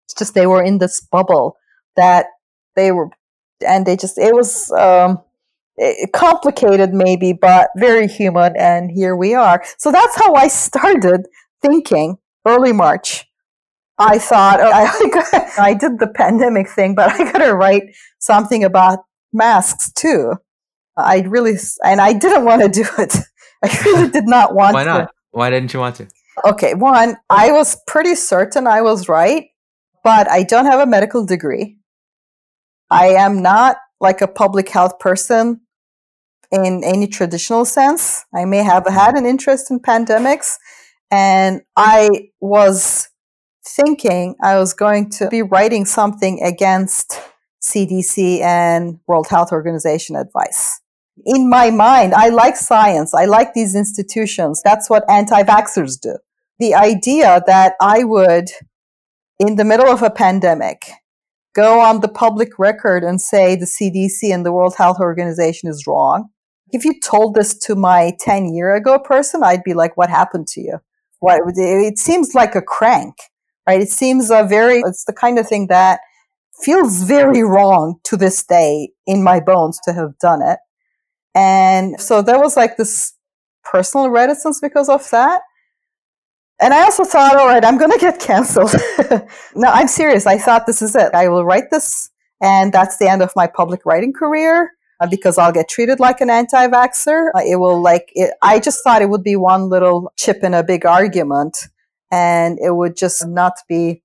It's 0.05 0.13
just 0.13 0.33
they 0.33 0.47
were 0.47 0.63
in 0.63 0.77
this 0.77 1.01
bubble 1.01 1.57
that 1.95 2.27
they 2.75 2.91
were, 2.91 3.09
and 3.65 3.85
they 3.85 3.95
just 3.95 4.17
it 4.17 4.33
was. 4.33 4.71
um 4.71 5.19
complicated 6.13 6.93
maybe 6.93 7.33
but 7.33 7.69
very 7.75 8.07
human 8.07 8.55
and 8.55 8.91
here 8.91 9.15
we 9.15 9.33
are 9.33 9.61
so 9.77 9.91
that's 9.91 10.15
how 10.15 10.33
i 10.33 10.47
started 10.65 11.27
thinking 11.61 12.17
early 12.47 12.71
march 12.71 13.25
i 13.97 14.17
thought 14.17 14.59
oh, 14.61 14.71
I, 15.57 15.71
I 15.71 15.73
did 15.73 15.99
the 15.99 16.07
pandemic 16.07 16.69
thing 16.69 16.95
but 16.95 17.11
i 17.11 17.29
gotta 17.29 17.53
write 17.53 17.83
something 18.19 18.63
about 18.63 18.99
masks 19.35 19.91
too. 19.93 20.33
I 20.97 21.19
really 21.21 21.55
and 21.83 21.99
i 21.99 22.13
didn't 22.13 22.45
want 22.45 22.61
to 22.61 22.69
do 22.69 22.85
it. 22.97 23.15
I 23.63 23.81
really 23.85 24.09
did 24.09 24.27
not 24.27 24.55
want 24.55 24.73
why 24.73 24.83
not? 24.83 24.97
To. 24.99 25.07
why 25.31 25.49
didn't 25.49 25.73
you 25.73 25.79
want 25.79 25.95
to? 25.97 26.07
Okay 26.45 26.73
one 26.73 27.17
i 27.29 27.51
was 27.51 27.77
pretty 27.87 28.15
certain 28.15 28.67
i 28.67 28.81
was 28.81 29.09
right 29.09 29.47
but 30.03 30.29
i 30.29 30.43
don't 30.43 30.65
have 30.65 30.79
a 30.79 30.85
medical 30.85 31.25
degree. 31.25 31.77
I 32.89 33.07
am 33.07 33.41
not 33.41 33.77
like 33.99 34.21
a 34.21 34.27
public 34.27 34.69
health 34.69 34.99
person 34.99 35.61
in 36.51 36.83
any 36.83 37.07
traditional 37.07 37.65
sense. 37.65 38.23
I 38.33 38.45
may 38.45 38.63
have 38.63 38.85
had 38.87 39.15
an 39.15 39.25
interest 39.25 39.71
in 39.71 39.79
pandemics, 39.79 40.53
and 41.11 41.61
I 41.75 42.29
was 42.39 43.09
thinking 43.67 44.35
I 44.43 44.57
was 44.57 44.73
going 44.73 45.09
to 45.11 45.27
be 45.27 45.41
writing 45.41 45.85
something 45.85 46.41
against 46.43 47.19
CDC 47.65 48.41
and 48.41 48.99
World 49.07 49.27
Health 49.29 49.51
Organization 49.51 50.15
advice. 50.15 50.79
In 51.25 51.49
my 51.49 51.71
mind, 51.71 52.13
I 52.13 52.29
like 52.29 52.57
science. 52.57 53.13
I 53.13 53.25
like 53.25 53.53
these 53.53 53.75
institutions. 53.75 54.61
That's 54.63 54.89
what 54.89 55.09
anti-vaxxers 55.09 55.99
do. 55.99 56.17
The 56.59 56.75
idea 56.75 57.41
that 57.47 57.73
I 57.81 58.03
would, 58.03 58.49
in 59.39 59.55
the 59.55 59.65
middle 59.65 59.87
of 59.87 60.03
a 60.03 60.09
pandemic, 60.09 60.89
go 61.53 61.79
on 61.79 62.01
the 62.01 62.09
public 62.09 62.59
record 62.59 63.03
and 63.03 63.19
say 63.21 63.55
the 63.55 63.65
CDC 63.65 64.33
and 64.33 64.45
the 64.45 64.51
World 64.51 64.75
Health 64.77 64.99
Organization 64.99 65.69
is 65.69 65.87
wrong 65.87 66.29
if 66.71 66.83
you 66.83 66.99
told 66.99 67.35
this 67.35 67.57
to 67.59 67.75
my 67.75 68.13
10 68.19 68.53
year 68.53 68.75
ago 68.75 68.99
person, 68.99 69.43
I'd 69.43 69.63
be 69.63 69.73
like, 69.73 69.95
what 69.97 70.09
happened 70.09 70.47
to 70.49 70.61
you? 70.61 70.79
What, 71.19 71.41
it 71.55 71.97
seems 71.97 72.35
like 72.35 72.55
a 72.55 72.61
crank, 72.61 73.15
right? 73.67 73.81
It 73.81 73.89
seems 73.89 74.29
a 74.29 74.43
very, 74.43 74.81
it's 74.85 75.05
the 75.05 75.13
kind 75.13 75.39
of 75.39 75.47
thing 75.47 75.67
that 75.67 76.01
feels 76.63 77.03
very 77.03 77.43
wrong 77.43 77.99
to 78.03 78.17
this 78.17 78.43
day 78.43 78.89
in 79.05 79.23
my 79.23 79.39
bones 79.39 79.79
to 79.83 79.93
have 79.93 80.17
done 80.19 80.41
it. 80.41 80.59
And 81.33 81.99
so 81.99 82.21
there 82.21 82.39
was 82.39 82.55
like 82.55 82.77
this 82.77 83.13
personal 83.63 84.09
reticence 84.09 84.59
because 84.61 84.89
of 84.89 85.09
that. 85.09 85.41
And 86.61 86.73
I 86.73 86.83
also 86.83 87.03
thought, 87.03 87.35
all 87.35 87.47
right, 87.47 87.65
I'm 87.65 87.77
going 87.77 87.91
to 87.91 87.97
get 87.97 88.19
canceled. 88.19 88.73
no, 89.55 89.67
I'm 89.67 89.89
serious. 89.89 90.25
I 90.25 90.37
thought 90.37 90.65
this 90.65 90.81
is 90.81 90.95
it. 90.95 91.13
I 91.13 91.27
will 91.27 91.43
write 91.43 91.69
this 91.71 92.09
and 92.41 92.71
that's 92.71 92.97
the 92.97 93.09
end 93.09 93.21
of 93.21 93.33
my 93.35 93.47
public 93.47 93.85
writing 93.85 94.13
career. 94.13 94.71
Uh, 95.01 95.07
because 95.07 95.37
I'll 95.37 95.51
get 95.51 95.67
treated 95.67 95.99
like 95.99 96.21
an 96.21 96.29
anti-vaxxer. 96.29 97.31
Uh, 97.35 97.41
it 97.45 97.57
will 97.57 97.81
like, 97.81 98.11
it, 98.13 98.33
I 98.41 98.61
just 98.61 98.81
thought 98.81 99.01
it 99.01 99.09
would 99.09 99.23
be 99.23 99.35
one 99.35 99.67
little 99.67 100.09
chip 100.17 100.41
in 100.41 100.53
a 100.53 100.63
big 100.63 100.85
argument 100.85 101.67
and 102.11 102.57
it 102.59 102.73
would 102.73 102.95
just 102.95 103.27
not 103.27 103.55
be, 103.67 104.01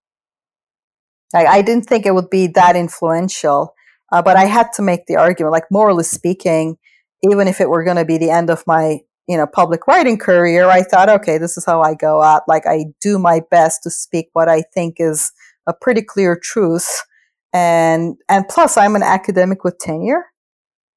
I, 1.34 1.46
I 1.46 1.62
didn't 1.62 1.86
think 1.86 2.06
it 2.06 2.14
would 2.14 2.30
be 2.30 2.48
that 2.48 2.76
influential. 2.76 3.74
Uh, 4.12 4.22
but 4.22 4.36
I 4.36 4.46
had 4.46 4.72
to 4.74 4.82
make 4.82 5.06
the 5.06 5.16
argument, 5.16 5.52
like 5.52 5.70
morally 5.70 6.04
speaking, 6.04 6.76
even 7.22 7.46
if 7.46 7.60
it 7.60 7.68
were 7.68 7.84
going 7.84 7.96
to 7.96 8.04
be 8.04 8.18
the 8.18 8.30
end 8.30 8.50
of 8.50 8.64
my, 8.66 9.00
you 9.28 9.36
know, 9.36 9.46
public 9.46 9.86
writing 9.86 10.18
career, 10.18 10.68
I 10.68 10.82
thought, 10.82 11.08
okay, 11.08 11.38
this 11.38 11.56
is 11.56 11.64
how 11.64 11.80
I 11.82 11.94
go 11.94 12.20
out. 12.22 12.42
Like 12.48 12.66
I 12.66 12.86
do 13.00 13.18
my 13.18 13.42
best 13.50 13.84
to 13.84 13.90
speak 13.90 14.30
what 14.32 14.48
I 14.48 14.62
think 14.74 14.96
is 14.98 15.30
a 15.66 15.72
pretty 15.72 16.02
clear 16.02 16.36
truth. 16.36 17.02
And, 17.52 18.16
and 18.28 18.48
plus 18.48 18.76
I'm 18.76 18.96
an 18.96 19.02
academic 19.02 19.62
with 19.62 19.78
tenure. 19.78 20.24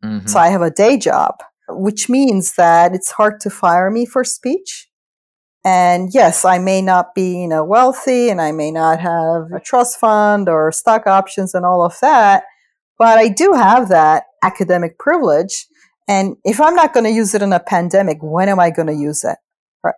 Mm-hmm. 0.03 0.27
So 0.27 0.39
I 0.39 0.49
have 0.49 0.61
a 0.61 0.71
day 0.71 0.97
job, 0.97 1.35
which 1.69 2.09
means 2.09 2.55
that 2.55 2.95
it's 2.95 3.11
hard 3.11 3.39
to 3.41 3.49
fire 3.49 3.91
me 3.91 4.05
for 4.05 4.23
speech. 4.23 4.89
And 5.65 6.09
yes, 6.13 6.43
I 6.43 6.59
may 6.59 6.81
not 6.81 7.15
be, 7.15 7.37
you 7.37 7.47
know, 7.47 7.63
wealthy 7.63 8.29
and 8.29 8.41
I 8.41 8.51
may 8.51 8.69
not 8.71 8.99
have 8.99 9.51
a 9.55 9.61
trust 9.63 9.97
fund 9.97 10.49
or 10.49 10.71
stock 10.71 11.07
options 11.07 11.53
and 11.53 11.65
all 11.65 11.85
of 11.85 11.97
that, 12.01 12.43
but 12.97 13.17
I 13.17 13.29
do 13.29 13.53
have 13.53 13.89
that 13.89 14.23
academic 14.43 14.99
privilege. 14.99 15.67
And 16.07 16.35
if 16.43 16.59
I'm 16.59 16.75
not 16.75 16.93
going 16.93 17.05
to 17.05 17.11
use 17.11 17.33
it 17.33 17.41
in 17.41 17.53
a 17.53 17.61
pandemic, 17.61 18.17
when 18.21 18.49
am 18.49 18.59
I 18.59 18.71
going 18.71 18.87
to 18.87 18.93
use 18.93 19.23
it? 19.23 19.37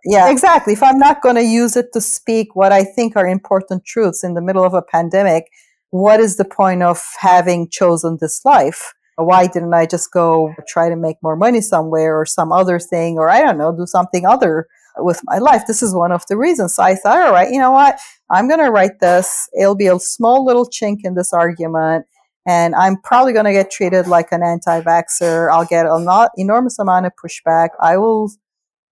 Yeah, 0.04 0.30
exactly. 0.30 0.72
If 0.72 0.82
I'm 0.82 0.98
not 0.98 1.22
going 1.22 1.36
to 1.36 1.44
use 1.44 1.76
it 1.76 1.92
to 1.92 2.00
speak 2.00 2.54
what 2.54 2.72
I 2.72 2.84
think 2.84 3.16
are 3.16 3.26
important 3.26 3.84
truths 3.84 4.24
in 4.24 4.34
the 4.34 4.42
middle 4.42 4.64
of 4.64 4.74
a 4.74 4.82
pandemic, 4.82 5.44
what 5.90 6.20
is 6.20 6.36
the 6.36 6.44
point 6.44 6.82
of 6.82 7.02
having 7.20 7.68
chosen 7.70 8.18
this 8.20 8.44
life? 8.44 8.92
why 9.18 9.46
didn't 9.46 9.72
I 9.72 9.86
just 9.86 10.12
go 10.12 10.54
try 10.68 10.88
to 10.88 10.96
make 10.96 11.16
more 11.22 11.36
money 11.36 11.60
somewhere 11.60 12.18
or 12.18 12.26
some 12.26 12.52
other 12.52 12.78
thing, 12.78 13.18
or 13.18 13.30
I 13.30 13.42
don't 13.42 13.56
know, 13.58 13.74
do 13.74 13.86
something 13.86 14.26
other 14.26 14.66
with 14.98 15.20
my 15.24 15.38
life? 15.38 15.62
This 15.66 15.82
is 15.82 15.94
one 15.94 16.12
of 16.12 16.24
the 16.28 16.36
reasons. 16.36 16.74
So 16.74 16.82
I 16.82 16.94
thought, 16.94 17.26
all 17.26 17.32
right, 17.32 17.50
you 17.50 17.58
know 17.58 17.72
what? 17.72 17.98
I'm 18.30 18.48
going 18.48 18.60
to 18.60 18.70
write 18.70 19.00
this. 19.00 19.48
It'll 19.58 19.76
be 19.76 19.86
a 19.86 19.98
small 19.98 20.44
little 20.44 20.66
chink 20.66 20.98
in 21.04 21.14
this 21.14 21.32
argument. 21.32 22.06
And 22.48 22.74
I'm 22.74 22.96
probably 23.02 23.32
going 23.32 23.44
to 23.44 23.52
get 23.52 23.70
treated 23.70 24.06
like 24.06 24.28
an 24.30 24.42
anti-vaxxer. 24.42 25.50
I'll 25.50 25.64
get 25.64 25.86
a 25.86 25.98
not 25.98 26.30
enormous 26.36 26.78
amount 26.78 27.06
of 27.06 27.12
pushback. 27.22 27.70
I 27.80 27.96
will, 27.96 28.30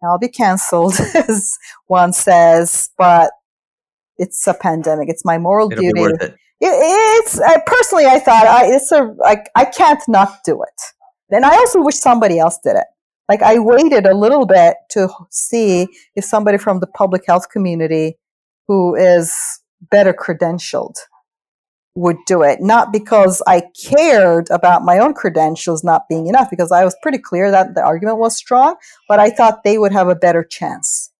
I'll 0.02 0.18
be 0.18 0.28
canceled, 0.28 0.94
as 1.14 1.56
one 1.86 2.12
says, 2.12 2.90
but 2.98 3.30
it's 4.18 4.46
a 4.46 4.54
pandemic. 4.54 5.08
It's 5.08 5.24
my 5.24 5.38
moral 5.38 5.70
It'll 5.70 5.82
duty 5.82 6.34
it's 6.64 7.40
I, 7.40 7.60
personally 7.66 8.06
I 8.06 8.18
thought 8.18 8.46
I, 8.46 8.66
it's 8.66 8.90
a 8.92 9.14
like 9.18 9.50
I 9.54 9.64
can't 9.64 10.02
not 10.08 10.38
do 10.44 10.62
it. 10.62 10.82
And 11.30 11.44
I 11.44 11.56
also 11.56 11.82
wish 11.82 11.96
somebody 11.96 12.38
else 12.38 12.58
did 12.62 12.76
it. 12.76 12.84
Like 13.28 13.42
I 13.42 13.58
waited 13.58 14.06
a 14.06 14.14
little 14.14 14.46
bit 14.46 14.76
to 14.90 15.08
see 15.30 15.88
if 16.14 16.24
somebody 16.24 16.58
from 16.58 16.80
the 16.80 16.86
public 16.86 17.22
health 17.26 17.48
community 17.50 18.18
who 18.68 18.94
is 18.94 19.60
better 19.90 20.12
credentialed 20.12 20.96
would 21.94 22.16
do 22.26 22.42
it. 22.42 22.60
Not 22.60 22.92
because 22.92 23.42
I 23.46 23.62
cared 23.80 24.48
about 24.50 24.84
my 24.84 24.98
own 24.98 25.14
credentials 25.14 25.84
not 25.84 26.08
being 26.08 26.26
enough, 26.26 26.50
because 26.50 26.72
I 26.72 26.84
was 26.84 26.96
pretty 27.02 27.18
clear 27.18 27.50
that 27.50 27.74
the 27.74 27.82
argument 27.82 28.18
was 28.18 28.36
strong, 28.36 28.76
but 29.08 29.20
I 29.20 29.30
thought 29.30 29.62
they 29.62 29.78
would 29.78 29.92
have 29.92 30.08
a 30.08 30.16
better 30.16 30.42
chance. 30.42 31.12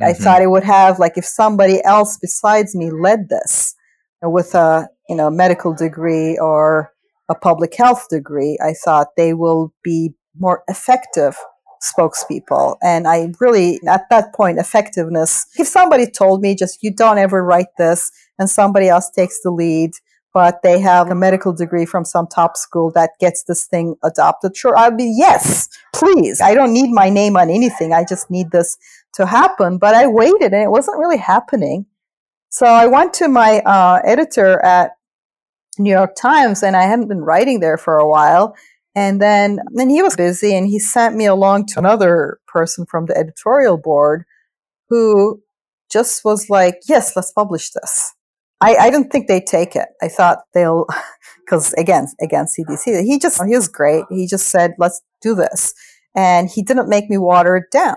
Mm-hmm. 0.00 0.10
I 0.10 0.12
thought 0.12 0.42
it 0.42 0.50
would 0.50 0.62
have, 0.62 0.98
like, 1.00 1.18
if 1.18 1.24
somebody 1.24 1.82
else 1.84 2.16
besides 2.16 2.76
me 2.76 2.90
led 2.90 3.28
this, 3.28 3.74
with 4.22 4.54
a 4.54 4.88
you 5.08 5.16
know 5.16 5.30
medical 5.30 5.74
degree 5.74 6.38
or 6.38 6.92
a 7.28 7.34
public 7.34 7.74
health 7.74 8.08
degree, 8.08 8.58
I 8.62 8.72
thought 8.72 9.16
they 9.16 9.34
will 9.34 9.72
be 9.82 10.14
more 10.38 10.62
effective 10.68 11.36
spokespeople. 11.82 12.76
And 12.82 13.08
I 13.08 13.32
really, 13.40 13.80
at 13.88 14.08
that 14.10 14.34
point, 14.34 14.58
effectiveness, 14.58 15.46
if 15.58 15.66
somebody 15.66 16.06
told 16.10 16.42
me 16.42 16.54
just, 16.54 16.82
you 16.82 16.94
don't 16.94 17.18
ever 17.18 17.42
write 17.42 17.76
this 17.78 18.10
and 18.38 18.50
somebody 18.50 18.88
else 18.88 19.10
takes 19.10 19.40
the 19.42 19.50
lead, 19.50 19.92
but 20.32 20.60
they 20.62 20.78
have 20.78 21.10
a 21.10 21.14
medical 21.14 21.52
degree 21.52 21.86
from 21.86 22.04
some 22.04 22.26
top 22.26 22.56
school 22.56 22.90
that 22.94 23.10
gets 23.18 23.44
this 23.44 23.66
thing 23.66 23.96
adopted, 24.04 24.56
sure, 24.56 24.78
I'd 24.78 24.96
be, 24.96 25.12
yes, 25.16 25.68
please. 25.94 26.40
I 26.40 26.54
don't 26.54 26.72
need 26.72 26.90
my 26.90 27.08
name 27.08 27.36
on 27.36 27.50
anything. 27.50 27.92
I 27.92 28.04
just 28.04 28.30
need 28.30 28.50
this 28.50 28.76
to 29.14 29.26
happen. 29.26 29.78
But 29.78 29.94
I 29.94 30.06
waited 30.06 30.52
and 30.52 30.62
it 30.62 30.70
wasn't 30.70 30.98
really 30.98 31.18
happening. 31.18 31.86
So 32.50 32.66
I 32.66 32.86
went 32.86 33.14
to 33.14 33.28
my 33.28 33.60
uh, 33.60 34.00
editor 34.04 34.60
at 34.64 34.92
New 35.78 35.90
York 35.90 36.14
Times, 36.16 36.62
and 36.62 36.76
I 36.76 36.82
hadn't 36.82 37.08
been 37.08 37.22
writing 37.22 37.60
there 37.60 37.78
for 37.78 37.96
a 37.96 38.08
while. 38.08 38.54
And 38.94 39.20
then, 39.22 39.60
then 39.72 39.88
he 39.88 40.02
was 40.02 40.16
busy, 40.16 40.54
and 40.54 40.66
he 40.66 40.78
sent 40.78 41.14
me 41.14 41.26
along 41.26 41.66
to 41.66 41.78
another 41.78 42.38
person 42.48 42.86
from 42.86 43.06
the 43.06 43.16
editorial 43.16 43.78
board 43.78 44.24
who 44.88 45.40
just 45.90 46.24
was 46.24 46.50
like, 46.50 46.80
"Yes, 46.88 47.14
let's 47.14 47.32
publish 47.32 47.70
this." 47.70 48.12
I, 48.60 48.76
I 48.76 48.90
didn't 48.90 49.10
think 49.10 49.26
they'd 49.26 49.46
take 49.46 49.74
it. 49.74 49.88
I 50.02 50.08
thought 50.08 50.40
they'll, 50.52 50.86
because 51.44 51.72
again, 51.74 52.06
again, 52.20 52.46
CDC, 52.46 53.04
he 53.04 53.18
just, 53.18 53.42
he 53.42 53.56
was 53.56 53.68
great. 53.68 54.04
He 54.10 54.26
just 54.26 54.48
said, 54.48 54.74
let's 54.78 55.00
do 55.22 55.34
this. 55.34 55.74
And 56.14 56.48
he 56.50 56.62
didn't 56.62 56.88
make 56.88 57.08
me 57.08 57.18
water 57.18 57.56
it 57.56 57.70
down. 57.72 57.96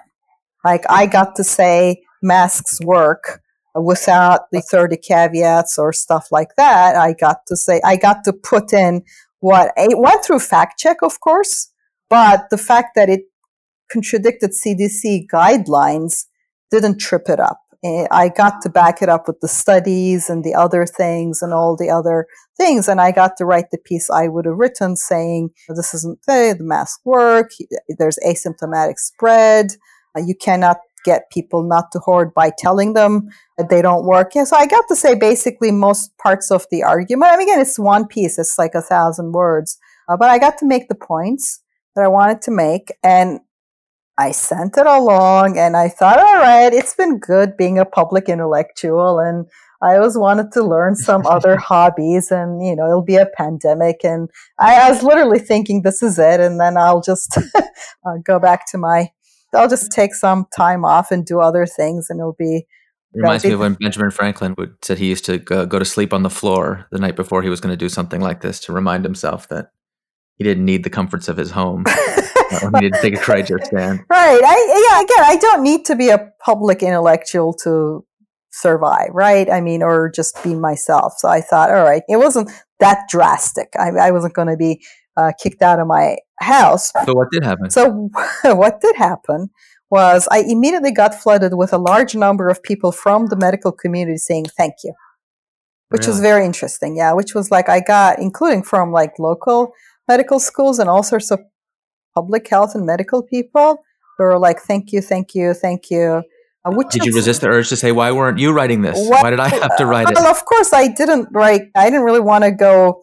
Like 0.63 0.85
I 0.89 1.05
got 1.05 1.35
to 1.35 1.43
say 1.43 2.03
masks 2.21 2.79
work 2.81 3.41
without 3.75 4.51
the 4.51 4.61
30 4.61 4.97
caveats 4.97 5.77
or 5.77 5.91
stuff 5.91 6.31
like 6.31 6.55
that. 6.57 6.95
I 6.95 7.13
got 7.13 7.45
to 7.47 7.57
say, 7.57 7.81
I 7.83 7.97
got 7.97 8.23
to 8.25 8.33
put 8.33 8.71
in 8.71 9.03
what 9.43 9.73
it 9.75 9.99
went 9.99 10.23
through 10.23 10.39
fact 10.39 10.79
check, 10.79 11.01
of 11.03 11.19
course, 11.19 11.69
but 12.09 12.45
the 12.49 12.57
fact 12.57 12.91
that 12.95 13.09
it 13.09 13.23
contradicted 13.91 14.51
CDC 14.51 15.25
guidelines 15.27 16.27
didn't 16.71 16.97
trip 16.97 17.23
it 17.27 17.41
up. 17.41 17.59
Eh, 17.83 18.07
I 18.09 18.29
got 18.29 18.61
to 18.61 18.69
back 18.69 19.01
it 19.01 19.09
up 19.09 19.27
with 19.27 19.41
the 19.41 19.49
studies 19.49 20.29
and 20.29 20.45
the 20.45 20.55
other 20.55 20.85
things 20.85 21.41
and 21.41 21.53
all 21.53 21.75
the 21.75 21.89
other 21.89 22.25
things. 22.57 22.87
And 22.87 23.01
I 23.01 23.11
got 23.11 23.35
to 23.37 23.45
write 23.45 23.65
the 23.69 23.77
piece 23.77 24.09
I 24.09 24.29
would 24.29 24.45
have 24.45 24.55
written 24.55 24.95
saying, 24.95 25.49
this 25.67 25.93
isn't 25.93 26.19
the, 26.25 26.55
the 26.57 26.63
mask 26.63 27.01
work. 27.03 27.51
There's 27.99 28.17
asymptomatic 28.25 28.97
spread. 28.97 29.73
Uh, 30.17 30.21
you 30.25 30.35
cannot 30.35 30.77
get 31.03 31.31
people 31.31 31.63
not 31.63 31.91
to 31.91 31.99
hoard 31.99 32.33
by 32.33 32.51
telling 32.57 32.93
them 32.93 33.29
that 33.57 33.69
they 33.69 33.81
don't 33.81 34.05
work. 34.05 34.31
Yeah, 34.35 34.45
so 34.45 34.57
I 34.57 34.65
got 34.65 34.85
to 34.89 34.95
say 34.95 35.15
basically 35.15 35.71
most 35.71 36.17
parts 36.17 36.51
of 36.51 36.65
the 36.71 36.83
argument. 36.83 37.31
I 37.31 37.37
mean, 37.37 37.49
again, 37.49 37.61
it's 37.61 37.79
one 37.79 38.07
piece. 38.07 38.37
It's 38.39 38.57
like 38.57 38.75
a 38.75 38.81
thousand 38.81 39.31
words, 39.31 39.77
uh, 40.07 40.17
but 40.17 40.29
I 40.29 40.39
got 40.39 40.57
to 40.59 40.65
make 40.65 40.87
the 40.87 40.95
points 40.95 41.61
that 41.95 42.03
I 42.03 42.07
wanted 42.07 42.41
to 42.43 42.51
make. 42.51 42.91
And 43.03 43.39
I 44.17 44.31
sent 44.31 44.77
it 44.77 44.85
along 44.85 45.57
and 45.57 45.75
I 45.75 45.89
thought, 45.89 46.19
all 46.19 46.35
right, 46.35 46.71
it's 46.71 46.95
been 46.95 47.17
good 47.17 47.57
being 47.57 47.79
a 47.79 47.85
public 47.85 48.29
intellectual 48.29 49.19
and 49.19 49.47
I 49.81 49.97
always 49.97 50.17
wanted 50.17 50.51
to 50.53 50.63
learn 50.63 50.95
some 50.95 51.25
other 51.29 51.57
hobbies 51.57 52.31
and, 52.31 52.65
you 52.65 52.75
know, 52.75 52.85
it'll 52.85 53.01
be 53.01 53.17
a 53.17 53.25
pandemic. 53.35 54.03
And 54.03 54.29
I, 54.59 54.87
I 54.87 54.91
was 54.91 55.03
literally 55.03 55.39
thinking 55.39 55.81
this 55.81 56.03
is 56.03 56.19
it. 56.19 56.39
And 56.39 56.59
then 56.59 56.77
I'll 56.77 57.01
just 57.01 57.37
uh, 57.55 58.17
go 58.23 58.39
back 58.39 58.69
to 58.71 58.77
my, 58.77 59.09
I'll 59.53 59.69
just 59.69 59.91
take 59.91 60.15
some 60.15 60.45
time 60.55 60.85
off 60.85 61.11
and 61.11 61.25
do 61.25 61.39
other 61.39 61.65
things 61.65 62.07
and 62.09 62.19
it'll 62.19 62.35
be. 62.37 62.65
Reminds 63.13 63.43
be 63.43 63.49
me 63.49 63.53
of 63.53 63.59
when 63.59 63.75
Benjamin 63.75 64.09
Franklin 64.09 64.55
would 64.57 64.75
said 64.83 64.97
he 64.97 65.07
used 65.07 65.25
to 65.25 65.37
go, 65.37 65.65
go 65.65 65.77
to 65.77 65.85
sleep 65.85 66.13
on 66.13 66.23
the 66.23 66.29
floor 66.29 66.87
the 66.91 66.99
night 66.99 67.15
before 67.15 67.43
he 67.43 67.49
was 67.49 67.61
going 67.61 67.71
to 67.71 67.77
do 67.77 67.89
something 67.89 68.21
like 68.21 68.41
this 68.41 68.59
to 68.61 68.73
remind 68.73 69.03
himself 69.03 69.47
that 69.49 69.69
he 70.35 70.43
didn't 70.43 70.65
need 70.65 70.83
the 70.83 70.89
comforts 70.89 71.27
of 71.27 71.37
his 71.37 71.51
home. 71.51 71.85
Uh, 72.51 72.69
he 72.75 72.81
didn't 72.81 73.01
take 73.01 73.15
a 73.15 73.17
courageous 73.17 73.57
stand. 73.65 73.99
Right. 74.11 74.39
I, 74.43 74.91
yeah. 74.91 75.01
Again, 75.01 75.25
I 75.25 75.37
don't 75.37 75.63
need 75.63 75.85
to 75.85 75.95
be 75.95 76.09
a 76.09 76.31
public 76.39 76.83
intellectual 76.83 77.51
to 77.63 78.05
survive. 78.51 79.09
Right. 79.11 79.49
I 79.49 79.59
mean, 79.59 79.81
or 79.81 80.11
just 80.11 80.43
be 80.43 80.53
myself. 80.53 81.13
So 81.17 81.27
I 81.27 81.41
thought, 81.41 81.71
all 81.71 81.83
right, 81.83 82.03
it 82.07 82.17
wasn't 82.17 82.51
that 82.79 83.05
drastic. 83.09 83.69
I, 83.79 83.89
I 83.89 84.11
wasn't 84.11 84.35
going 84.35 84.49
to 84.49 84.57
be 84.57 84.83
uh, 85.17 85.31
kicked 85.41 85.61
out 85.61 85.79
of 85.79 85.87
my 85.87 86.17
house. 86.39 86.91
So 87.05 87.13
what 87.13 87.29
did 87.31 87.43
happen? 87.43 87.69
So 87.69 88.09
what 88.43 88.81
did 88.81 88.95
happen 88.95 89.49
was 89.89 90.27
I 90.31 90.39
immediately 90.39 90.91
got 90.91 91.13
flooded 91.13 91.53
with 91.53 91.71
a 91.71 91.77
large 91.77 92.15
number 92.15 92.49
of 92.49 92.63
people 92.63 92.91
from 92.91 93.27
the 93.27 93.35
medical 93.35 93.71
community 93.71 94.17
saying 94.17 94.45
thank 94.57 94.75
you, 94.83 94.93
which 95.89 96.01
really? 96.01 96.11
was 96.11 96.19
very 96.19 96.45
interesting. 96.45 96.97
Yeah, 96.97 97.13
which 97.13 97.35
was 97.35 97.51
like 97.51 97.69
I 97.69 97.79
got, 97.79 98.19
including 98.19 98.63
from 98.63 98.91
like 98.91 99.19
local 99.19 99.73
medical 100.07 100.39
schools 100.39 100.79
and 100.79 100.89
all 100.89 101.03
sorts 101.03 101.31
of 101.31 101.39
public 102.15 102.47
health 102.47 102.75
and 102.75 102.85
medical 102.85 103.23
people 103.23 103.83
who 104.17 104.23
were 104.23 104.39
like, 104.39 104.59
thank 104.59 104.91
you, 104.91 105.01
thank 105.01 105.33
you, 105.35 105.53
thank 105.53 105.89
you. 105.89 106.23
Uh, 106.65 106.83
Did 106.89 107.05
you 107.05 107.13
resist 107.13 107.41
the 107.41 107.47
urge 107.47 107.69
to 107.69 107.75
say, 107.75 107.91
why 107.91 108.11
weren't 108.11 108.37
you 108.37 108.53
writing 108.53 108.81
this? 108.81 108.95
Well, 108.95 109.21
why 109.21 109.29
did 109.31 109.39
I 109.39 109.49
have 109.49 109.75
to 109.77 109.85
write 109.85 110.09
it? 110.09 110.15
Well, 110.15 110.27
of 110.27 110.45
course, 110.45 110.71
I 110.71 110.87
didn't 110.87 111.27
write, 111.31 111.63
I 111.75 111.89
didn't 111.89 112.05
really 112.05 112.21
want 112.21 112.45
to 112.45 112.51
go 112.51 113.01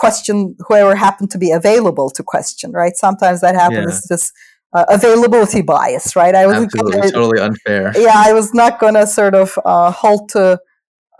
question 0.00 0.56
whoever 0.66 0.96
happened 0.96 1.30
to 1.30 1.38
be 1.38 1.52
available 1.52 2.08
to 2.10 2.22
question, 2.22 2.72
right? 2.72 2.96
Sometimes 2.96 3.42
that 3.42 3.54
happens. 3.54 4.06
Yeah. 4.10 4.16
Just 4.16 4.32
uh, 4.72 4.86
availability 4.88 5.62
bias, 5.62 6.16
right? 6.16 6.34
I 6.34 6.46
was 6.46 6.66
totally 6.72 7.40
unfair. 7.40 7.92
Yeah, 7.96 8.14
I 8.14 8.32
was 8.32 8.54
not 8.54 8.80
going 8.80 8.94
to 8.94 9.06
sort 9.06 9.34
of 9.34 9.58
uh, 9.64 9.90
hold 9.90 10.30
to 10.30 10.58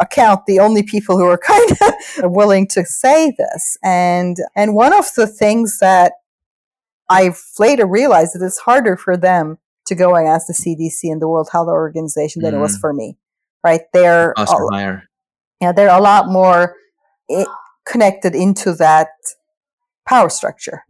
account 0.01 0.47
the 0.47 0.59
only 0.61 0.83
people 0.83 1.19
who 1.19 1.27
are 1.27 1.39
kind 1.53 1.71
of 2.23 2.33
willing 2.33 2.67
to 2.69 2.85
say 2.85 3.33
this. 3.37 3.77
And 3.85 4.37
and 4.57 4.75
one 4.75 4.93
of 4.93 5.07
the 5.15 5.27
things 5.27 5.79
that 5.81 6.13
I've 7.11 7.43
later 7.59 7.87
realized 7.87 8.35
that 8.35 8.45
it's 8.45 8.61
harder 8.61 8.97
for 8.97 9.17
them 9.17 9.59
to 9.87 9.95
go 9.95 10.15
and 10.15 10.27
ask 10.27 10.47
the 10.47 10.55
CDC 10.55 11.11
and 11.13 11.21
the 11.21 11.29
World 11.29 11.49
Health 11.53 11.69
Organization 11.69 12.43
than 12.43 12.55
mm. 12.55 12.59
it 12.59 12.61
was 12.61 12.79
mm. 12.79 12.81
for 12.81 12.93
me. 12.93 13.19
Right? 13.63 13.83
They're 13.93 14.33
a, 14.39 14.47
higher. 14.47 15.03
Yeah, 15.61 15.73
they're 15.73 15.91
a 15.91 16.01
lot 16.01 16.29
more 16.29 16.77
I- 17.31 17.47
connected 17.87 18.35
into 18.35 18.75
that 18.75 19.09
power 20.09 20.29
structure, 20.29 20.83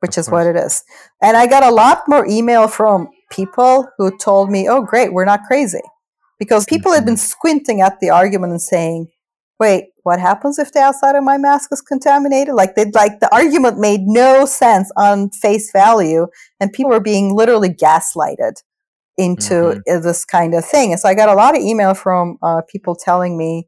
which 0.00 0.18
is 0.18 0.30
what 0.30 0.46
it 0.46 0.56
is. 0.56 0.82
And 1.22 1.36
I 1.36 1.46
got 1.46 1.62
a 1.62 1.70
lot 1.70 2.02
more 2.08 2.26
email 2.26 2.68
from 2.68 3.08
people 3.30 3.88
who 3.98 4.16
told 4.18 4.50
me, 4.50 4.68
"Oh, 4.68 4.82
great, 4.82 5.12
we're 5.12 5.24
not 5.24 5.44
crazy." 5.46 5.80
because 6.38 6.64
people 6.64 6.92
had 6.92 7.04
been 7.04 7.14
mm-hmm. 7.14 7.18
squinting 7.20 7.80
at 7.80 8.00
the 8.00 8.10
argument 8.10 8.52
and 8.52 8.62
saying, 8.62 9.08
wait, 9.60 9.86
what 10.04 10.20
happens 10.20 10.58
if 10.58 10.72
the 10.72 10.78
outside 10.78 11.16
of 11.16 11.24
my 11.24 11.36
mask 11.36 11.70
is 11.72 11.80
contaminated? 11.80 12.54
Like 12.54 12.76
they 12.76 12.84
like 12.92 13.20
the 13.20 13.32
argument 13.34 13.78
made 13.78 14.02
no 14.02 14.46
sense 14.46 14.90
on 14.96 15.30
face 15.30 15.72
value 15.72 16.28
and 16.60 16.72
people 16.72 16.90
were 16.90 17.00
being 17.00 17.34
literally 17.34 17.70
gaslighted 17.70 18.62
into 19.16 19.54
mm-hmm. 19.54 20.02
this 20.02 20.24
kind 20.24 20.54
of 20.54 20.64
thing. 20.64 20.92
And 20.92 21.00
so 21.00 21.08
I 21.08 21.14
got 21.14 21.28
a 21.28 21.34
lot 21.34 21.56
of 21.56 21.62
email 21.62 21.94
from 21.94 22.38
uh, 22.42 22.62
people 22.70 22.94
telling 22.94 23.36
me, 23.36 23.66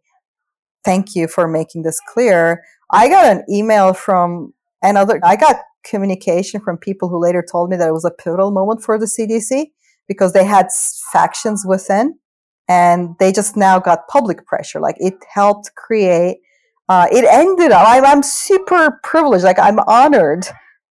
thank 0.85 1.15
you 1.15 1.29
for 1.29 1.49
making 1.49 1.83
this 1.83 2.01
clear. 2.13 2.65
I 2.91 3.09
got 3.09 3.27
an 3.27 3.45
email 3.51 3.93
from 3.93 4.55
another, 4.83 5.21
I 5.23 5.37
got 5.37 5.57
communication 5.85 6.61
from 6.61 6.77
people 6.77 7.09
who 7.09 7.21
later 7.21 7.45
told 7.49 7.71
me 7.71 7.77
that 7.77 7.89
it 7.89 7.93
was 7.93 8.05
a 8.05 8.11
pivotal 8.11 8.51
moment 8.51 8.83
for 8.83 8.99
the 8.99 9.07
CDC 9.07 9.67
because 10.09 10.33
they 10.33 10.45
had 10.45 10.69
factions 11.13 11.65
within 11.67 12.19
and 12.69 13.17
they 13.19 13.33
just 13.33 13.57
now 13.57 13.79
got 13.79 14.09
public 14.09 14.47
pressure. 14.47 14.81
Like 14.81 14.97
it 14.99 15.15
helped 15.33 15.75
create. 15.75 16.39
Uh, 16.89 17.07
it 17.13 17.25
ended 17.25 17.73
up. 17.73 17.85
I'm, 17.87 18.05
I'm 18.05 18.23
super 18.23 19.01
privileged. 19.03 19.45
Like 19.45 19.59
I'm 19.59 19.79
honored 19.81 20.47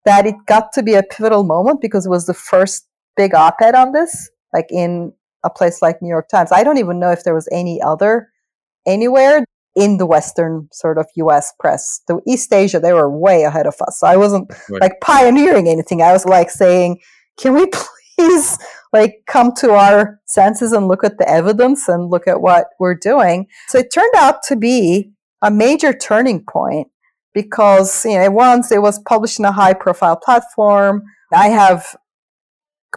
that 0.06 0.26
it 0.26 0.36
got 0.46 0.72
to 0.74 0.84
be 0.84 0.94
a 0.94 1.04
pivotal 1.04 1.44
moment 1.44 1.82
because 1.82 2.06
it 2.06 2.10
was 2.10 2.26
the 2.26 2.34
first 2.34 2.88
big 3.16 3.36
op-ed 3.36 3.76
on 3.76 3.92
this, 3.92 4.30
like 4.54 4.68
in 4.72 5.14
a 5.44 5.50
place 5.50 5.82
like 5.82 6.02
New 6.02 6.10
York 6.10 6.30
Times. 6.30 6.52
I 6.52 6.64
don't 6.64 6.78
even 6.78 7.00
know 7.00 7.12
if 7.12 7.24
there 7.24 7.36
was 7.36 7.48
any 7.52 7.82
other 7.82 8.30
anywhere 8.86 9.46
in 9.80 9.98
the 9.98 10.06
Western 10.06 10.68
sort 10.72 10.98
of 10.98 11.08
US 11.16 11.54
press. 11.60 12.02
The 12.08 12.20
East 12.28 12.52
Asia, 12.54 12.80
they 12.80 12.94
were 12.94 13.10
way 13.10 13.44
ahead 13.44 13.66
of 13.66 13.76
us. 13.88 14.00
So 14.00 14.08
I 14.08 14.18
wasn't 14.18 14.50
right. 14.70 14.82
like 14.82 15.02
pioneering 15.02 15.68
anything. 15.68 16.02
I 16.02 16.12
was 16.12 16.26
like 16.26 16.50
saying, 16.50 17.00
can 17.38 17.54
we 17.54 17.68
please 18.18 18.58
like 18.92 19.24
come 19.28 19.54
to 19.56 19.72
our 19.72 20.20
senses 20.26 20.72
and 20.72 20.88
look 20.88 21.04
at 21.04 21.18
the 21.18 21.30
evidence 21.30 21.88
and 21.88 22.10
look 22.10 22.28
at 22.28 22.42
what 22.42 22.68
we're 22.80 22.96
doing. 22.96 23.48
So 23.68 23.80
it 23.80 23.92
turned 23.94 24.14
out 24.16 24.44
to 24.48 24.56
be 24.56 25.12
a 25.42 25.52
major 25.52 25.94
turning 25.94 26.44
point 26.44 26.88
because 27.34 28.06
you 28.06 28.18
know 28.18 28.32
once 28.32 28.72
it 28.72 28.82
was 28.82 29.00
published 29.00 29.40
in 29.40 29.46
a 29.46 29.52
high 29.52 29.74
profile 29.74 30.18
platform. 30.18 31.04
I 31.32 31.50
have 31.50 31.96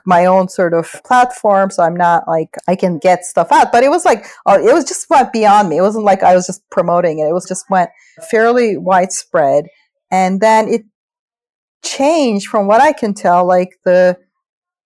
my 0.07 0.27
own 0.27 0.49
sort 0.49 0.75
of 0.75 0.91
platform, 1.05 1.71
so 1.71 1.83
I'm 1.83 1.97
not 1.97 2.27
like 2.27 2.57
I 2.69 2.77
can 2.77 2.99
get 2.99 3.25
stuff 3.25 3.49
out. 3.51 3.73
But 3.73 3.85
it 3.85 3.91
was 3.91 4.05
like 4.05 4.27
oh, 4.47 4.55
it 4.55 4.73
was 4.73 4.85
just 4.85 5.09
went 5.11 5.33
beyond 5.33 5.69
me. 5.69 5.79
It 5.79 5.83
wasn't 5.83 6.05
like 6.05 6.23
I 6.23 6.35
was 6.35 6.47
just 6.47 6.69
promoting 6.71 7.19
it. 7.19 7.29
It 7.29 7.33
was 7.33 7.49
just 7.49 7.69
went 7.71 7.91
fairly 8.31 8.77
widespread, 8.77 9.67
and 10.11 10.41
then 10.41 10.69
it 10.69 10.83
changed 11.85 12.49
from 12.49 12.67
what 12.67 12.81
I 12.81 12.93
can 12.93 13.15
tell, 13.15 13.47
like 13.47 13.79
the 13.85 14.19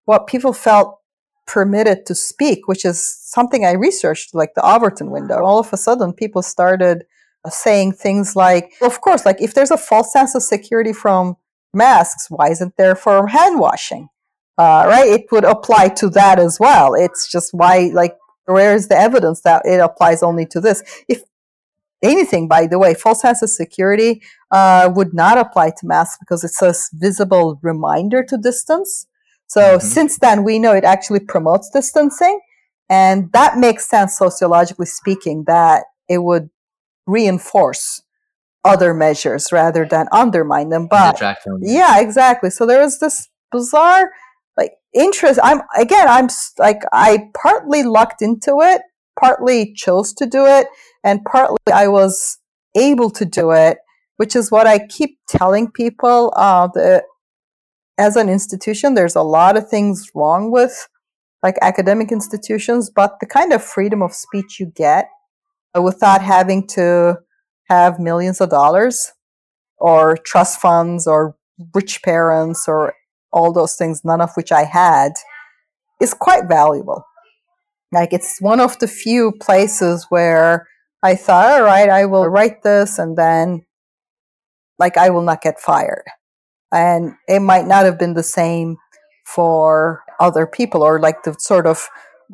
what 0.04 0.26
people 0.26 0.52
felt 0.52 0.98
permitted 1.46 2.06
to 2.06 2.14
speak, 2.14 2.66
which 2.66 2.84
is 2.84 3.18
something 3.22 3.64
I 3.64 3.72
researched, 3.72 4.34
like 4.34 4.54
the 4.54 4.66
Overton 4.66 5.10
window. 5.10 5.42
All 5.42 5.58
of 5.58 5.72
a 5.72 5.76
sudden, 5.76 6.12
people 6.12 6.42
started 6.42 7.04
uh, 7.44 7.50
saying 7.50 7.92
things 7.92 8.34
like, 8.34 8.72
of 8.82 9.00
course, 9.00 9.24
like 9.24 9.40
if 9.40 9.54
there's 9.54 9.70
a 9.70 9.78
false 9.78 10.12
sense 10.12 10.34
of 10.34 10.42
security 10.42 10.92
from 10.92 11.36
masks, 11.72 12.26
why 12.28 12.50
isn't 12.50 12.76
there 12.76 12.96
for 12.96 13.28
hand 13.28 13.60
washing? 13.60 14.08
Uh, 14.58 14.84
right? 14.88 15.08
It 15.08 15.26
would 15.30 15.44
apply 15.44 15.88
to 16.00 16.08
that 16.10 16.38
as 16.38 16.58
well. 16.58 16.94
It's 16.94 17.30
just 17.30 17.52
why, 17.52 17.90
like, 17.92 18.16
where 18.46 18.74
is 18.74 18.88
the 18.88 18.96
evidence 18.96 19.42
that 19.42 19.62
it 19.66 19.80
applies 19.80 20.22
only 20.22 20.46
to 20.46 20.60
this? 20.60 20.82
If 21.08 21.22
anything, 22.02 22.48
by 22.48 22.66
the 22.66 22.78
way, 22.78 22.94
false 22.94 23.20
sense 23.20 23.42
of 23.42 23.50
security 23.50 24.22
uh, 24.50 24.90
would 24.94 25.12
not 25.12 25.38
apply 25.38 25.70
to 25.70 25.86
masks 25.86 26.16
because 26.20 26.44
it's 26.44 26.62
a 26.62 26.74
visible 26.94 27.58
reminder 27.62 28.22
to 28.24 28.38
distance. 28.38 29.06
So 29.46 29.60
mm-hmm. 29.60 29.86
since 29.86 30.18
then, 30.18 30.44
we 30.44 30.58
know 30.58 30.72
it 30.72 30.84
actually 30.84 31.20
promotes 31.20 31.70
distancing. 31.70 32.40
And 32.88 33.32
that 33.32 33.58
makes 33.58 33.88
sense 33.88 34.16
sociologically 34.16 34.86
speaking 34.86 35.44
that 35.46 35.84
it 36.08 36.18
would 36.18 36.50
reinforce 37.06 38.02
other 38.64 38.94
measures 38.94 39.52
rather 39.52 39.84
than 39.84 40.06
undermine 40.12 40.68
them. 40.68 40.86
But 40.88 41.20
yeah, 41.60 42.00
exactly. 42.00 42.50
So 42.50 42.66
there 42.66 42.82
is 42.82 42.98
this 42.98 43.28
bizarre 43.52 44.10
interest. 44.96 45.38
I'm 45.42 45.60
again, 45.78 46.08
I'm 46.08 46.28
like 46.58 46.80
I 46.92 47.30
partly 47.34 47.84
lucked 47.84 48.22
into 48.22 48.60
it 48.60 48.82
partly 49.18 49.72
chose 49.72 50.12
to 50.14 50.26
do 50.26 50.46
it 50.46 50.68
and 51.02 51.24
partly 51.24 51.58
I 51.72 51.88
was 51.88 52.38
able 52.76 53.10
to 53.10 53.24
do 53.24 53.50
it, 53.50 53.78
which 54.16 54.36
is 54.36 54.50
what 54.50 54.66
I 54.66 54.86
keep 54.86 55.18
telling 55.28 55.70
people. 55.70 56.32
Uh, 56.36 56.68
the, 56.72 57.02
as 57.98 58.16
an 58.16 58.28
institution, 58.28 58.94
there's 58.94 59.16
a 59.16 59.22
lot 59.22 59.56
of 59.56 59.68
things 59.68 60.10
wrong 60.14 60.50
with 60.50 60.88
like 61.42 61.56
academic 61.62 62.12
institutions, 62.12 62.90
but 62.94 63.18
the 63.20 63.26
kind 63.26 63.52
of 63.52 63.64
freedom 63.64 64.02
of 64.02 64.12
speech 64.12 64.60
you 64.60 64.66
get 64.74 65.08
uh, 65.76 65.82
without 65.82 66.22
having 66.22 66.66
to 66.66 67.18
have 67.68 67.98
millions 67.98 68.40
of 68.40 68.50
dollars 68.50 69.12
or 69.78 70.16
trust 70.16 70.60
funds 70.60 71.06
or 71.06 71.36
rich 71.74 72.02
parents 72.02 72.68
or 72.68 72.94
all 73.36 73.52
those 73.52 73.74
things, 73.74 74.02
none 74.02 74.22
of 74.22 74.30
which 74.34 74.50
I 74.50 74.64
had, 74.64 75.12
is 76.00 76.14
quite 76.14 76.48
valuable. 76.48 77.04
Like 77.92 78.14
it's 78.14 78.40
one 78.40 78.60
of 78.60 78.78
the 78.78 78.88
few 78.88 79.32
places 79.40 80.06
where 80.08 80.66
I 81.02 81.14
thought, 81.16 81.60
all 81.60 81.62
right, 81.62 81.90
I 81.90 82.06
will 82.06 82.26
write 82.26 82.62
this 82.62 82.98
and 82.98 83.16
then 83.16 83.66
like 84.78 84.96
I 84.96 85.10
will 85.10 85.22
not 85.22 85.42
get 85.42 85.60
fired. 85.60 86.04
And 86.72 87.12
it 87.28 87.40
might 87.40 87.66
not 87.66 87.84
have 87.84 87.98
been 87.98 88.14
the 88.14 88.22
same 88.22 88.78
for 89.26 90.02
other 90.18 90.46
people 90.46 90.82
or 90.82 90.98
like 90.98 91.22
the 91.22 91.36
sort 91.38 91.66
of 91.66 91.88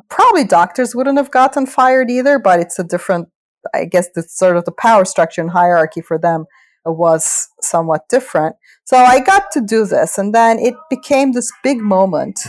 probably 0.09 0.45
doctors 0.45 0.95
wouldn't 0.95 1.17
have 1.17 1.31
gotten 1.31 1.65
fired 1.65 2.09
either, 2.09 2.39
but 2.39 2.61
it's 2.61 2.79
a 2.79 2.83
different 2.83 3.27
I 3.73 3.85
guess 3.85 4.07
the 4.15 4.23
sort 4.23 4.57
of 4.57 4.65
the 4.65 4.71
power 4.71 5.05
structure 5.05 5.41
and 5.41 5.51
hierarchy 5.51 6.01
for 6.01 6.17
them 6.17 6.45
was 6.85 7.49
somewhat 7.61 8.09
different. 8.09 8.55
So 8.85 8.97
I 8.97 9.19
got 9.19 9.51
to 9.53 9.61
do 9.61 9.85
this 9.85 10.17
and 10.17 10.33
then 10.33 10.59
it 10.59 10.75
became 10.89 11.31
this 11.31 11.51
big 11.63 11.79
moment 11.79 12.39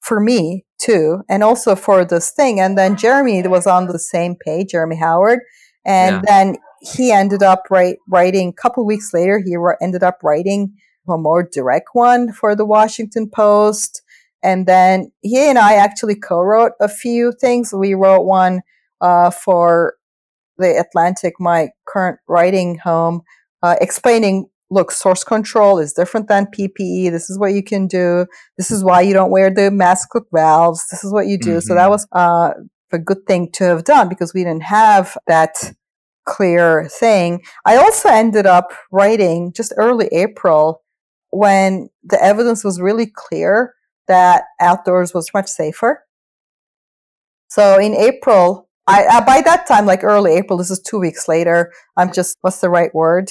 for 0.00 0.20
me 0.20 0.64
too, 0.78 1.22
and 1.28 1.42
also 1.42 1.74
for 1.74 2.04
this 2.04 2.30
thing. 2.30 2.60
And 2.60 2.78
then 2.78 2.96
Jeremy 2.96 3.46
was 3.48 3.66
on 3.66 3.86
the 3.86 3.98
same 3.98 4.36
page, 4.36 4.70
Jeremy 4.70 4.96
Howard, 4.96 5.40
and 5.84 6.16
yeah. 6.16 6.22
then 6.26 6.56
he 6.80 7.10
ended 7.10 7.42
up 7.42 7.64
write, 7.70 7.96
writing. 8.08 8.50
A 8.50 8.52
couple 8.52 8.86
weeks 8.86 9.12
later, 9.12 9.42
he 9.44 9.56
ended 9.82 10.02
up 10.02 10.18
writing 10.22 10.74
a 11.08 11.16
more 11.16 11.42
direct 11.42 11.88
one 11.92 12.32
for 12.32 12.54
the 12.54 12.64
Washington 12.64 13.28
Post. 13.28 14.02
And 14.42 14.66
then 14.66 15.12
he 15.22 15.48
and 15.48 15.58
I 15.58 15.74
actually 15.74 16.14
co-wrote 16.14 16.72
a 16.80 16.88
few 16.88 17.32
things. 17.40 17.72
We 17.72 17.94
wrote 17.94 18.24
one 18.24 18.60
uh, 19.00 19.30
for 19.30 19.94
the 20.58 20.78
Atlantic, 20.78 21.34
my 21.40 21.68
current 21.86 22.18
writing 22.28 22.78
home, 22.78 23.22
uh, 23.66 23.76
explaining 23.80 24.48
look, 24.70 24.90
source 24.90 25.24
control 25.24 25.78
is 25.78 25.92
different 25.92 26.28
than 26.28 26.46
PPE. 26.46 27.10
This 27.10 27.30
is 27.30 27.38
what 27.38 27.52
you 27.54 27.62
can 27.62 27.86
do. 27.86 28.26
This 28.58 28.70
is 28.70 28.82
why 28.82 29.00
you 29.00 29.12
don't 29.12 29.30
wear 29.30 29.50
the 29.50 29.70
mask 29.70 30.14
with 30.14 30.24
valves. 30.32 30.84
This 30.90 31.04
is 31.04 31.12
what 31.12 31.26
you 31.26 31.38
do. 31.38 31.58
Mm-hmm. 31.58 31.60
So 31.60 31.74
that 31.74 31.82
mm-hmm. 31.82 31.90
was 31.90 32.06
uh, 32.12 32.50
a 32.92 32.98
good 32.98 33.26
thing 33.26 33.50
to 33.52 33.64
have 33.64 33.84
done 33.84 34.08
because 34.08 34.34
we 34.34 34.42
didn't 34.42 34.64
have 34.64 35.16
that 35.26 35.54
clear 36.24 36.88
thing. 36.88 37.42
I 37.64 37.76
also 37.76 38.08
ended 38.08 38.46
up 38.46 38.72
writing 38.90 39.52
just 39.52 39.72
early 39.76 40.08
April 40.08 40.82
when 41.30 41.88
the 42.02 42.22
evidence 42.22 42.64
was 42.64 42.80
really 42.80 43.06
clear 43.06 43.74
that 44.08 44.44
outdoors 44.60 45.14
was 45.14 45.30
much 45.32 45.46
safer. 45.46 46.04
So 47.48 47.78
in 47.78 47.94
April, 47.94 48.68
I, 48.88 49.04
uh, 49.04 49.24
by 49.24 49.40
that 49.42 49.66
time, 49.66 49.86
like 49.86 50.04
early 50.04 50.32
April, 50.32 50.58
this 50.58 50.70
is 50.70 50.80
two 50.80 50.98
weeks 50.98 51.28
later, 51.28 51.72
I'm 51.96 52.12
just, 52.12 52.36
what's 52.40 52.60
the 52.60 52.70
right 52.70 52.94
word? 52.94 53.30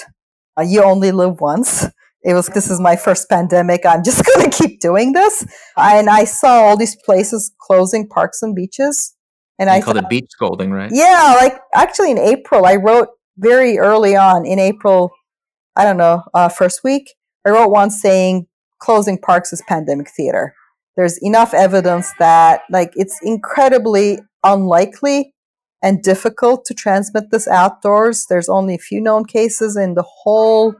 Uh, 0.58 0.64
you 0.64 0.84
only 0.84 1.12
live 1.12 1.40
once. 1.40 1.86
It 2.24 2.34
was, 2.34 2.48
this 2.48 2.72
is 2.72 2.80
my 2.80 2.96
first 2.96 3.30
pandemic. 3.30 3.86
I'm 3.86 4.04
just 4.04 4.26
going 4.36 4.50
to 4.50 4.58
keep 4.58 4.80
doing 4.80 5.14
this. 5.14 5.46
And 5.78 6.10
I 6.10 6.26
saw 6.26 6.62
all 6.62 6.78
these 6.78 6.96
places 7.06 7.54
closing 7.62 8.08
parks 8.08 8.42
and 8.42 8.56
beaches. 8.56 9.16
And 9.60 9.70
you 9.70 9.76
I 9.76 9.82
called 9.82 9.96
thought, 9.96 10.06
it 10.06 10.10
beach 10.10 10.28
scolding, 10.30 10.72
right? 10.72 10.90
Yeah. 10.92 11.36
Like 11.40 11.60
actually 11.74 12.12
in 12.12 12.18
April, 12.18 12.66
I 12.66 12.76
wrote 12.76 13.10
very 13.38 13.78
early 13.78 14.16
on 14.16 14.46
in 14.46 14.60
April, 14.60 15.12
I 15.76 15.84
don't 15.84 15.98
know, 15.98 16.24
uh, 16.34 16.50
first 16.50 16.84
week, 16.84 17.14
I 17.46 17.52
wrote 17.52 17.70
one 17.70 17.92
saying 17.92 18.48
closing 18.80 19.20
parks 19.20 19.54
is 19.54 19.62
pandemic 19.68 20.10
theater. 20.10 20.56
There's 20.98 21.20
enough 21.22 21.54
evidence 21.54 22.12
that 22.20 22.62
like 22.70 22.92
it's 22.96 23.20
incredibly 23.22 24.20
unlikely 24.44 25.35
and 25.82 26.02
difficult 26.02 26.66
to 26.66 26.74
transmit 26.74 27.32
this 27.32 27.48
outdoors. 27.48 28.26
There's 28.28 28.50
only 28.50 28.76
a 28.76 28.80
few 28.80 29.02
known 29.02 29.26
cases 29.26 29.78
in 29.78 29.94
the 29.94 30.06
whole 30.06 30.76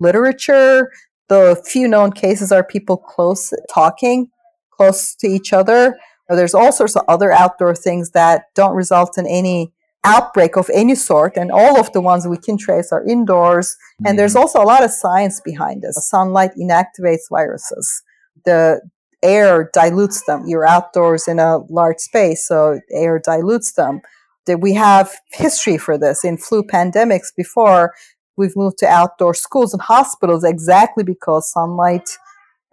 literature. 0.00 0.90
The 1.28 1.60
few 1.66 1.88
known 1.88 2.12
cases 2.12 2.52
are 2.52 2.62
people 2.62 2.96
close 2.96 3.52
talking 3.72 4.30
close 4.76 5.14
to 5.16 5.26
each 5.26 5.52
other. 5.52 5.96
There's 6.28 6.54
all 6.54 6.72
sorts 6.72 6.96
of 6.96 7.04
other 7.08 7.32
outdoor 7.32 7.74
things 7.74 8.10
that 8.10 8.44
don't 8.54 8.74
result 8.74 9.18
in 9.18 9.26
any 9.26 9.72
outbreak 10.04 10.56
of 10.56 10.70
any 10.72 10.94
sort, 10.94 11.36
and 11.36 11.50
all 11.50 11.78
of 11.78 11.92
the 11.92 12.00
ones 12.00 12.26
we 12.26 12.36
can 12.36 12.58
trace 12.58 12.92
are 12.92 13.06
indoors. 13.06 13.70
Mm-hmm. 13.70 14.06
And 14.06 14.18
there's 14.18 14.36
also 14.36 14.62
a 14.62 14.64
lot 14.64 14.84
of 14.84 14.90
science 14.90 15.40
behind 15.40 15.82
this. 15.82 16.08
Sunlight 16.08 16.52
inactivates 16.60 17.28
viruses. 17.30 18.02
The 18.44 18.80
air 19.22 19.70
dilutes 19.72 20.24
them. 20.24 20.44
You're 20.46 20.66
outdoors 20.66 21.28
in 21.28 21.38
a 21.38 21.58
large 21.70 21.98
space, 21.98 22.46
so 22.46 22.80
air 22.90 23.18
dilutes 23.18 23.72
them 23.72 24.00
that 24.46 24.60
we 24.60 24.74
have 24.74 25.12
history 25.32 25.78
for 25.78 25.98
this 25.98 26.24
in 26.24 26.36
flu 26.36 26.62
pandemics 26.62 27.28
before 27.36 27.94
we've 28.36 28.56
moved 28.56 28.78
to 28.78 28.86
outdoor 28.86 29.34
schools 29.34 29.72
and 29.72 29.82
hospitals 29.82 30.44
exactly 30.44 31.04
because 31.04 31.50
sunlight 31.50 32.08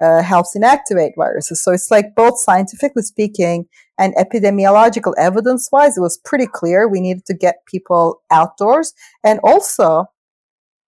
uh, 0.02 0.22
helps 0.24 0.56
inactivate 0.58 1.12
viruses. 1.16 1.64
So 1.64 1.72
it's 1.72 1.92
like 1.92 2.16
both 2.16 2.40
scientifically 2.40 3.04
speaking 3.04 3.66
and 4.00 4.16
epidemiological 4.16 5.14
evidence 5.18 5.70
wise, 5.72 5.98
it 5.98 6.02
was 6.02 6.20
pretty 6.26 6.48
clear 6.48 6.88
we 6.88 7.02
needed 7.02 7.26
to 7.26 7.36
get 7.36 7.66
people 7.68 8.22
outdoors. 8.32 8.94
And 9.24 9.40
also, 9.44 10.06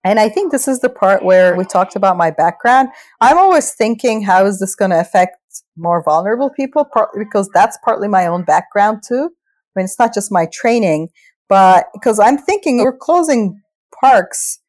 and 0.03 0.19
I 0.19 0.29
think 0.29 0.51
this 0.51 0.67
is 0.67 0.79
the 0.79 0.89
part 0.89 1.23
where 1.23 1.55
we 1.55 1.63
talked 1.63 1.95
about 1.95 2.17
my 2.17 2.31
background. 2.31 2.89
I'm 3.21 3.37
always 3.37 3.73
thinking, 3.73 4.23
how 4.23 4.45
is 4.45 4.59
this 4.59 4.75
going 4.75 4.91
to 4.91 4.99
affect 4.99 5.37
more 5.77 6.03
vulnerable 6.03 6.49
people? 6.49 6.85
Partly 6.91 7.23
because 7.23 7.49
that's 7.53 7.77
partly 7.85 8.07
my 8.07 8.25
own 8.25 8.43
background 8.43 9.03
too. 9.07 9.29
I 9.75 9.79
mean, 9.79 9.85
it's 9.85 9.99
not 9.99 10.13
just 10.13 10.31
my 10.31 10.45
training, 10.51 11.09
but 11.49 11.87
because 11.93 12.19
I'm 12.19 12.37
thinking 12.37 12.79
we're 12.79 12.97
closing 12.97 13.61
parks 13.99 14.59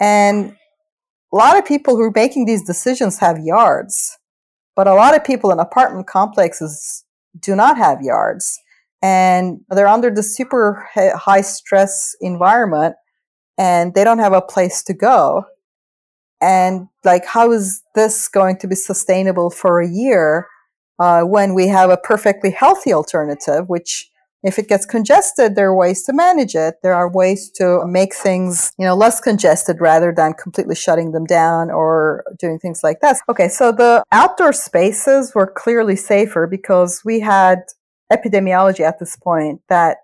and 0.00 0.56
a 1.32 1.36
lot 1.36 1.56
of 1.58 1.64
people 1.64 1.96
who 1.96 2.02
are 2.02 2.12
making 2.14 2.44
these 2.44 2.64
decisions 2.64 3.18
have 3.18 3.38
yards, 3.38 4.18
but 4.76 4.86
a 4.86 4.94
lot 4.94 5.16
of 5.16 5.24
people 5.24 5.50
in 5.50 5.58
apartment 5.58 6.06
complexes 6.06 7.04
do 7.40 7.56
not 7.56 7.76
have 7.76 8.02
yards 8.02 8.58
and 9.02 9.60
they're 9.70 9.88
under 9.88 10.10
the 10.10 10.22
super 10.22 10.88
high 10.94 11.40
stress 11.40 12.14
environment 12.20 12.94
and 13.58 13.94
they 13.94 14.04
don't 14.04 14.18
have 14.18 14.32
a 14.32 14.40
place 14.40 14.82
to 14.84 14.94
go. 14.94 15.44
And 16.40 16.88
like, 17.04 17.24
how 17.24 17.52
is 17.52 17.82
this 17.94 18.28
going 18.28 18.58
to 18.58 18.68
be 18.68 18.74
sustainable 18.74 19.50
for 19.50 19.80
a 19.80 19.88
year 19.88 20.48
uh, 20.98 21.22
when 21.22 21.54
we 21.54 21.68
have 21.68 21.90
a 21.90 21.96
perfectly 21.96 22.50
healthy 22.50 22.92
alternative, 22.92 23.68
which 23.68 24.10
if 24.42 24.58
it 24.58 24.68
gets 24.68 24.84
congested, 24.84 25.54
there 25.54 25.68
are 25.68 25.76
ways 25.76 26.02
to 26.04 26.12
manage 26.12 26.54
it. 26.54 26.76
There 26.82 26.94
are 26.94 27.10
ways 27.10 27.50
to 27.56 27.86
make 27.86 28.14
things, 28.14 28.72
you 28.78 28.84
know, 28.84 28.94
less 28.94 29.20
congested 29.20 29.80
rather 29.80 30.12
than 30.14 30.34
completely 30.34 30.74
shutting 30.74 31.12
them 31.12 31.24
down 31.24 31.70
or 31.70 32.24
doing 32.38 32.58
things 32.58 32.80
like 32.82 33.00
that. 33.00 33.18
Okay. 33.28 33.48
So 33.48 33.70
the 33.70 34.02
outdoor 34.10 34.52
spaces 34.52 35.32
were 35.34 35.46
clearly 35.46 35.96
safer 35.96 36.46
because 36.46 37.02
we 37.04 37.20
had 37.20 37.60
epidemiology 38.12 38.80
at 38.80 38.98
this 38.98 39.16
point 39.16 39.60
that 39.68 39.98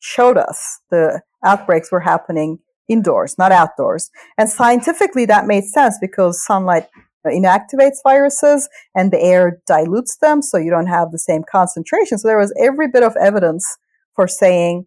showed 0.00 0.36
us 0.36 0.80
the 0.90 1.22
outbreaks 1.44 1.92
were 1.92 2.00
happening 2.00 2.58
indoors, 2.88 3.36
not 3.38 3.52
outdoors. 3.52 4.10
And 4.36 4.48
scientifically 4.48 5.26
that 5.26 5.46
made 5.46 5.64
sense 5.64 5.96
because 6.00 6.44
sunlight 6.44 6.88
Uh, 7.26 7.30
inactivates 7.30 7.98
viruses 8.02 8.68
and 8.94 9.12
the 9.12 9.20
air 9.20 9.60
dilutes 9.66 10.16
them 10.18 10.42
so 10.42 10.58
you 10.58 10.70
don't 10.70 10.86
have 10.86 11.10
the 11.10 11.18
same 11.18 11.42
concentration. 11.50 12.18
So 12.18 12.28
there 12.28 12.38
was 12.38 12.54
every 12.60 12.88
bit 12.88 13.02
of 13.02 13.16
evidence 13.20 13.76
for 14.14 14.28
saying 14.28 14.86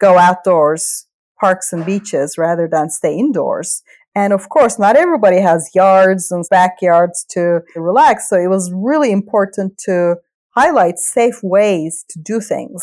go 0.00 0.18
outdoors, 0.18 1.06
parks 1.38 1.72
and 1.72 1.84
beaches 1.84 2.36
rather 2.36 2.68
than 2.68 2.90
stay 2.90 3.16
indoors. 3.16 3.82
And 4.14 4.32
of 4.32 4.48
course, 4.48 4.78
not 4.78 4.96
everybody 4.96 5.40
has 5.40 5.70
yards 5.74 6.32
and 6.32 6.44
backyards 6.50 7.24
to 7.30 7.60
relax. 7.76 8.28
So 8.28 8.36
it 8.36 8.48
was 8.48 8.72
really 8.74 9.12
important 9.12 9.78
to 9.84 10.16
highlight 10.56 10.98
safe 10.98 11.40
ways 11.42 12.04
to 12.10 12.18
do 12.20 12.40
things 12.40 12.82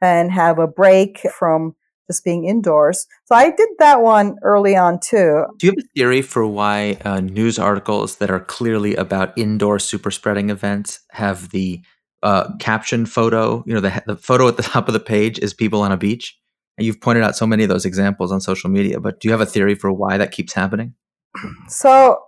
and 0.00 0.30
have 0.30 0.58
a 0.58 0.68
break 0.68 1.20
from 1.36 1.74
just 2.10 2.24
being 2.24 2.44
indoors. 2.44 3.06
So 3.26 3.36
I 3.36 3.50
did 3.50 3.68
that 3.78 4.02
one 4.02 4.36
early 4.42 4.74
on 4.74 4.98
too. 4.98 5.44
Do 5.58 5.66
you 5.66 5.70
have 5.70 5.84
a 5.84 5.88
theory 5.94 6.22
for 6.22 6.44
why 6.44 6.98
uh, 7.04 7.20
news 7.20 7.56
articles 7.58 8.16
that 8.16 8.30
are 8.30 8.40
clearly 8.40 8.96
about 8.96 9.36
indoor 9.38 9.78
super 9.78 10.10
spreading 10.10 10.50
events 10.50 11.00
have 11.12 11.50
the 11.50 11.80
uh, 12.24 12.50
caption 12.58 13.06
photo? 13.06 13.62
You 13.64 13.74
know, 13.74 13.80
the, 13.80 14.02
the 14.06 14.16
photo 14.16 14.48
at 14.48 14.56
the 14.56 14.62
top 14.74 14.88
of 14.88 14.94
the 14.94 15.00
page 15.00 15.38
is 15.38 15.54
people 15.54 15.82
on 15.82 15.92
a 15.92 15.96
beach. 15.96 16.36
And 16.76 16.86
you've 16.86 17.00
pointed 17.00 17.22
out 17.22 17.36
so 17.36 17.46
many 17.46 17.62
of 17.62 17.68
those 17.68 17.84
examples 17.84 18.32
on 18.32 18.40
social 18.40 18.70
media, 18.70 18.98
but 19.00 19.20
do 19.20 19.28
you 19.28 19.32
have 19.32 19.40
a 19.40 19.46
theory 19.46 19.74
for 19.74 19.92
why 19.92 20.16
that 20.18 20.32
keeps 20.32 20.52
happening? 20.52 20.94
So 21.68 22.18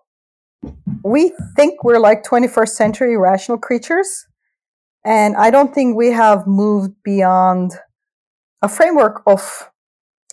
we 1.02 1.32
think 1.56 1.82
we're 1.82 1.98
like 1.98 2.22
21st 2.22 2.68
century 2.68 3.16
rational 3.16 3.58
creatures. 3.58 4.26
And 5.04 5.36
I 5.36 5.50
don't 5.50 5.74
think 5.74 5.96
we 5.96 6.12
have 6.12 6.46
moved 6.46 6.92
beyond 7.02 7.72
a 8.62 8.68
framework 8.68 9.22
of 9.26 9.71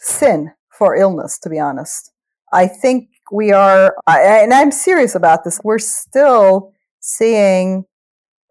sin 0.01 0.51
for 0.69 0.95
illness, 0.95 1.37
to 1.39 1.49
be 1.49 1.59
honest. 1.59 2.11
I 2.51 2.67
think 2.67 3.09
we 3.31 3.51
are, 3.51 3.95
and 4.07 4.53
I'm 4.53 4.71
serious 4.71 5.15
about 5.15 5.43
this, 5.43 5.59
we're 5.63 5.79
still 5.79 6.71
seeing 6.99 7.85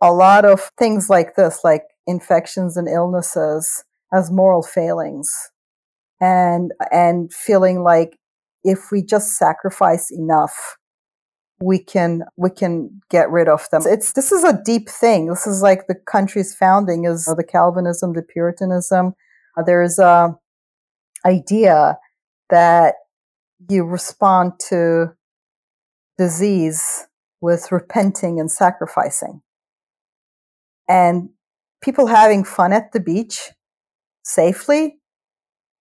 a 0.01 0.13
lot 0.13 0.45
of 0.45 0.71
things 0.79 1.11
like 1.11 1.35
this, 1.35 1.61
like 1.65 1.83
infections 2.07 2.77
and 2.77 2.89
illnesses 2.89 3.85
as 4.13 4.31
moral 4.31 4.63
failings 4.63 5.29
and, 6.21 6.73
and 6.93 7.33
feeling 7.33 7.83
like 7.83 8.19
if 8.65 8.91
we 8.93 9.03
just 9.03 9.37
sacrifice 9.37 10.11
enough, 10.11 10.77
we 11.61 11.79
can 11.79 12.23
we 12.37 12.51
can 12.51 13.01
get 13.11 13.31
rid 13.31 13.49
of 13.49 13.67
them. 13.73 13.83
It's 13.85 14.13
this 14.13 14.31
is 14.31 14.45
a 14.45 14.61
deep 14.65 14.89
thing. 14.89 15.27
This 15.27 15.47
is 15.47 15.61
like 15.61 15.87
the 15.89 15.95
country's 15.95 16.55
founding 16.55 17.05
is 17.05 17.25
the 17.25 17.45
Calvinism, 17.45 18.13
the 18.13 18.23
Puritanism. 18.23 19.15
There's 19.67 19.99
a 19.99 20.37
idea 21.27 21.99
that 22.51 22.95
you 23.69 23.85
respond 23.85 24.53
to 24.69 25.15
disease 26.17 27.07
with 27.41 27.71
repenting 27.71 28.41
and 28.41 28.51
sacrificing. 28.51 29.43
And 30.89 31.31
people 31.83 32.07
having 32.07 32.45
fun 32.45 32.73
at 32.73 32.93
the 32.93 33.01
beach 33.01 33.51
safely 34.25 34.99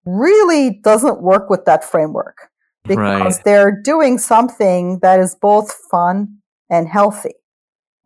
really 0.05 0.79
doesn't 0.83 1.21
work 1.21 1.49
with 1.49 1.65
that 1.65 1.83
framework 1.83 2.49
because 2.87 3.37
right. 3.37 3.43
they're 3.43 3.81
doing 3.83 4.17
something 4.17 4.99
that 5.01 5.19
is 5.19 5.35
both 5.35 5.73
fun 5.89 6.37
and 6.69 6.87
healthy. 6.87 7.35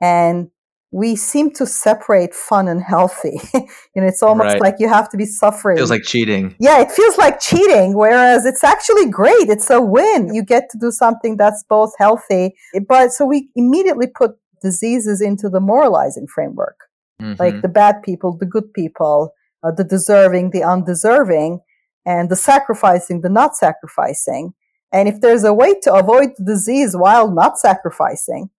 And 0.02 0.50
we 0.92 1.16
seem 1.16 1.52
to 1.52 1.66
separate 1.66 2.34
fun 2.34 2.68
and 2.68 2.82
healthy. 2.82 3.40
you 3.54 4.02
know, 4.02 4.08
it's 4.08 4.22
almost 4.22 4.54
right. 4.54 4.62
like 4.62 4.76
you 4.80 4.90
have 4.90 5.10
to 5.10 5.18
be 5.18 5.26
suffering. 5.26 5.78
Feels 5.78 5.90
like 5.90 6.04
cheating. 6.04 6.54
Yeah, 6.60 6.82
it 6.82 6.92
feels 6.92 7.18
like 7.18 7.40
cheating, 7.40 7.96
whereas 7.96 8.46
it's 8.46 8.64
actually 8.64 9.10
great. 9.10 9.50
It's 9.50 9.70
a 9.70 9.82
win. 9.82 10.34
You 10.34 10.44
get 10.44 10.70
to 10.72 10.78
do 10.78 10.92
something 10.92 11.38
that's 11.38 11.64
both 11.70 11.94
healthy. 11.98 12.56
But 12.88 13.14
so 13.14 13.26
we 13.26 13.50
immediately 13.56 14.08
put 14.08 14.32
diseases 14.62 15.22
into 15.22 15.50
the 15.50 15.62
moralizing 15.62 16.28
framework. 16.28 16.78
Mm-hmm. 17.22 17.42
Like 17.42 17.62
the 17.62 17.70
bad 17.70 18.04
people, 18.04 18.38
the 18.38 18.46
good 18.46 18.74
people, 18.74 19.34
uh, 19.64 19.72
the 19.72 19.86
deserving, 19.86 20.52
the 20.52 20.64
undeserving, 20.64 21.62
and 22.06 22.30
the 22.30 22.36
sacrificing, 22.36 23.22
the 23.22 23.30
not 23.30 23.56
sacrificing. 23.56 24.54
And 24.92 25.08
if 25.08 25.22
there's 25.22 25.46
a 25.46 25.54
way 25.54 25.80
to 25.84 25.94
avoid 25.94 26.32
the 26.38 26.44
disease 26.44 26.98
while 26.98 27.32
not 27.32 27.58
sacrificing, 27.58 28.50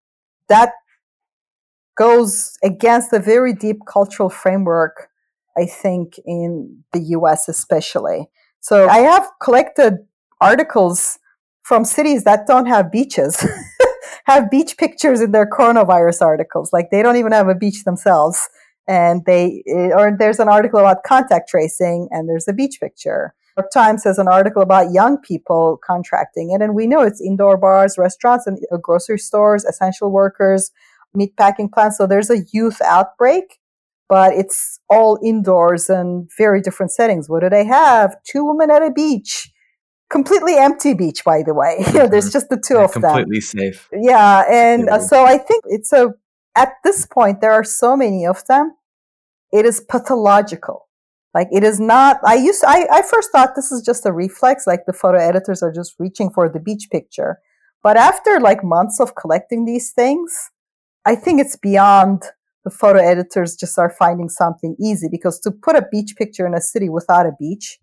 that 0.49 0.73
goes 1.97 2.57
against 2.63 3.13
a 3.13 3.19
very 3.19 3.53
deep 3.53 3.81
cultural 3.87 4.31
framework, 4.31 5.09
I 5.57 5.67
think, 5.67 6.15
in 6.25 6.85
the 6.93 7.01
US 7.17 7.49
especially. 7.49 8.29
So 8.61 8.89
I 8.89 8.99
have 8.99 9.29
collected 9.43 9.99
articles 10.41 11.19
from 11.63 11.85
cities 11.85 12.25
that 12.25 12.47
don't 12.47 12.67
have 12.67 12.91
beaches, 12.91 13.45
have 14.27 14.51
beach 14.51 14.77
pictures 14.77 15.21
in 15.21 15.33
their 15.33 15.49
coronavirus 15.49 16.23
articles. 16.23 16.73
Like 16.73 16.91
they 16.91 17.03
don't 17.03 17.17
even 17.17 17.33
have 17.33 17.49
a 17.49 17.55
beach 17.55 17.85
themselves. 17.85 18.49
And 18.89 19.25
they, 19.27 19.63
or 19.67 20.15
there's 20.19 20.41
an 20.41 20.49
article 20.49 20.81
about 20.81 21.05
contact 21.05 21.49
tracing 21.49 22.09
and 22.11 22.29
there's 22.29 22.49
a 22.49 22.53
beach 22.53 22.79
picture. 22.81 23.35
York 23.57 23.71
Times 23.71 24.05
has 24.05 24.19
an 24.19 24.29
article 24.29 24.63
about 24.63 24.93
young 24.93 25.19
people 25.19 25.79
contracting 25.85 26.53
it, 26.53 26.63
and 26.63 26.75
we 26.75 26.87
know 26.87 27.03
it's 27.03 27.21
indoor 27.21 27.59
bars, 27.59 27.99
restaurants, 27.99 28.47
and 28.47 28.59
uh, 28.73 28.79
grocery 28.79 29.19
stores, 29.19 29.65
essential 29.65 30.11
workers, 30.11 30.71
meat 31.15 31.37
packing 31.37 31.69
plants. 31.69 31.99
So 31.99 32.07
there's 32.07 32.31
a 32.31 32.45
youth 32.53 32.81
outbreak, 32.83 33.59
but 34.09 34.33
it's 34.33 34.81
all 34.89 35.19
indoors 35.25 35.89
and 35.89 36.31
very 36.37 36.61
different 36.61 36.93
settings. 36.93 37.29
What 37.29 37.41
do 37.41 37.51
they 37.51 37.65
have? 37.65 38.17
Two 38.25 38.45
women 38.45 38.71
at 38.71 38.83
a 38.83 38.91
beach. 38.91 39.51
Completely 40.11 40.57
empty 40.57 40.93
beach, 40.95 41.25
by 41.25 41.43
the 41.43 41.55
way. 41.55 41.79
Mm-hmm. 41.81 42.11
there's 42.11 42.33
just 42.33 42.49
the 42.49 42.59
two 42.59 42.75
yeah, 42.75 42.85
of 42.85 42.93
completely 42.93 43.01
them. 43.15 43.25
Completely 43.25 43.41
safe. 43.41 43.89
Yeah, 43.93 44.45
and 44.51 44.89
uh, 44.89 44.99
so 44.99 45.25
I 45.25 45.39
think 45.39 45.65
it's 45.69 45.93
a. 45.93 46.15
At 46.55 46.75
this 46.85 47.07
point, 47.07 47.41
there 47.41 47.53
are 47.53 47.65
so 47.65 47.97
many 47.97 48.27
of 48.27 48.45
them. 48.47 48.75
It 49.53 49.65
is 49.65 49.81
pathological 49.81 50.87
like 51.35 51.49
it 51.51 51.65
is 51.65 51.81
not, 51.81 52.19
I 52.25 52.35
used, 52.35 52.63
I, 52.67 52.87
I 52.93 53.03
first 53.03 53.31
thought 53.33 53.55
this 53.57 53.73
is 53.73 53.83
just 53.83 54.05
a 54.05 54.13
reflex, 54.13 54.67
like 54.67 54.85
the 54.87 54.93
photo 54.93 55.19
editors 55.19 55.63
are 55.63 55.73
just 55.73 55.95
reaching 55.99 56.31
for 56.31 56.49
the 56.49 56.61
beach 56.61 56.89
picture. 56.91 57.39
But 57.83 57.97
after 57.97 58.39
like 58.39 58.63
months 58.63 59.01
of 59.01 59.15
collecting 59.15 59.65
these 59.65 59.93
things, 59.93 60.51
I 61.05 61.15
think 61.15 61.41
it's 61.41 61.57
beyond 61.57 62.23
the 62.65 62.71
photo 62.71 63.01
editors 63.01 63.57
just 63.57 63.79
are 63.79 63.91
finding 63.91 64.29
something 64.29 64.77
easy 64.81 65.09
because 65.11 65.41
to 65.41 65.51
put 65.51 65.77
a 65.77 65.87
beach 65.91 66.15
picture 66.17 66.47
in 66.47 66.55
a 66.55 66.61
city 66.61 66.89
without 66.89 67.27
a 67.27 67.33
beach, 67.39 67.79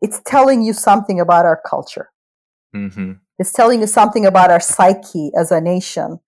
it's 0.00 0.20
telling 0.26 0.62
you 0.62 0.72
something 0.72 1.20
about 1.20 1.44
our 1.44 1.60
culture. 1.68 2.10
Mm-hmm. 2.74 3.12
It's 3.38 3.52
telling 3.52 3.80
you 3.80 3.86
something 3.86 4.26
about 4.26 4.50
our 4.50 4.60
psyche 4.60 5.30
as 5.38 5.50
a 5.50 5.60
nation 5.60 6.18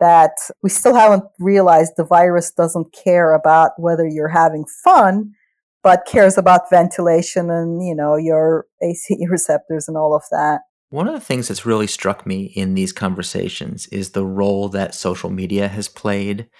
that 0.00 0.32
we 0.62 0.70
still 0.70 0.94
haven't 0.94 1.24
realized 1.38 1.92
the 1.96 2.04
virus 2.04 2.50
doesn't 2.50 2.92
care 2.92 3.34
about 3.34 3.72
whether 3.76 4.06
you're 4.06 4.28
having 4.28 4.64
fun 4.84 5.32
but 5.82 6.06
cares 6.06 6.38
about 6.38 6.70
ventilation 6.70 7.50
and, 7.50 7.84
you 7.84 7.94
know, 7.94 8.16
your 8.16 8.66
AC 8.82 9.16
receptors 9.28 9.88
and 9.88 9.96
all 9.96 10.14
of 10.14 10.22
that. 10.30 10.60
One 10.92 11.08
of 11.08 11.14
the 11.14 11.20
things 11.20 11.48
that's 11.48 11.64
really 11.64 11.86
struck 11.86 12.26
me 12.26 12.52
in 12.54 12.74
these 12.74 12.92
conversations 12.92 13.86
is 13.86 14.10
the 14.10 14.26
role 14.26 14.68
that 14.68 14.94
social 14.94 15.30
media 15.30 15.66
has 15.66 15.88
played 15.88 16.50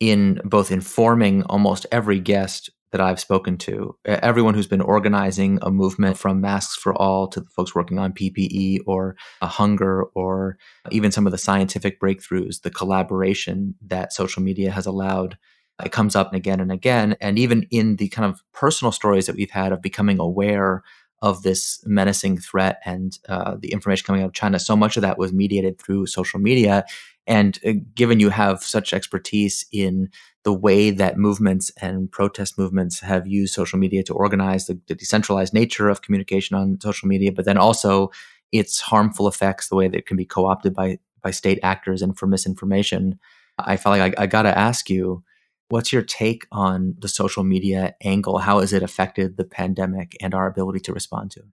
in 0.00 0.40
both 0.42 0.72
informing 0.72 1.44
almost 1.44 1.86
every 1.92 2.18
guest 2.18 2.68
that 2.90 3.00
I've 3.00 3.20
spoken 3.20 3.56
to, 3.58 3.96
everyone 4.04 4.54
who's 4.54 4.66
been 4.66 4.80
organizing 4.80 5.60
a 5.62 5.70
movement 5.70 6.18
from 6.18 6.40
masks 6.40 6.74
for 6.74 6.96
all 6.96 7.28
to 7.28 7.40
the 7.42 7.48
folks 7.50 7.76
working 7.76 8.00
on 8.00 8.12
PPE 8.12 8.80
or 8.88 9.14
a 9.40 9.46
hunger 9.46 10.02
or 10.16 10.58
even 10.90 11.12
some 11.12 11.24
of 11.24 11.30
the 11.30 11.38
scientific 11.38 12.00
breakthroughs, 12.00 12.62
the 12.62 12.72
collaboration 12.72 13.76
that 13.86 14.12
social 14.12 14.42
media 14.42 14.72
has 14.72 14.86
allowed 14.86 15.38
it 15.84 15.92
comes 15.92 16.16
up 16.16 16.32
again 16.32 16.58
and 16.60 16.72
again. 16.72 17.16
And 17.20 17.38
even 17.38 17.66
in 17.70 17.96
the 17.96 18.08
kind 18.08 18.32
of 18.32 18.42
personal 18.52 18.92
stories 18.92 19.26
that 19.26 19.36
we've 19.36 19.50
had 19.50 19.72
of 19.72 19.82
becoming 19.82 20.18
aware 20.18 20.82
of 21.26 21.42
this 21.42 21.82
menacing 21.84 22.38
threat 22.38 22.80
and 22.84 23.18
uh, 23.28 23.56
the 23.58 23.72
information 23.72 24.06
coming 24.06 24.22
out 24.22 24.26
of 24.26 24.32
China, 24.32 24.60
so 24.60 24.76
much 24.76 24.96
of 24.96 25.02
that 25.02 25.18
was 25.18 25.32
mediated 25.32 25.80
through 25.80 26.06
social 26.06 26.38
media. 26.38 26.84
And 27.26 27.58
uh, 27.66 27.72
given 27.96 28.20
you 28.20 28.30
have 28.30 28.62
such 28.62 28.92
expertise 28.92 29.66
in 29.72 30.08
the 30.44 30.52
way 30.52 30.90
that 30.92 31.18
movements 31.18 31.72
and 31.82 32.10
protest 32.12 32.56
movements 32.56 33.00
have 33.00 33.26
used 33.26 33.54
social 33.54 33.80
media 33.80 34.04
to 34.04 34.14
organize 34.14 34.66
the, 34.66 34.78
the 34.86 34.94
decentralized 34.94 35.52
nature 35.52 35.88
of 35.88 36.02
communication 36.02 36.56
on 36.56 36.80
social 36.80 37.08
media, 37.08 37.32
but 37.32 37.44
then 37.44 37.58
also 37.58 38.12
its 38.52 38.80
harmful 38.80 39.26
effects, 39.26 39.68
the 39.68 39.74
way 39.74 39.88
that 39.88 39.98
it 39.98 40.06
can 40.06 40.16
be 40.16 40.24
co 40.24 40.46
opted 40.46 40.74
by, 40.74 40.98
by 41.22 41.32
state 41.32 41.58
actors 41.64 42.02
and 42.02 42.16
for 42.16 42.28
misinformation, 42.28 43.18
I 43.58 43.76
felt 43.76 43.98
like 43.98 44.16
I, 44.16 44.22
I 44.22 44.26
got 44.26 44.42
to 44.42 44.56
ask 44.56 44.88
you 44.88 45.24
What's 45.68 45.92
your 45.92 46.02
take 46.02 46.46
on 46.52 46.94
the 46.98 47.08
social 47.08 47.42
media 47.42 47.94
angle? 48.02 48.38
How 48.38 48.60
has 48.60 48.72
it 48.72 48.82
affected 48.82 49.36
the 49.36 49.44
pandemic 49.44 50.16
and 50.20 50.34
our 50.34 50.46
ability 50.46 50.80
to 50.80 50.92
respond 50.92 51.32
to 51.32 51.40
it? 51.40 51.46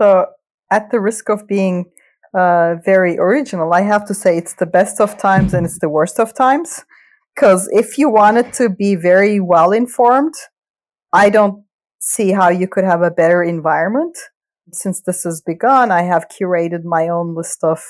So, 0.00 0.26
at 0.70 0.90
the 0.90 1.00
risk 1.00 1.30
of 1.30 1.46
being 1.46 1.86
uh, 2.34 2.74
very 2.84 3.18
original, 3.18 3.72
I 3.72 3.80
have 3.80 4.06
to 4.08 4.14
say 4.14 4.36
it's 4.36 4.54
the 4.54 4.66
best 4.66 5.00
of 5.00 5.16
times 5.16 5.54
and 5.54 5.64
it's 5.64 5.78
the 5.78 5.88
worst 5.88 6.20
of 6.20 6.34
times. 6.34 6.84
Because 7.34 7.68
if 7.72 7.96
you 7.96 8.10
wanted 8.10 8.52
to 8.54 8.68
be 8.68 8.96
very 8.96 9.40
well 9.40 9.72
informed, 9.72 10.34
I 11.12 11.30
don't 11.30 11.64
see 12.00 12.32
how 12.32 12.48
you 12.48 12.68
could 12.68 12.84
have 12.84 13.02
a 13.02 13.10
better 13.10 13.42
environment. 13.42 14.16
Since 14.72 15.02
this 15.02 15.22
has 15.22 15.40
begun, 15.40 15.90
I 15.90 16.02
have 16.02 16.28
curated 16.28 16.84
my 16.84 17.08
own 17.08 17.34
list 17.34 17.64
of 17.64 17.80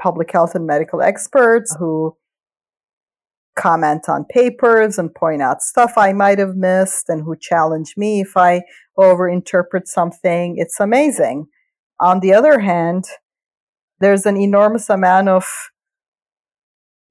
public 0.00 0.30
health 0.32 0.54
and 0.54 0.66
medical 0.66 1.00
experts 1.00 1.74
who 1.78 2.16
comment 3.58 4.08
on 4.08 4.24
papers 4.24 4.98
and 4.98 5.14
point 5.14 5.42
out 5.42 5.62
stuff 5.62 5.94
I 5.96 6.12
might 6.12 6.38
have 6.38 6.56
missed 6.56 7.08
and 7.08 7.22
who 7.22 7.36
challenge 7.36 7.94
me 7.96 8.20
if 8.20 8.36
I 8.36 8.62
overinterpret 8.96 9.86
something. 9.86 10.54
It's 10.56 10.80
amazing. 10.80 11.48
On 12.00 12.20
the 12.20 12.32
other 12.32 12.60
hand, 12.60 13.04
there's 14.00 14.26
an 14.26 14.36
enormous 14.36 14.88
amount 14.88 15.28
of 15.28 15.44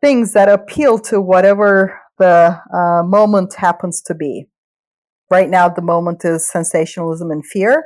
things 0.01 0.33
that 0.33 0.47
appeal 0.47 0.99
to 0.99 1.19
whatever 1.19 1.99
the 2.17 2.59
uh, 2.73 3.03
moment 3.03 3.55
happens 3.55 4.01
to 4.03 4.15
be. 4.15 4.47
Right 5.29 5.49
now, 5.49 5.67
the 5.67 5.81
moment 5.81 6.23
is 6.23 6.49
sensationalism 6.49 7.31
and 7.31 7.45
fear 7.45 7.85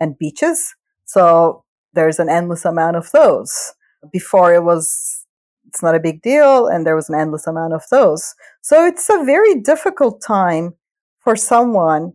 and 0.00 0.18
beaches. 0.18 0.74
So 1.04 1.64
there's 1.92 2.18
an 2.18 2.28
endless 2.28 2.64
amount 2.64 2.96
of 2.96 3.10
those. 3.12 3.74
Before 4.12 4.52
it 4.52 4.64
was 4.64 5.13
it's 5.74 5.82
not 5.82 5.96
a 5.96 6.00
big 6.00 6.22
deal, 6.22 6.68
and 6.68 6.86
there 6.86 6.94
was 6.94 7.08
an 7.08 7.16
endless 7.16 7.48
amount 7.48 7.74
of 7.74 7.82
those. 7.90 8.36
So 8.62 8.86
it's 8.86 9.10
a 9.10 9.24
very 9.24 9.60
difficult 9.60 10.22
time 10.22 10.74
for 11.18 11.34
someone 11.34 12.12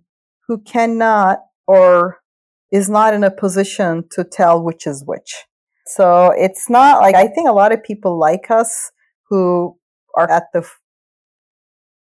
who 0.47 0.59
cannot 0.59 1.39
or 1.67 2.19
is 2.71 2.89
not 2.89 3.13
in 3.13 3.25
a 3.25 3.31
position 3.31 4.05
to 4.11 4.23
tell 4.23 4.63
which 4.63 4.87
is 4.87 5.03
which. 5.05 5.43
So 5.87 6.31
it's 6.37 6.69
not 6.69 7.01
like 7.01 7.15
I 7.15 7.27
think 7.27 7.49
a 7.49 7.53
lot 7.53 7.73
of 7.73 7.83
people 7.83 8.17
like 8.17 8.49
us 8.49 8.91
who 9.29 9.77
are 10.15 10.31
at 10.31 10.45
the 10.53 10.65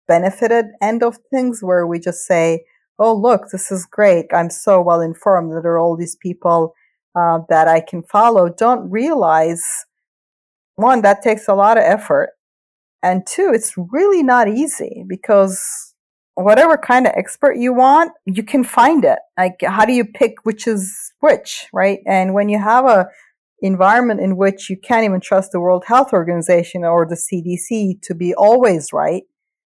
benefited 0.08 0.68
end 0.82 1.04
of 1.04 1.18
things 1.30 1.62
where 1.62 1.86
we 1.86 2.00
just 2.00 2.26
say, 2.26 2.64
oh, 3.00 3.14
look, 3.14 3.50
this 3.52 3.70
is 3.70 3.86
great. 3.86 4.28
I'm 4.34 4.50
so 4.50 4.82
well 4.82 5.02
informed 5.02 5.52
that 5.52 5.64
there 5.64 5.74
are 5.74 5.80
all 5.80 5.98
these 5.98 6.16
people 6.16 6.74
uh, 7.16 7.40
that 7.50 7.68
I 7.68 7.82
can 7.82 8.02
follow, 8.04 8.48
don't 8.48 8.90
realize 8.90 9.64
one, 10.76 11.02
that 11.02 11.22
takes 11.22 11.48
a 11.48 11.54
lot 11.54 11.78
of 11.78 11.84
effort. 11.84 12.32
And 13.02 13.26
two, 13.28 13.52
it's 13.54 13.74
really 13.78 14.24
not 14.24 14.48
easy 14.48 15.04
because 15.08 15.94
whatever 16.36 16.78
kind 16.78 17.06
of 17.06 17.14
expert 17.16 17.58
you 17.58 17.74
want, 17.74 18.12
you 18.26 18.44
can 18.44 18.64
find 18.64 19.04
it. 19.06 19.20
Like, 19.38 19.62
how 19.64 19.86
do 19.86 19.94
you 19.94 20.06
pick 20.06 20.36
which 20.44 20.68
is 20.68 21.14
which, 21.20 21.68
right? 21.74 22.00
And 22.08 22.34
when 22.34 22.50
you 22.50 22.60
have 22.60 22.86
a 22.86 23.08
environment 23.62 24.20
in 24.20 24.36
which 24.36 24.70
you 24.70 24.78
can't 24.78 25.06
even 25.06 25.22
trust 25.22 25.52
the 25.52 25.60
World 25.60 25.86
Health 25.88 26.12
Organization 26.12 26.84
or 26.84 27.06
the 27.06 27.16
CDC 27.16 28.02
to 28.02 28.16
be 28.16 28.34
always 28.34 28.92
right, 28.92 29.24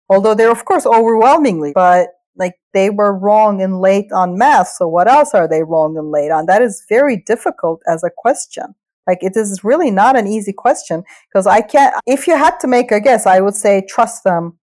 although 0.08 0.34
they're 0.34 0.50
of 0.50 0.64
course 0.64 0.86
overwhelmingly, 0.86 1.72
but 1.74 2.08
like 2.36 2.54
they 2.72 2.90
were 2.90 3.16
wrong 3.16 3.60
and 3.60 3.80
late 3.80 4.10
on 4.12 4.38
math. 4.38 4.68
So 4.68 4.88
what 4.88 5.08
else 5.08 5.34
are 5.34 5.48
they 5.48 5.62
wrong 5.62 5.96
and 5.98 6.10
late 6.10 6.30
on? 6.30 6.46
That 6.46 6.62
is 6.62 6.84
very 6.88 7.22
difficult 7.26 7.82
as 7.86 8.02
a 8.02 8.10
question. 8.16 8.74
Like 9.06 9.18
it 9.22 9.36
is 9.36 9.64
really 9.64 9.90
not 9.90 10.16
an 10.16 10.26
easy 10.26 10.52
question 10.52 11.02
because 11.28 11.46
I 11.46 11.60
can't, 11.60 11.94
if 12.06 12.26
you 12.26 12.36
had 12.36 12.58
to 12.60 12.68
make 12.68 12.92
a 12.92 13.00
guess, 13.00 13.26
I 13.26 13.40
would 13.40 13.54
say 13.54 13.84
trust 13.88 14.24
them 14.24 14.58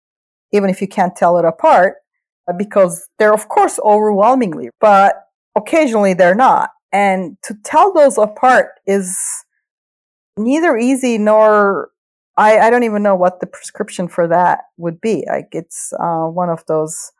even 0.52 0.70
if 0.70 0.82
you 0.82 0.88
can't 0.88 1.16
tell 1.16 1.38
it 1.38 1.46
apart 1.46 1.96
uh, 2.50 2.54
because 2.54 3.08
they're 3.20 3.34
of 3.34 3.50
course 3.50 3.80
overwhelmingly, 3.84 4.70
but 4.80 5.16
occasionally 5.56 6.14
they're 6.14 6.36
not. 6.36 6.72
And 6.92 7.38
to 7.44 7.56
tell 7.64 7.94
those 7.94 8.18
apart 8.18 8.70
is 8.88 9.18
neither 10.38 10.78
easy 10.78 11.18
nor 11.18 11.90
I, 12.38 12.58
I 12.60 12.70
don't 12.70 12.84
even 12.84 13.04
know 13.04 13.16
what 13.16 13.42
the 13.42 13.48
prescription 13.48 14.08
for 14.08 14.28
that 14.28 14.62
would 14.78 15.02
be. 15.02 15.26
Like 15.28 15.50
it's 15.52 15.92
uh, 16.00 16.26
one 16.26 16.50
of 16.50 16.66
those 16.68 17.12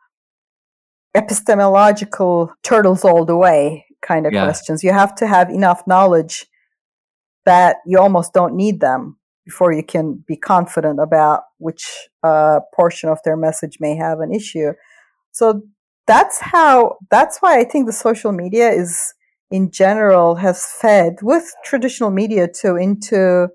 epistemological 1.14 2.52
turtles 2.62 3.04
all 3.04 3.26
the 3.26 3.36
way 3.36 3.84
kind 4.00 4.26
of 4.26 4.32
yeah. 4.32 4.44
questions. 4.44 4.82
You 4.82 4.92
have 4.92 5.14
to 5.16 5.26
have 5.26 5.50
enough 5.50 5.86
knowledge 5.86 6.46
that 7.46 7.76
you 7.86 7.98
almost 7.98 8.32
don't 8.32 8.54
need 8.54 8.80
them 8.80 9.16
before 9.44 9.72
you 9.72 9.82
can 9.82 10.22
be 10.26 10.36
confident 10.36 11.00
about 11.00 11.42
which 11.58 12.08
uh, 12.22 12.60
portion 12.74 13.08
of 13.08 13.18
their 13.24 13.36
message 13.36 13.78
may 13.80 13.96
have 13.96 14.20
an 14.20 14.32
issue. 14.32 14.72
So 15.32 15.62
that's 16.06 16.38
how, 16.38 16.96
that's 17.10 17.38
why 17.38 17.58
I 17.58 17.64
think 17.64 17.86
the 17.86 17.92
social 17.92 18.32
media 18.32 18.70
is 18.70 19.14
in 19.50 19.70
general 19.70 20.36
has 20.36 20.66
fed 20.66 21.16
with 21.22 21.52
traditional 21.64 22.10
media 22.10 22.48
too 22.48 22.76
into 22.76 23.48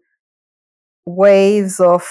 waves 1.05 1.79
of 1.79 2.05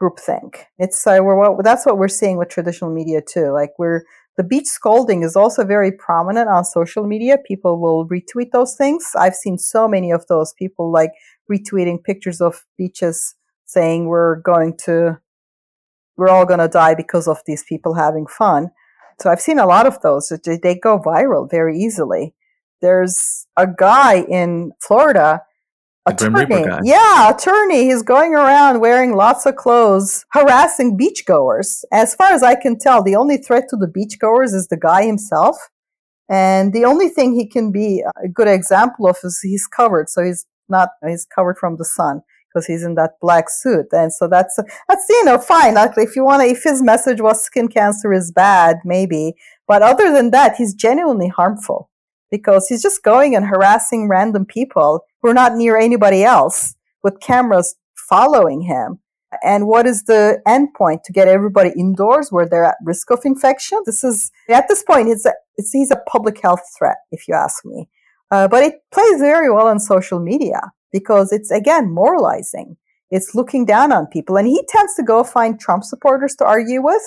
groupthink. 0.00 0.64
It's 0.78 1.06
uh, 1.06 1.18
we're, 1.22 1.62
that's 1.62 1.84
what 1.84 1.98
we're 1.98 2.08
seeing 2.08 2.38
with 2.38 2.48
traditional 2.48 2.92
media 2.92 3.20
too. 3.20 3.52
Like 3.52 3.72
we're 3.78 4.02
the 4.40 4.48
beach 4.48 4.68
scolding 4.68 5.22
is 5.22 5.36
also 5.36 5.66
very 5.66 5.92
prominent 5.92 6.48
on 6.48 6.64
social 6.64 7.06
media. 7.06 7.36
People 7.46 7.78
will 7.78 8.08
retweet 8.08 8.52
those 8.52 8.74
things. 8.74 9.12
I've 9.14 9.34
seen 9.34 9.58
so 9.58 9.86
many 9.86 10.10
of 10.10 10.26
those 10.28 10.54
people 10.54 10.90
like 10.90 11.10
retweeting 11.52 12.02
pictures 12.02 12.40
of 12.40 12.64
beaches 12.78 13.34
saying 13.66 14.06
we're 14.06 14.36
going 14.36 14.78
to, 14.84 15.18
we're 16.16 16.30
all 16.30 16.46
going 16.46 16.60
to 16.60 16.68
die 16.68 16.94
because 16.94 17.28
of 17.28 17.42
these 17.44 17.64
people 17.64 17.92
having 17.92 18.26
fun. 18.26 18.70
So 19.20 19.28
I've 19.28 19.42
seen 19.42 19.58
a 19.58 19.66
lot 19.66 19.86
of 19.86 20.00
those. 20.00 20.32
They 20.42 20.74
go 20.74 20.98
viral 20.98 21.50
very 21.50 21.78
easily. 21.78 22.34
There's 22.80 23.46
a 23.58 23.66
guy 23.66 24.22
in 24.22 24.72
Florida 24.80 25.42
attorney. 26.06 26.64
Yeah, 26.84 27.30
attorney. 27.30 27.84
He's 27.84 28.02
going 28.02 28.34
around 28.34 28.80
wearing 28.80 29.14
lots 29.14 29.46
of 29.46 29.56
clothes, 29.56 30.24
harassing 30.32 30.98
beachgoers. 30.98 31.84
As 31.92 32.14
far 32.14 32.32
as 32.32 32.42
I 32.42 32.54
can 32.54 32.78
tell, 32.78 33.02
the 33.02 33.16
only 33.16 33.36
threat 33.36 33.64
to 33.70 33.76
the 33.76 33.86
beachgoers 33.86 34.54
is 34.54 34.68
the 34.68 34.76
guy 34.76 35.04
himself. 35.04 35.56
And 36.28 36.72
the 36.72 36.84
only 36.84 37.08
thing 37.08 37.34
he 37.34 37.46
can 37.46 37.72
be 37.72 38.04
a 38.24 38.28
good 38.28 38.48
example 38.48 39.08
of 39.08 39.18
is 39.24 39.40
he's 39.42 39.66
covered. 39.66 40.08
So 40.08 40.22
he's 40.22 40.46
not, 40.68 40.90
he's 41.06 41.26
covered 41.26 41.58
from 41.58 41.76
the 41.76 41.84
sun 41.84 42.22
because 42.48 42.66
he's 42.66 42.84
in 42.84 42.94
that 42.94 43.12
black 43.20 43.50
suit. 43.50 43.86
And 43.92 44.12
so 44.12 44.28
that's, 44.28 44.58
that's, 44.88 45.06
you 45.08 45.24
know, 45.24 45.38
fine. 45.38 45.74
Like 45.74 45.92
if 45.96 46.14
you 46.14 46.24
want 46.24 46.42
to, 46.42 46.48
if 46.48 46.62
his 46.62 46.82
message 46.82 47.20
was 47.20 47.42
skin 47.42 47.68
cancer 47.68 48.12
is 48.12 48.30
bad, 48.30 48.76
maybe. 48.84 49.34
But 49.66 49.82
other 49.82 50.12
than 50.12 50.30
that, 50.30 50.54
he's 50.56 50.72
genuinely 50.72 51.28
harmful 51.28 51.89
because 52.30 52.68
he's 52.68 52.82
just 52.82 53.02
going 53.02 53.34
and 53.34 53.46
harassing 53.46 54.08
random 54.08 54.44
people 54.44 55.04
who 55.20 55.30
are 55.30 55.34
not 55.34 55.54
near 55.56 55.76
anybody 55.76 56.24
else 56.24 56.74
with 57.02 57.20
cameras 57.20 57.74
following 58.08 58.62
him. 58.62 58.98
And 59.44 59.66
what 59.66 59.86
is 59.86 60.04
the 60.04 60.40
end 60.46 60.74
point 60.74 61.04
to 61.04 61.12
get 61.12 61.28
everybody 61.28 61.70
indoors 61.76 62.32
where 62.32 62.48
they're 62.48 62.64
at 62.64 62.76
risk 62.84 63.10
of 63.10 63.20
infection? 63.24 63.80
This 63.86 64.02
is, 64.02 64.30
at 64.48 64.66
this 64.68 64.82
point, 64.82 65.08
it's, 65.08 65.24
a, 65.24 65.32
it's 65.56 65.70
he's 65.70 65.92
a 65.92 66.02
public 66.08 66.40
health 66.42 66.62
threat, 66.76 66.96
if 67.12 67.28
you 67.28 67.34
ask 67.34 67.64
me. 67.64 67.88
Uh, 68.32 68.48
but 68.48 68.62
it 68.64 68.74
plays 68.92 69.20
very 69.20 69.50
well 69.50 69.68
on 69.68 69.78
social 69.78 70.18
media 70.18 70.60
because 70.92 71.32
it's, 71.32 71.50
again, 71.50 71.90
moralizing. 71.90 72.76
It's 73.10 73.34
looking 73.34 73.64
down 73.64 73.92
on 73.92 74.06
people. 74.06 74.36
And 74.36 74.48
he 74.48 74.64
tends 74.68 74.94
to 74.94 75.02
go 75.02 75.22
find 75.24 75.58
Trump 75.58 75.84
supporters 75.84 76.34
to 76.36 76.44
argue 76.44 76.82
with. 76.82 77.02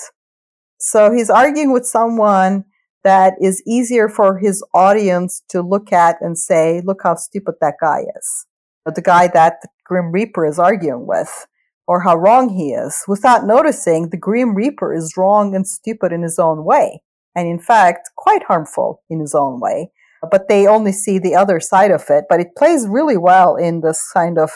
So 0.78 1.12
he's 1.12 1.30
arguing 1.30 1.72
with 1.72 1.86
someone 1.86 2.64
that 3.04 3.34
is 3.40 3.62
easier 3.66 4.08
for 4.08 4.38
his 4.38 4.64
audience 4.74 5.42
to 5.50 5.62
look 5.62 5.92
at 5.92 6.16
and 6.20 6.38
say, 6.38 6.82
look 6.84 7.00
how 7.02 7.14
stupid 7.14 7.54
that 7.60 7.74
guy 7.80 8.04
is. 8.16 8.46
The 8.86 9.02
guy 9.02 9.28
that 9.28 9.60
the 9.62 9.68
Grim 9.84 10.10
Reaper 10.10 10.44
is 10.44 10.58
arguing 10.58 11.06
with, 11.06 11.46
or 11.86 12.00
how 12.00 12.16
wrong 12.16 12.48
he 12.48 12.72
is, 12.72 13.04
without 13.06 13.46
noticing 13.46 14.08
the 14.08 14.16
Grim 14.16 14.54
Reaper 14.54 14.94
is 14.94 15.16
wrong 15.16 15.54
and 15.54 15.66
stupid 15.66 16.12
in 16.12 16.22
his 16.22 16.38
own 16.38 16.64
way. 16.64 17.02
And 17.36 17.48
in 17.48 17.58
fact, 17.58 18.10
quite 18.16 18.44
harmful 18.44 19.02
in 19.10 19.20
his 19.20 19.34
own 19.34 19.60
way. 19.60 19.90
But 20.30 20.48
they 20.48 20.66
only 20.66 20.92
see 20.92 21.18
the 21.18 21.34
other 21.34 21.60
side 21.60 21.90
of 21.90 22.04
it. 22.08 22.24
But 22.28 22.40
it 22.40 22.56
plays 22.56 22.86
really 22.88 23.18
well 23.18 23.56
in 23.56 23.80
this 23.80 24.10
kind 24.12 24.38
of 24.38 24.52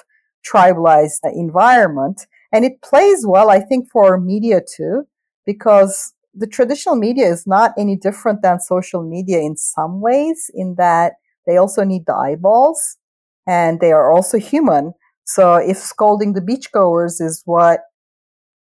tribalized 0.47 1.21
environment. 1.25 2.27
And 2.53 2.65
it 2.65 2.81
plays 2.81 3.27
well, 3.27 3.51
I 3.51 3.61
think, 3.61 3.91
for 3.91 4.19
media 4.19 4.61
too, 4.61 5.05
because 5.45 6.15
the 6.39 6.47
traditional 6.47 6.97
media 6.97 7.27
is 7.27 7.47
not 7.47 7.73
any 7.77 7.97
different 7.97 8.43
than 8.43 8.61
social 8.61 9.03
media 9.03 9.41
in 9.41 9.57
some 9.57 10.01
ways, 10.01 10.51
in 10.55 10.77
that 10.77 11.15
they 11.47 11.57
also 11.57 11.83
need 11.85 12.07
the 12.07 12.15
eyeballs 12.15 12.99
and 13.47 13.81
they 13.81 13.93
are 13.93 14.13
also 14.13 14.39
human. 14.39 14.93
So 15.25 15.55
if 15.55 15.79
scolding 15.79 16.35
the 16.35 16.41
beachgoers 16.41 17.21
is 17.21 17.43
what 17.47 17.81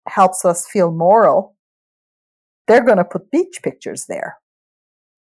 helps 0.06 0.44
us 0.44 0.66
feel 0.66 0.90
moral, 0.90 1.56
they're 2.66 2.84
going 2.84 2.98
to 2.98 3.04
put 3.04 3.30
beach 3.30 3.60
pictures 3.62 4.06
there. 4.06 4.38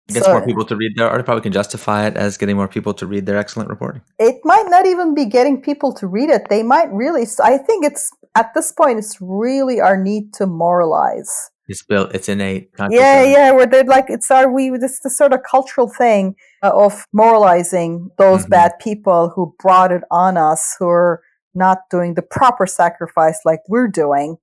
Gets 0.08 0.26
so, 0.26 0.32
more 0.32 0.44
people 0.44 0.66
to 0.66 0.76
read 0.76 0.92
their 0.96 1.08
article. 1.08 1.24
Probably 1.24 1.42
can 1.42 1.52
justify 1.52 2.06
it 2.06 2.16
as 2.16 2.36
getting 2.36 2.56
more 2.56 2.68
people 2.68 2.92
to 2.94 3.06
read 3.06 3.24
their 3.24 3.38
excellent 3.38 3.70
reporting. 3.70 4.02
It 4.18 4.36
might 4.44 4.66
not 4.68 4.84
even 4.84 5.14
be 5.14 5.24
getting 5.24 5.62
people 5.62 5.94
to 5.94 6.06
read 6.06 6.28
it. 6.28 6.48
They 6.50 6.62
might 6.62 6.92
really. 6.92 7.26
I 7.42 7.56
think 7.56 7.86
it's 7.86 8.10
at 8.34 8.52
this 8.54 8.70
point. 8.70 8.98
It's 8.98 9.16
really 9.20 9.80
our 9.80 9.96
need 9.96 10.34
to 10.34 10.46
moralize 10.46 11.50
it's 11.66 11.82
built. 11.82 12.14
It's 12.14 12.28
innate. 12.28 12.70
Yeah, 12.78 13.22
yeah. 13.22 13.50
Where 13.52 13.66
they're 13.66 13.84
like, 13.84 14.06
it's 14.08 14.30
our 14.30 14.50
we. 14.52 14.70
This 14.70 15.00
the 15.00 15.10
sort 15.10 15.32
of 15.32 15.40
cultural 15.48 15.88
thing 15.88 16.36
uh, 16.62 16.72
of 16.74 17.06
moralizing 17.12 18.10
those 18.18 18.42
mm-hmm. 18.42 18.50
bad 18.50 18.72
people 18.80 19.32
who 19.34 19.54
brought 19.58 19.92
it 19.92 20.02
on 20.10 20.36
us, 20.36 20.76
who 20.78 20.88
are 20.88 21.22
not 21.54 21.78
doing 21.90 22.14
the 22.14 22.22
proper 22.22 22.66
sacrifice 22.66 23.40
like 23.44 23.60
we're 23.68 23.88
doing, 23.88 24.36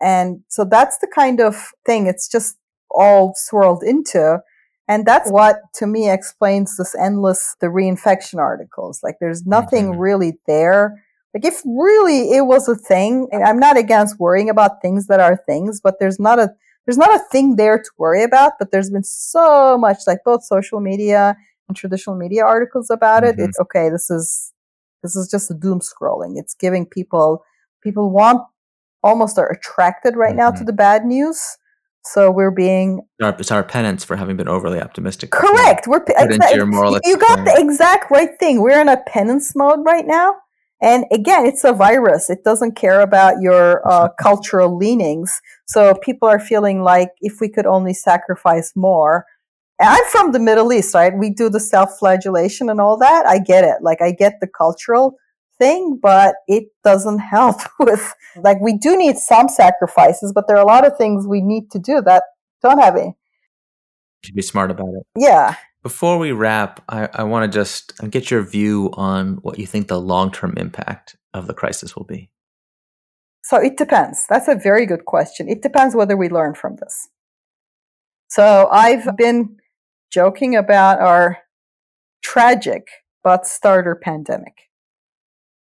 and 0.00 0.42
so 0.48 0.64
that's 0.64 0.98
the 0.98 1.08
kind 1.12 1.40
of 1.40 1.72
thing. 1.84 2.06
It's 2.06 2.28
just 2.28 2.56
all 2.90 3.34
swirled 3.36 3.82
into. 3.82 4.40
And 4.88 5.06
that's 5.06 5.30
what 5.30 5.60
to 5.74 5.86
me 5.86 6.10
explains 6.10 6.76
this 6.76 6.96
endless, 6.96 7.54
the 7.60 7.68
reinfection 7.68 8.38
articles. 8.38 9.00
Like 9.04 9.16
there's 9.20 9.46
nothing 9.46 9.92
mm-hmm. 9.92 10.00
really 10.00 10.38
there 10.48 11.00
like 11.34 11.44
if 11.44 11.62
really 11.64 12.32
it 12.32 12.46
was 12.46 12.68
a 12.68 12.74
thing, 12.74 13.28
I'm 13.32 13.58
not 13.58 13.76
against 13.76 14.18
worrying 14.18 14.50
about 14.50 14.82
things 14.82 15.06
that 15.06 15.20
are 15.20 15.40
things, 15.46 15.80
but 15.80 16.00
there's 16.00 16.18
not 16.18 16.38
a 16.38 16.50
there's 16.86 16.98
not 16.98 17.14
a 17.14 17.22
thing 17.30 17.56
there 17.56 17.78
to 17.78 17.90
worry 17.98 18.24
about. 18.24 18.52
But 18.58 18.72
there's 18.72 18.90
been 18.90 19.04
so 19.04 19.78
much, 19.78 19.98
like 20.06 20.18
both 20.24 20.42
social 20.42 20.80
media 20.80 21.36
and 21.68 21.76
traditional 21.76 22.16
media 22.16 22.44
articles 22.44 22.90
about 22.90 23.22
it. 23.22 23.36
Mm-hmm. 23.36 23.44
It's 23.44 23.60
okay. 23.60 23.90
This 23.90 24.10
is 24.10 24.52
this 25.02 25.14
is 25.14 25.30
just 25.30 25.50
a 25.50 25.54
doom 25.54 25.80
scrolling. 25.80 26.32
It's 26.36 26.54
giving 26.54 26.84
people 26.84 27.44
people 27.82 28.10
want 28.10 28.42
almost 29.02 29.38
are 29.38 29.50
attracted 29.50 30.16
right 30.16 30.30
mm-hmm. 30.30 30.38
now 30.38 30.50
to 30.50 30.56
mm-hmm. 30.56 30.66
the 30.66 30.72
bad 30.72 31.04
news. 31.04 31.40
So 32.02 32.30
we're 32.30 32.50
being 32.50 33.02
it's 33.20 33.52
our 33.52 33.62
penance 33.62 34.04
for 34.04 34.16
having 34.16 34.36
been 34.36 34.48
overly 34.48 34.80
optimistic. 34.80 35.30
Correct. 35.30 35.86
We're 35.86 36.02
exactly, 36.08 36.58
you 37.04 37.18
got 37.18 37.44
the 37.44 37.54
exact 37.56 38.10
right 38.10 38.30
thing. 38.40 38.62
We're 38.62 38.80
in 38.80 38.88
a 38.88 38.96
penance 38.96 39.54
mode 39.54 39.84
right 39.84 40.06
now 40.06 40.34
and 40.80 41.04
again, 41.12 41.44
it's 41.46 41.64
a 41.64 41.72
virus. 41.72 42.30
It 42.30 42.42
doesn't 42.42 42.76
care 42.76 43.00
about 43.00 43.40
your 43.40 43.86
uh, 43.86 44.08
cultural 44.20 44.76
leanings. 44.76 45.40
So 45.66 45.94
people 45.94 46.28
are 46.28 46.40
feeling 46.40 46.82
like 46.82 47.10
if 47.20 47.40
we 47.40 47.48
could 47.48 47.66
only 47.66 47.92
sacrifice 47.92 48.72
more. 48.74 49.26
And 49.78 49.88
I'm 49.88 50.04
from 50.10 50.32
the 50.32 50.38
Middle 50.38 50.72
East, 50.72 50.94
right? 50.94 51.12
We 51.16 51.30
do 51.30 51.48
the 51.48 51.60
self-flagellation 51.60 52.70
and 52.70 52.80
all 52.80 52.96
that. 52.98 53.26
I 53.26 53.38
get 53.38 53.64
it. 53.64 53.82
Like 53.82 54.00
I 54.00 54.12
get 54.12 54.34
the 54.40 54.46
cultural 54.46 55.16
thing, 55.58 55.98
but 56.02 56.36
it 56.48 56.64
doesn't 56.82 57.18
help 57.34 57.60
with 57.78 58.14
like 58.36 58.60
we 58.60 58.76
do 58.76 58.96
need 58.96 59.18
some 59.18 59.48
sacrifices, 59.48 60.32
but 60.34 60.48
there 60.48 60.56
are 60.56 60.62
a 60.62 60.66
lot 60.66 60.86
of 60.86 60.96
things 60.96 61.26
we 61.26 61.42
need 61.42 61.70
to 61.72 61.78
do 61.78 62.00
that 62.02 62.24
don't 62.62 62.78
have 62.78 62.96
any 62.96 63.14
Should 64.24 64.34
be 64.34 64.42
smart 64.42 64.70
about 64.70 64.88
it. 64.88 65.06
Yeah. 65.16 65.56
Before 65.82 66.18
we 66.18 66.32
wrap, 66.32 66.82
I, 66.88 67.08
I 67.12 67.22
want 67.22 67.50
to 67.50 67.58
just 67.58 67.92
uh, 68.02 68.06
get 68.06 68.30
your 68.30 68.42
view 68.42 68.90
on 68.94 69.38
what 69.42 69.58
you 69.58 69.66
think 69.66 69.88
the 69.88 70.00
long 70.00 70.30
term 70.30 70.54
impact 70.56 71.16
of 71.32 71.46
the 71.46 71.54
crisis 71.54 71.96
will 71.96 72.04
be. 72.04 72.30
So 73.42 73.56
it 73.56 73.76
depends. 73.76 74.26
That's 74.28 74.48
a 74.48 74.54
very 74.54 74.84
good 74.84 75.06
question. 75.06 75.48
It 75.48 75.62
depends 75.62 75.94
whether 75.94 76.16
we 76.16 76.28
learn 76.28 76.54
from 76.54 76.76
this. 76.76 77.08
So 78.28 78.68
I've 78.70 79.16
been 79.16 79.56
joking 80.10 80.54
about 80.54 81.00
our 81.00 81.38
tragic 82.22 82.88
but 83.24 83.46
starter 83.46 83.94
pandemic. 83.94 84.54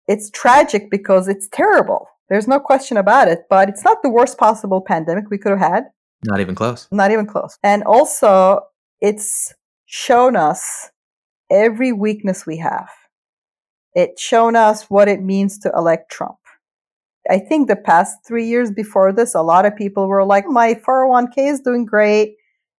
It's 0.08 0.30
tragic 0.30 0.90
because 0.90 1.28
it's 1.28 1.48
terrible. 1.48 2.08
There's 2.28 2.48
no 2.48 2.58
question 2.58 2.96
about 2.96 3.28
it, 3.28 3.44
but 3.48 3.68
it's 3.68 3.84
not 3.84 4.02
the 4.02 4.10
worst 4.10 4.38
possible 4.38 4.80
pandemic 4.80 5.30
we 5.30 5.38
could 5.38 5.52
have 5.52 5.60
had. 5.60 5.84
Not 6.24 6.40
even 6.40 6.54
close. 6.54 6.88
Not 6.90 7.10
even 7.10 7.26
close. 7.26 7.58
And 7.62 7.82
also, 7.84 8.60
it's 9.00 9.52
shown 9.92 10.36
us 10.36 10.90
every 11.50 11.92
weakness 11.92 12.46
we 12.46 12.56
have. 12.56 12.88
It's 13.94 14.22
shown 14.22 14.56
us 14.56 14.84
what 14.84 15.06
it 15.06 15.20
means 15.20 15.58
to 15.58 15.72
elect 15.76 16.10
Trump. 16.10 16.38
I 17.30 17.38
think 17.38 17.68
the 17.68 17.76
past 17.76 18.16
three 18.26 18.46
years 18.46 18.70
before 18.70 19.12
this, 19.12 19.34
a 19.34 19.42
lot 19.42 19.66
of 19.66 19.76
people 19.76 20.08
were 20.08 20.24
like, 20.24 20.46
my 20.46 20.72
401k 20.72 21.36
is 21.36 21.60
doing 21.60 21.84
great. 21.84 22.36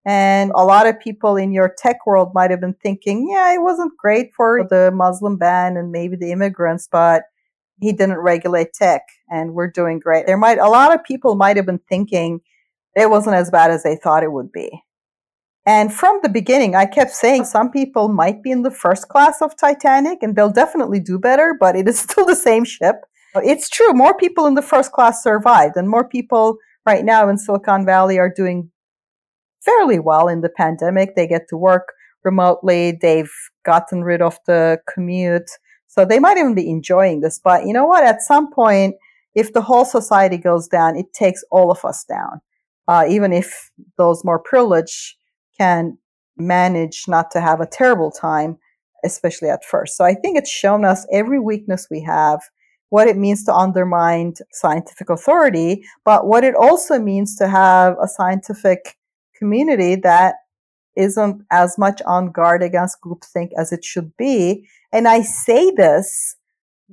And 0.07 0.51
a 0.55 0.65
lot 0.65 0.87
of 0.87 0.99
people 0.99 1.37
in 1.37 1.53
your 1.53 1.71
tech 1.77 2.07
world 2.07 2.31
might 2.33 2.49
have 2.49 2.59
been 2.59 2.75
thinking, 2.81 3.29
yeah, 3.31 3.53
it 3.53 3.61
wasn't 3.61 3.95
great 3.95 4.33
for 4.35 4.65
the 4.67 4.89
Muslim 4.91 5.37
ban 5.37 5.77
and 5.77 5.91
maybe 5.91 6.15
the 6.15 6.31
immigrants, 6.31 6.89
but 6.91 7.25
he 7.79 7.93
didn't 7.93 8.17
regulate 8.17 8.73
tech 8.73 9.03
and 9.29 9.53
we're 9.53 9.69
doing 9.69 9.99
great. 9.99 10.25
There 10.25 10.35
might, 10.35 10.57
a 10.57 10.67
lot 10.67 10.95
of 10.95 11.03
people 11.03 11.35
might 11.35 11.57
have 11.57 11.67
been 11.67 11.81
thinking 11.87 12.41
it 12.95 13.11
wasn't 13.11 13.35
as 13.35 13.51
bad 13.51 13.69
as 13.69 13.83
they 13.83 13.97
thought 13.97 14.23
it 14.23 14.31
would 14.31 14.51
be. 14.51 14.81
And 15.65 15.93
from 15.93 16.19
the 16.21 16.29
beginning, 16.29 16.75
I 16.75 16.85
kept 16.85 17.11
saying 17.11 17.45
some 17.45 17.71
people 17.71 18.09
might 18.09 18.43
be 18.43 18.51
in 18.51 18.63
the 18.63 18.71
first 18.71 19.07
class 19.07 19.41
of 19.41 19.55
Titanic 19.55 20.19
and 20.21 20.35
they'll 20.35 20.51
definitely 20.51 20.99
do 20.99 21.17
better, 21.17 21.55
but 21.57 21.75
it 21.75 21.87
is 21.87 21.99
still 22.07 22.25
the 22.25 22.35
same 22.35 22.65
ship. 22.65 22.97
It's 23.35 23.69
true. 23.69 23.93
More 23.93 24.15
people 24.15 24.45
in 24.45 24.53
the 24.53 24.61
first 24.61 24.91
class 24.91 25.23
survived 25.23 25.75
and 25.75 25.89
more 25.89 26.07
people 26.07 26.57
right 26.85 27.03
now 27.03 27.27
in 27.29 27.37
Silicon 27.37 27.85
Valley 27.85 28.19
are 28.19 28.31
doing 28.33 28.69
fairly 29.61 29.99
well 29.99 30.27
in 30.27 30.41
the 30.41 30.49
pandemic. 30.49 31.15
They 31.15 31.27
get 31.27 31.47
to 31.49 31.57
work 31.57 31.93
remotely. 32.23 32.97
They've 33.01 33.31
gotten 33.65 34.03
rid 34.03 34.21
of 34.21 34.37
the 34.45 34.79
commute. 34.93 35.49
So 35.87 36.05
they 36.05 36.19
might 36.19 36.37
even 36.37 36.55
be 36.55 36.69
enjoying 36.69 37.21
this. 37.21 37.39
But 37.43 37.65
you 37.65 37.73
know 37.73 37.85
what? 37.85 38.03
At 38.03 38.21
some 38.21 38.51
point, 38.51 38.95
if 39.35 39.53
the 39.53 39.61
whole 39.61 39.85
society 39.85 40.37
goes 40.37 40.67
down, 40.67 40.95
it 40.95 41.11
takes 41.13 41.43
all 41.51 41.71
of 41.71 41.83
us 41.85 42.03
down. 42.03 42.41
Uh, 42.87 43.05
even 43.07 43.31
if 43.31 43.71
those 43.97 44.25
more 44.25 44.39
privileged 44.39 45.15
can 45.57 45.97
manage 46.37 47.03
not 47.07 47.31
to 47.31 47.41
have 47.41 47.61
a 47.61 47.67
terrible 47.67 48.11
time, 48.11 48.57
especially 49.05 49.49
at 49.49 49.63
first. 49.63 49.95
So 49.95 50.03
I 50.03 50.13
think 50.13 50.37
it's 50.37 50.49
shown 50.49 50.85
us 50.85 51.05
every 51.11 51.39
weakness 51.39 51.87
we 51.89 52.01
have, 52.03 52.39
what 52.89 53.07
it 53.07 53.17
means 53.17 53.43
to 53.45 53.53
undermine 53.53 54.33
scientific 54.51 55.09
authority, 55.09 55.83
but 56.05 56.27
what 56.27 56.43
it 56.43 56.55
also 56.55 56.99
means 56.99 57.35
to 57.37 57.47
have 57.47 57.95
a 58.01 58.07
scientific 58.07 58.97
community 59.37 59.95
that 59.95 60.35
isn't 60.95 61.43
as 61.51 61.77
much 61.77 62.01
on 62.05 62.31
guard 62.31 62.61
against 62.61 63.01
groupthink 63.01 63.49
as 63.57 63.71
it 63.71 63.83
should 63.83 64.15
be. 64.17 64.67
And 64.91 65.07
I 65.07 65.21
say 65.21 65.71
this 65.71 66.35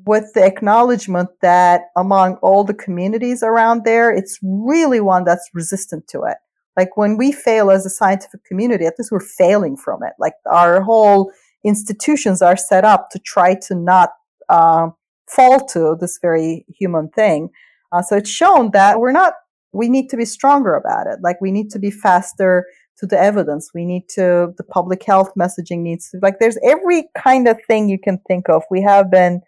with 0.07 0.33
the 0.35 0.45
acknowledgement 0.45 1.29
that 1.43 1.83
among 1.97 2.37
all 2.37 2.65
the 2.65 2.75
communities 2.75 3.43
around 3.43 3.85
there, 3.85 4.11
it's 4.11 4.39
really 4.43 5.01
one 5.01 5.25
that's 5.25 5.51
resistant 5.53 6.09
to 6.09 6.23
it. 6.23 6.39
Like 6.77 6.97
when 6.97 7.17
we 7.17 7.33
fail 7.33 7.71
as 7.71 7.85
a 7.85 7.91
scientific 7.91 8.45
community, 8.45 8.87
at 8.87 8.95
least 8.99 9.13
we're 9.13 9.21
failing 9.21 9.77
from 9.77 10.03
it. 10.03 10.13
Like 10.19 10.35
our 10.47 10.83
whole 10.83 11.33
institutions 11.65 12.41
are 12.43 12.57
set 12.57 12.85
up 12.85 13.11
to 13.11 13.19
try 13.19 13.55
to 13.69 13.75
not 13.75 14.11
uh, 14.49 14.89
fall 15.29 15.67
to 15.69 15.97
this 16.01 16.19
very 16.21 16.65
human 16.69 17.09
thing. 17.11 17.51
Uh, 17.93 18.03
so 18.03 18.17
it's 18.17 18.31
shown 18.31 18.71
that 18.73 19.01
we're 19.01 19.13
not 19.13 19.35
we 19.73 19.89
need 19.89 20.09
to 20.11 20.17
be 20.17 20.25
stronger 20.25 20.75
about 20.75 21.07
it. 21.07 21.21
Like 21.23 21.41
we 21.41 21.53
need 21.53 21.71
to 21.71 21.79
be 21.79 21.91
faster 21.91 22.67
to 22.99 23.07
the 23.07 23.19
evidence. 23.19 23.71
We 23.75 23.85
need 23.85 24.09
to, 24.11 24.53
the 24.57 24.65
public 24.65 25.05
health 25.05 25.33
messaging 25.39 25.79
needs 25.81 26.11
to, 26.11 26.19
like 26.23 26.39
there's 26.39 26.59
every 26.65 27.05
kind 27.17 27.49
of 27.49 27.59
thing 27.67 27.89
you 27.89 27.99
can 27.99 28.19
think 28.27 28.49
of. 28.49 28.63
We 28.71 28.83
have 28.83 29.11
been 29.11 29.43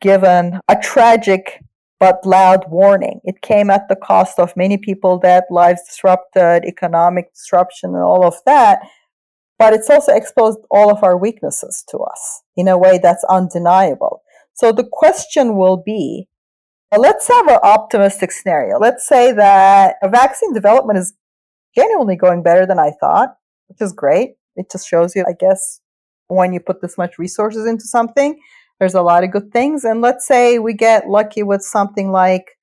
given 0.00 0.60
a 0.68 0.76
tragic 0.76 1.60
but 2.00 2.24
loud 2.24 2.64
warning. 2.68 3.20
It 3.24 3.42
came 3.42 3.68
at 3.68 3.88
the 3.88 3.94
cost 3.94 4.38
of 4.38 4.56
many 4.56 4.78
people 4.78 5.20
that 5.20 5.44
lives 5.50 5.82
disrupted, 5.86 6.64
economic 6.64 7.32
disruption 7.34 7.90
and 7.90 8.02
all 8.02 8.26
of 8.26 8.36
that. 8.46 8.80
But 9.58 9.74
it's 9.74 9.90
also 9.90 10.14
exposed 10.14 10.58
all 10.70 10.90
of 10.90 11.04
our 11.04 11.18
weaknesses 11.18 11.84
to 11.90 11.98
us 11.98 12.42
in 12.56 12.66
a 12.66 12.78
way 12.78 12.98
that's 13.00 13.22
undeniable. 13.28 14.22
So 14.54 14.72
the 14.72 14.88
question 14.90 15.56
will 15.56 15.76
be, 15.76 16.26
let's 16.96 17.28
have 17.28 17.46
an 17.48 17.58
optimistic 17.62 18.32
scenario. 18.32 18.78
Let's 18.78 19.06
say 19.06 19.32
that 19.32 19.96
a 20.02 20.08
vaccine 20.08 20.54
development 20.54 20.98
is 20.98 21.12
genuinely 21.76 22.16
going 22.16 22.42
better 22.42 22.64
than 22.64 22.78
I 22.78 22.92
thought, 22.98 23.34
which 23.68 23.82
is 23.82 23.92
great. 23.92 24.30
It 24.56 24.70
just 24.72 24.88
shows 24.88 25.14
you, 25.14 25.24
I 25.28 25.34
guess, 25.38 25.80
when 26.28 26.54
you 26.54 26.60
put 26.60 26.80
this 26.80 26.96
much 26.96 27.18
resources 27.18 27.66
into 27.66 27.84
something, 27.84 28.40
there's 28.80 28.94
a 28.94 29.02
lot 29.02 29.22
of 29.22 29.30
good 29.30 29.52
things. 29.52 29.84
And 29.84 30.00
let's 30.00 30.26
say 30.26 30.58
we 30.58 30.72
get 30.72 31.08
lucky 31.08 31.42
with 31.42 31.62
something 31.62 32.10
like, 32.10 32.56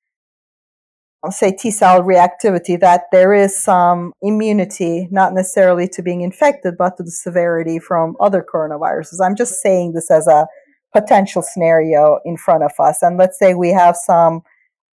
I'll 1.24 1.30
say 1.30 1.52
T 1.52 1.70
cell 1.70 2.02
reactivity, 2.02 2.78
that 2.80 3.04
there 3.12 3.32
is 3.32 3.60
some 3.60 4.12
immunity, 4.20 5.08
not 5.10 5.32
necessarily 5.32 5.88
to 5.88 6.02
being 6.02 6.20
infected, 6.20 6.74
but 6.76 6.96
to 6.96 7.04
the 7.04 7.10
severity 7.10 7.78
from 7.78 8.16
other 8.20 8.44
coronaviruses. 8.52 9.24
I'm 9.24 9.36
just 9.36 9.62
saying 9.62 9.92
this 9.92 10.10
as 10.10 10.26
a 10.26 10.46
potential 10.92 11.42
scenario 11.42 12.18
in 12.24 12.36
front 12.36 12.64
of 12.64 12.72
us. 12.78 13.02
And 13.02 13.16
let's 13.16 13.38
say 13.38 13.54
we 13.54 13.70
have 13.70 13.96
some 13.96 14.42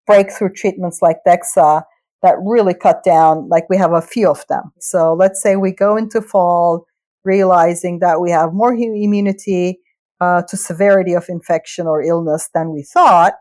breakthrough 0.07 0.53
treatments 0.53 1.01
like 1.01 1.19
DEXA 1.27 1.83
that 2.23 2.37
really 2.43 2.75
cut 2.75 3.03
down, 3.05 3.49
like 3.49 3.69
we 3.69 3.77
have 3.77 3.93
a 3.93 4.03
few 4.03 4.29
of 4.29 4.47
them. 4.49 4.73
So 4.81 5.15
let's 5.15 5.43
say 5.43 5.57
we 5.57 5.73
go 5.73 5.97
into 5.97 6.21
fall 6.21 6.87
realizing 7.25 8.01
that 8.01 8.21
we 8.21 8.31
have 8.31 8.53
more 8.53 8.73
immunity 8.75 9.79
uh, 10.25 10.43
to 10.49 10.57
severity 10.57 11.15
of 11.15 11.27
infection 11.29 11.87
or 11.87 12.03
illness 12.03 12.49
than 12.55 12.73
we 12.73 12.83
thought, 12.83 13.35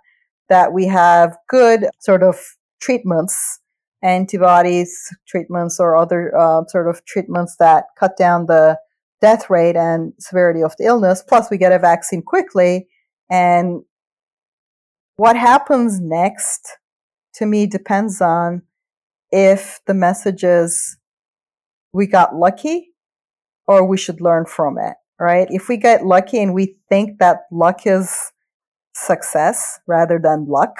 that 0.49 0.73
we 0.73 0.85
have 0.87 1.37
good 1.49 1.79
sort 1.99 2.23
of 2.23 2.35
treatments, 2.81 3.59
antibodies 4.01 4.93
treatments 5.27 5.79
or 5.79 5.95
other 5.95 6.35
uh, 6.37 6.61
sort 6.67 6.87
of 6.89 7.03
treatments 7.05 7.55
that 7.57 7.85
cut 7.97 8.17
down 8.17 8.47
the 8.47 8.77
death 9.21 9.49
rate 9.49 9.77
and 9.77 10.13
severity 10.19 10.61
of 10.61 10.73
the 10.77 10.85
illness. 10.85 11.23
Plus, 11.27 11.49
we 11.49 11.57
get 11.57 11.71
a 11.71 11.79
vaccine 11.79 12.21
quickly. 12.21 12.87
And 13.29 13.83
what 15.15 15.37
happens 15.37 16.01
next 16.01 16.77
to 17.35 17.45
me 17.45 17.65
depends 17.65 18.19
on 18.19 18.63
if 19.31 19.79
the 19.87 19.93
message 19.93 20.43
is 20.43 20.97
we 21.93 22.05
got 22.07 22.35
lucky 22.35 22.93
or 23.65 23.85
we 23.85 23.97
should 23.97 24.19
learn 24.19 24.45
from 24.45 24.77
it, 24.77 24.95
right? 25.19 25.47
If 25.49 25.67
we 25.67 25.77
get 25.77 26.05
lucky 26.05 26.41
and 26.41 26.53
we 26.53 26.75
think 26.89 27.19
that 27.19 27.41
luck 27.51 27.85
is 27.85 28.31
success 28.93 29.79
rather 29.87 30.19
than 30.21 30.45
luck 30.47 30.75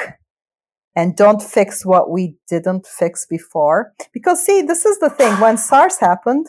and 0.95 1.15
don't 1.15 1.41
fix 1.41 1.85
what 1.85 2.11
we 2.11 2.35
didn't 2.47 2.85
fix 2.85 3.25
before. 3.25 3.93
Because 4.13 4.45
see, 4.45 4.61
this 4.61 4.85
is 4.85 4.99
the 4.99 5.09
thing. 5.09 5.39
When 5.39 5.57
SARS 5.57 5.99
happened, 5.99 6.47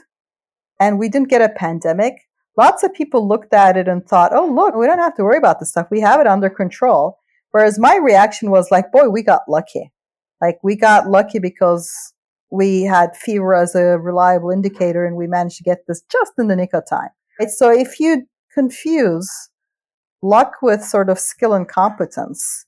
and 0.80 0.98
we 0.98 1.08
didn't 1.08 1.28
get 1.28 1.42
a 1.42 1.48
pandemic, 1.48 2.14
lots 2.56 2.82
of 2.82 2.92
people 2.94 3.26
looked 3.26 3.54
at 3.54 3.76
it 3.76 3.88
and 3.88 4.06
thought, 4.06 4.32
oh, 4.34 4.46
look, 4.46 4.74
we 4.74 4.86
don't 4.86 4.98
have 4.98 5.16
to 5.16 5.24
worry 5.24 5.38
about 5.38 5.60
this 5.60 5.70
stuff. 5.70 5.88
We 5.90 6.00
have 6.00 6.20
it 6.20 6.26
under 6.26 6.50
control. 6.50 7.18
Whereas 7.52 7.78
my 7.78 7.96
reaction 7.96 8.50
was 8.50 8.70
like, 8.70 8.90
boy, 8.90 9.08
we 9.08 9.22
got 9.22 9.42
lucky. 9.48 9.92
Like 10.40 10.58
we 10.62 10.76
got 10.76 11.08
lucky 11.08 11.38
because 11.38 11.90
we 12.50 12.82
had 12.82 13.16
fever 13.16 13.54
as 13.54 13.74
a 13.74 13.98
reliable 13.98 14.50
indicator 14.50 15.06
and 15.06 15.16
we 15.16 15.26
managed 15.26 15.56
to 15.58 15.62
get 15.62 15.86
this 15.86 16.02
just 16.10 16.32
in 16.38 16.48
the 16.48 16.56
nick 16.56 16.74
of 16.74 16.84
time. 16.88 17.10
Right? 17.38 17.50
So 17.50 17.70
if 17.70 17.98
you 18.00 18.26
confuse 18.52 19.30
luck 20.22 20.54
with 20.62 20.82
sort 20.82 21.10
of 21.10 21.18
skill 21.18 21.52
and 21.52 21.68
competence, 21.68 22.66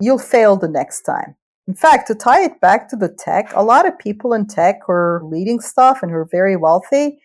you'll 0.00 0.18
fail 0.18 0.56
the 0.56 0.68
next 0.68 1.02
time. 1.02 1.34
In 1.66 1.74
fact, 1.74 2.06
to 2.06 2.14
tie 2.14 2.44
it 2.44 2.60
back 2.60 2.88
to 2.88 2.96
the 2.96 3.08
tech, 3.10 3.52
a 3.54 3.62
lot 3.62 3.86
of 3.86 3.98
people 3.98 4.32
in 4.32 4.46
tech 4.46 4.80
who 4.86 4.92
are 4.92 5.22
leading 5.22 5.60
stuff 5.60 6.02
and 6.02 6.10
who 6.10 6.16
are 6.16 6.28
very 6.30 6.56
wealthy 6.56 7.20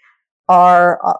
are, 0.49 0.99
uh, 1.05 1.17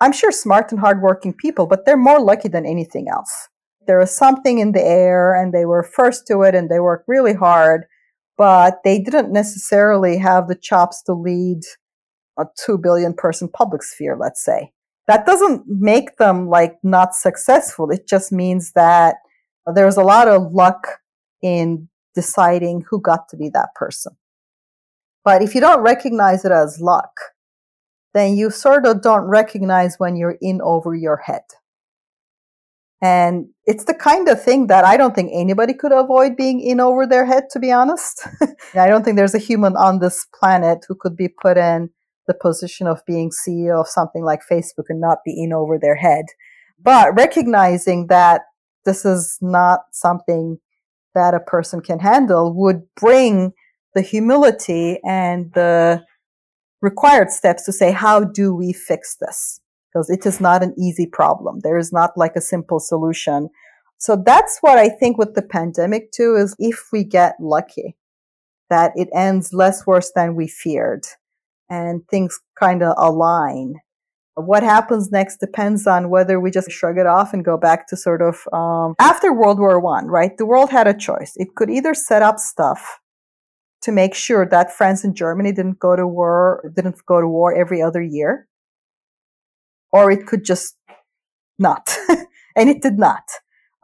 I'm 0.00 0.12
sure, 0.12 0.32
smart 0.32 0.72
and 0.72 0.80
hardworking 0.80 1.34
people, 1.34 1.66
but 1.66 1.86
they're 1.86 1.96
more 1.96 2.20
lucky 2.20 2.48
than 2.48 2.66
anything 2.66 3.08
else. 3.08 3.48
There 3.86 3.98
was 3.98 4.14
something 4.14 4.58
in 4.58 4.72
the 4.72 4.84
air 4.84 5.34
and 5.40 5.54
they 5.54 5.66
were 5.66 5.84
first 5.84 6.26
to 6.26 6.42
it 6.42 6.54
and 6.56 6.68
they 6.68 6.80
worked 6.80 7.04
really 7.06 7.32
hard, 7.32 7.84
but 8.36 8.80
they 8.84 8.98
didn't 8.98 9.32
necessarily 9.32 10.18
have 10.18 10.48
the 10.48 10.56
chops 10.56 11.00
to 11.04 11.12
lead 11.12 11.60
a 12.38 12.46
2 12.64 12.78
billion 12.78 13.14
person 13.14 13.48
public 13.48 13.84
sphere, 13.84 14.16
let's 14.18 14.44
say. 14.44 14.72
That 15.08 15.26
doesn't 15.26 15.64
make 15.66 16.18
them 16.18 16.48
like 16.48 16.76
not 16.82 17.14
successful. 17.14 17.90
It 17.90 18.06
just 18.06 18.30
means 18.30 18.72
that 18.72 19.16
there's 19.74 19.96
a 19.96 20.02
lot 20.02 20.28
of 20.28 20.52
luck 20.52 20.86
in 21.42 21.88
deciding 22.14 22.84
who 22.88 23.00
got 23.00 23.28
to 23.30 23.36
be 23.36 23.48
that 23.50 23.74
person. 23.74 24.12
But 25.24 25.42
if 25.42 25.54
you 25.54 25.60
don't 25.60 25.80
recognize 25.80 26.44
it 26.44 26.52
as 26.52 26.80
luck, 26.80 27.10
then 28.14 28.36
you 28.36 28.50
sort 28.50 28.86
of 28.86 29.02
don't 29.02 29.24
recognize 29.24 29.96
when 29.98 30.16
you're 30.16 30.38
in 30.40 30.60
over 30.62 30.94
your 30.94 31.16
head. 31.16 31.42
And 33.00 33.46
it's 33.64 33.84
the 33.84 33.94
kind 33.94 34.28
of 34.28 34.42
thing 34.42 34.66
that 34.66 34.84
I 34.84 34.96
don't 34.96 35.14
think 35.14 35.30
anybody 35.32 35.72
could 35.72 35.92
avoid 35.92 36.36
being 36.36 36.60
in 36.60 36.80
over 36.80 37.06
their 37.06 37.24
head, 37.24 37.44
to 37.50 37.60
be 37.60 37.70
honest. 37.70 38.26
I 38.74 38.88
don't 38.88 39.04
think 39.04 39.16
there's 39.16 39.34
a 39.34 39.38
human 39.38 39.76
on 39.76 40.00
this 40.00 40.26
planet 40.38 40.84
who 40.88 40.96
could 40.96 41.16
be 41.16 41.28
put 41.28 41.56
in 41.56 41.90
the 42.28 42.34
position 42.34 42.86
of 42.86 43.04
being 43.06 43.30
CEO 43.30 43.80
of 43.80 43.88
something 43.88 44.22
like 44.22 44.40
Facebook 44.48 44.84
and 44.88 45.00
not 45.00 45.24
be 45.24 45.42
in 45.42 45.52
over 45.52 45.78
their 45.78 45.96
head. 45.96 46.26
But 46.80 47.16
recognizing 47.16 48.06
that 48.06 48.42
this 48.84 49.04
is 49.04 49.38
not 49.40 49.80
something 49.90 50.58
that 51.14 51.34
a 51.34 51.40
person 51.40 51.80
can 51.80 51.98
handle 51.98 52.54
would 52.54 52.82
bring 52.94 53.52
the 53.94 54.02
humility 54.02 55.00
and 55.04 55.52
the 55.54 56.04
required 56.80 57.30
steps 57.30 57.64
to 57.64 57.72
say, 57.72 57.90
how 57.90 58.22
do 58.22 58.54
we 58.54 58.72
fix 58.72 59.16
this? 59.20 59.60
Because 59.92 60.08
it 60.10 60.24
is 60.24 60.40
not 60.40 60.62
an 60.62 60.74
easy 60.78 61.06
problem. 61.06 61.60
There 61.64 61.78
is 61.78 61.92
not 61.92 62.16
like 62.16 62.36
a 62.36 62.40
simple 62.40 62.78
solution. 62.78 63.48
So 63.96 64.22
that's 64.24 64.58
what 64.60 64.78
I 64.78 64.88
think 64.88 65.18
with 65.18 65.34
the 65.34 65.42
pandemic 65.42 66.12
too 66.12 66.36
is 66.36 66.54
if 66.58 66.90
we 66.92 67.02
get 67.02 67.34
lucky 67.40 67.96
that 68.70 68.92
it 68.94 69.08
ends 69.12 69.52
less 69.52 69.86
worse 69.86 70.12
than 70.14 70.36
we 70.36 70.46
feared 70.46 71.04
and 71.70 72.06
things 72.08 72.38
kind 72.58 72.82
of 72.82 72.94
align. 72.96 73.74
What 74.34 74.62
happens 74.62 75.10
next 75.10 75.38
depends 75.38 75.86
on 75.86 76.10
whether 76.10 76.38
we 76.38 76.50
just 76.50 76.70
shrug 76.70 76.96
it 76.96 77.06
off 77.06 77.34
and 77.34 77.44
go 77.44 77.56
back 77.56 77.88
to 77.88 77.96
sort 77.96 78.22
of 78.22 78.46
um, 78.52 78.94
after 79.00 79.32
World 79.32 79.58
War 79.58 79.80
One, 79.80 80.06
right? 80.06 80.36
The 80.36 80.46
world 80.46 80.70
had 80.70 80.86
a 80.86 80.94
choice. 80.96 81.32
It 81.36 81.54
could 81.56 81.70
either 81.70 81.92
set 81.92 82.22
up 82.22 82.38
stuff 82.38 83.00
to 83.82 83.92
make 83.92 84.14
sure 84.14 84.46
that 84.46 84.72
France 84.72 85.04
and 85.04 85.14
Germany 85.14 85.52
didn't 85.52 85.78
go 85.78 85.96
to 85.96 86.06
war, 86.06 86.72
didn't 86.74 87.04
go 87.06 87.20
to 87.20 87.28
war 87.28 87.54
every 87.54 87.82
other 87.82 88.02
year. 88.02 88.48
Or 89.92 90.10
it 90.10 90.26
could 90.26 90.44
just 90.44 90.76
not. 91.58 91.96
and 92.56 92.68
it 92.68 92.82
did 92.82 92.98
not. 92.98 93.24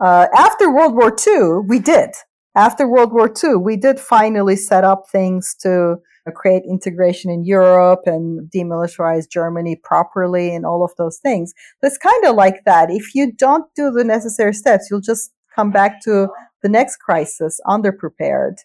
Uh, 0.01 0.27
after 0.35 0.73
World 0.73 0.95
War 0.95 1.15
II, 1.27 1.67
we 1.67 1.79
did. 1.79 2.11
After 2.57 2.89
World 2.89 3.13
War 3.13 3.33
II, 3.43 3.57
we 3.57 3.77
did 3.77 3.99
finally 3.99 4.57
set 4.57 4.85
up 4.85 5.05
things 5.11 5.55
to 5.61 5.97
create 6.33 6.63
integration 6.69 7.31
in 7.31 7.45
Europe 7.45 8.03
and 8.07 8.51
demilitarize 8.51 9.29
Germany 9.29 9.77
properly 9.83 10.55
and 10.55 10.65
all 10.65 10.85
of 10.85 10.93
those 10.97 11.19
things. 11.19 11.53
It's 11.83 11.99
kind 11.99 12.25
of 12.25 12.35
like 12.35 12.65
that. 12.65 12.91
If 12.91 13.15
you 13.15 13.33
don't 13.33 13.67
do 13.75 13.91
the 13.91 14.05
necessary 14.05 14.55
steps, 14.55 14.89
you'll 14.91 15.01
just 15.01 15.33
come 15.55 15.71
back 15.71 16.03
to 16.05 16.29
the 16.63 16.69
next 16.69 16.97
crisis 16.97 17.61
underprepared 17.67 18.57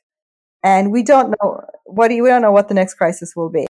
and 0.64 0.91
we 0.91 1.03
don't 1.03 1.36
know 1.41 1.62
what 1.86 2.10
we 2.10 2.18
don't 2.18 2.41
know 2.41 2.51
what 2.51 2.68
the 2.68 2.74
next 2.74 2.95
crisis 2.95 3.36
will 3.36 3.49
be. 3.49 3.66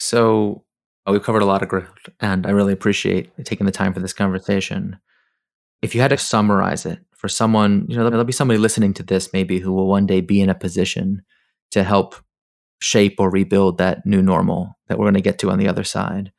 So 0.00 0.64
uh, 1.06 1.12
we've 1.12 1.22
covered 1.22 1.42
a 1.42 1.46
lot 1.46 1.62
of 1.62 1.68
ground, 1.68 1.88
and 2.20 2.46
I 2.46 2.50
really 2.50 2.72
appreciate 2.72 3.30
taking 3.44 3.66
the 3.66 3.72
time 3.72 3.92
for 3.92 4.00
this 4.00 4.12
conversation. 4.12 4.98
If 5.82 5.94
you 5.94 6.00
had 6.00 6.08
to 6.08 6.18
summarize 6.18 6.86
it 6.86 6.98
for 7.16 7.28
someone, 7.28 7.86
you 7.88 7.96
know, 7.96 8.08
there'll 8.08 8.24
be 8.24 8.32
somebody 8.32 8.58
listening 8.58 8.94
to 8.94 9.02
this 9.02 9.32
maybe 9.32 9.58
who 9.58 9.72
will 9.72 9.86
one 9.86 10.06
day 10.06 10.20
be 10.20 10.40
in 10.40 10.48
a 10.48 10.54
position 10.54 11.22
to 11.70 11.84
help 11.84 12.16
shape 12.80 13.16
or 13.18 13.30
rebuild 13.30 13.78
that 13.78 14.06
new 14.06 14.22
normal 14.22 14.78
that 14.88 14.98
we're 14.98 15.04
going 15.04 15.14
to 15.14 15.20
get 15.20 15.38
to 15.40 15.50
on 15.50 15.58
the 15.58 15.68
other 15.68 15.84
side. 15.84 16.32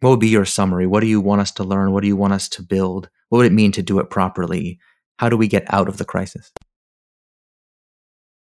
What 0.00 0.10
would 0.10 0.20
be 0.20 0.28
your 0.28 0.44
summary? 0.44 0.86
What 0.86 1.00
do 1.00 1.06
you 1.06 1.20
want 1.20 1.40
us 1.40 1.52
to 1.52 1.64
learn? 1.64 1.92
What 1.92 2.02
do 2.02 2.08
you 2.08 2.16
want 2.16 2.34
us 2.34 2.48
to 2.50 2.62
build? 2.62 3.08
What 3.28 3.38
would 3.38 3.46
it 3.46 3.52
mean 3.52 3.72
to 3.72 3.82
do 3.82 3.98
it 3.98 4.10
properly? 4.10 4.78
How 5.18 5.28
do 5.28 5.36
we 5.36 5.48
get 5.48 5.72
out 5.72 5.88
of 5.88 5.96
the 5.96 6.04
crisis? 6.04 6.52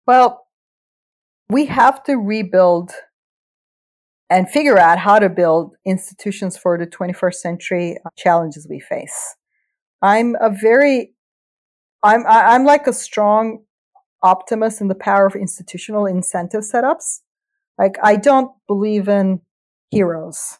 Well, 0.05 0.45
we 1.49 1.65
have 1.65 2.03
to 2.03 2.15
rebuild 2.15 2.91
and 4.29 4.49
figure 4.49 4.77
out 4.77 4.97
how 4.97 5.19
to 5.19 5.29
build 5.29 5.75
institutions 5.85 6.57
for 6.57 6.77
the 6.77 6.87
21st 6.87 7.33
century 7.35 7.97
uh, 8.05 8.09
challenges 8.17 8.65
we 8.69 8.79
face. 8.79 9.35
I'm 10.01 10.35
a 10.39 10.49
very, 10.49 11.13
I'm, 12.01 12.25
I'm 12.25 12.63
like 12.65 12.87
a 12.87 12.93
strong 12.93 13.65
optimist 14.23 14.79
in 14.79 14.87
the 14.87 14.95
power 14.95 15.25
of 15.25 15.35
institutional 15.35 16.05
incentive 16.05 16.61
setups. 16.61 17.19
Like, 17.81 17.97
I 18.03 18.15
don't 18.15 18.51
believe 18.67 19.07
in 19.07 19.41
heroes 19.89 20.59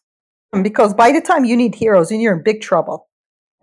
because 0.64 0.96
by 0.96 1.12
the 1.12 1.22
time 1.22 1.46
you 1.46 1.56
need 1.56 1.76
heroes, 1.76 2.12
you're 2.12 2.36
in 2.36 2.44
big 2.44 2.62
trouble. 2.62 3.08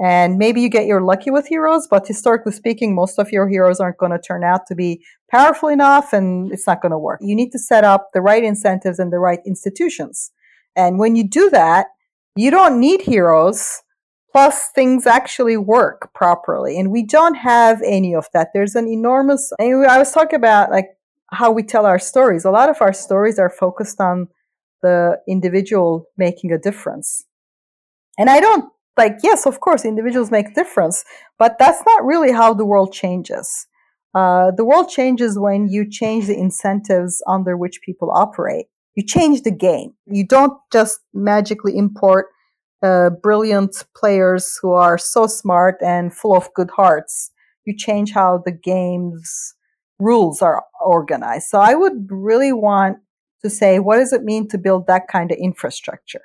And 0.01 0.39
maybe 0.39 0.61
you 0.61 0.69
get 0.69 0.87
your 0.87 1.01
lucky 1.01 1.33
with 1.33 1.49
heroes, 1.49 1.89
but 1.91 2.07
historically 2.07 2.53
speaking, 2.53 2.95
most 2.95 3.19
of 3.19 3.33
your 3.33 3.49
heroes 3.49 3.81
aren't 3.81 3.99
going 3.99 4.13
to 4.13 4.21
turn 4.21 4.45
out 4.45 4.69
to 4.69 4.77
be 4.77 5.05
powerful 5.29 5.69
enough 5.69 6.13
and 6.13 6.53
it's 6.53 6.69
not 6.69 6.81
going 6.81 6.93
to 6.93 6.99
work. 6.99 7.19
You 7.21 7.35
need 7.35 7.51
to 7.51 7.59
set 7.59 7.83
up 7.83 8.11
the 8.15 8.21
right 8.21 8.45
incentives 8.45 9.01
and 9.01 9.13
the 9.13 9.19
right 9.19 9.41
institutions. 9.45 10.31
And 10.77 11.01
when 11.01 11.17
you 11.17 11.29
do 11.29 11.51
that, 11.51 11.89
you 12.37 12.53
don't 12.53 12.79
need 12.79 13.03
heroes. 13.03 13.83
Plus, 14.31 14.69
things 14.73 15.05
actually 15.05 15.57
work 15.57 16.15
properly. 16.15 16.79
And 16.79 16.93
we 16.93 17.03
don't 17.03 17.35
have 17.35 17.83
any 17.85 18.15
of 18.15 18.29
that. 18.35 18.51
There's 18.55 18.77
an 18.77 18.87
enormous, 18.87 19.51
I 19.59 19.99
was 19.99 20.13
talking 20.13 20.37
about 20.37 20.71
like 20.71 20.91
how 21.31 21.51
we 21.51 21.63
tell 21.63 21.87
our 21.87 21.99
stories. 21.99 22.45
A 22.45 22.51
lot 22.51 22.69
of 22.69 22.81
our 22.81 22.93
stories 22.93 23.39
are 23.39 23.51
focused 23.51 24.01
on 24.01 24.29
the 24.83 25.19
individual 25.29 26.07
making 26.17 26.53
a 26.53 26.59
difference. 26.59 27.25
And 28.19 28.31
I 28.31 28.41
don't 28.41 28.73
like 28.99 29.19
yes 29.23 29.47
of 29.47 29.61
course 29.61 29.85
individuals 29.85 30.31
make 30.31 30.55
difference 30.55 31.05
but 31.39 31.57
that's 31.59 31.83
not 31.87 32.05
really 32.05 32.33
how 32.33 32.53
the 32.53 32.67
world 32.67 32.93
changes 32.93 33.67
uh, 34.15 34.51
the 34.57 34.65
world 34.65 34.89
changes 34.91 35.39
when 35.39 35.69
you 35.69 35.89
change 35.89 36.27
the 36.27 36.37
incentives 36.37 37.23
under 37.27 37.57
which 37.57 37.81
people 37.81 38.11
operate 38.11 38.67
you 38.97 39.05
change 39.07 39.43
the 39.43 39.57
game 39.69 39.95
you 40.07 40.27
don't 40.27 40.55
just 40.73 41.01
magically 41.15 41.77
import 41.77 42.27
uh, 42.83 43.11
brilliant 43.23 43.85
players 43.97 44.59
who 44.61 44.73
are 44.73 44.99
so 44.99 45.27
smart 45.27 45.77
and 45.81 46.15
full 46.15 46.37
of 46.37 46.53
good 46.55 46.71
hearts 46.71 47.31
you 47.65 47.75
change 47.77 48.13
how 48.13 48.43
the 48.45 48.53
game's 48.53 49.55
rules 49.99 50.43
are 50.43 50.65
organized 50.85 51.49
so 51.49 51.61
i 51.61 51.75
would 51.75 52.07
really 52.11 52.53
want 52.53 52.99
to 53.43 53.51
say 53.51 53.79
what 53.79 53.97
does 53.97 54.13
it 54.13 54.23
mean 54.23 54.49
to 54.49 54.59
build 54.59 54.87
that 54.87 55.09
kind 55.09 55.31
of 55.31 55.39
infrastructure 55.39 56.23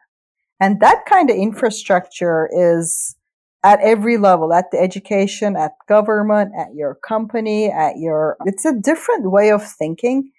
and 0.60 0.80
that 0.80 1.06
kind 1.06 1.30
of 1.30 1.36
infrastructure 1.36 2.50
is 2.52 3.16
at 3.64 3.80
every 3.82 4.18
level, 4.18 4.54
at 4.54 4.72
the 4.72 4.80
education, 4.80 5.56
at 5.56 5.72
government, 5.88 6.52
at 6.58 6.76
your 6.76 6.96
company, 6.96 7.72
at 7.72 7.98
your, 7.98 8.36
it's 8.46 8.66
a 8.66 8.74
different 8.74 9.32
way 9.32 9.52
of 9.52 9.66
thinking. 9.66 10.32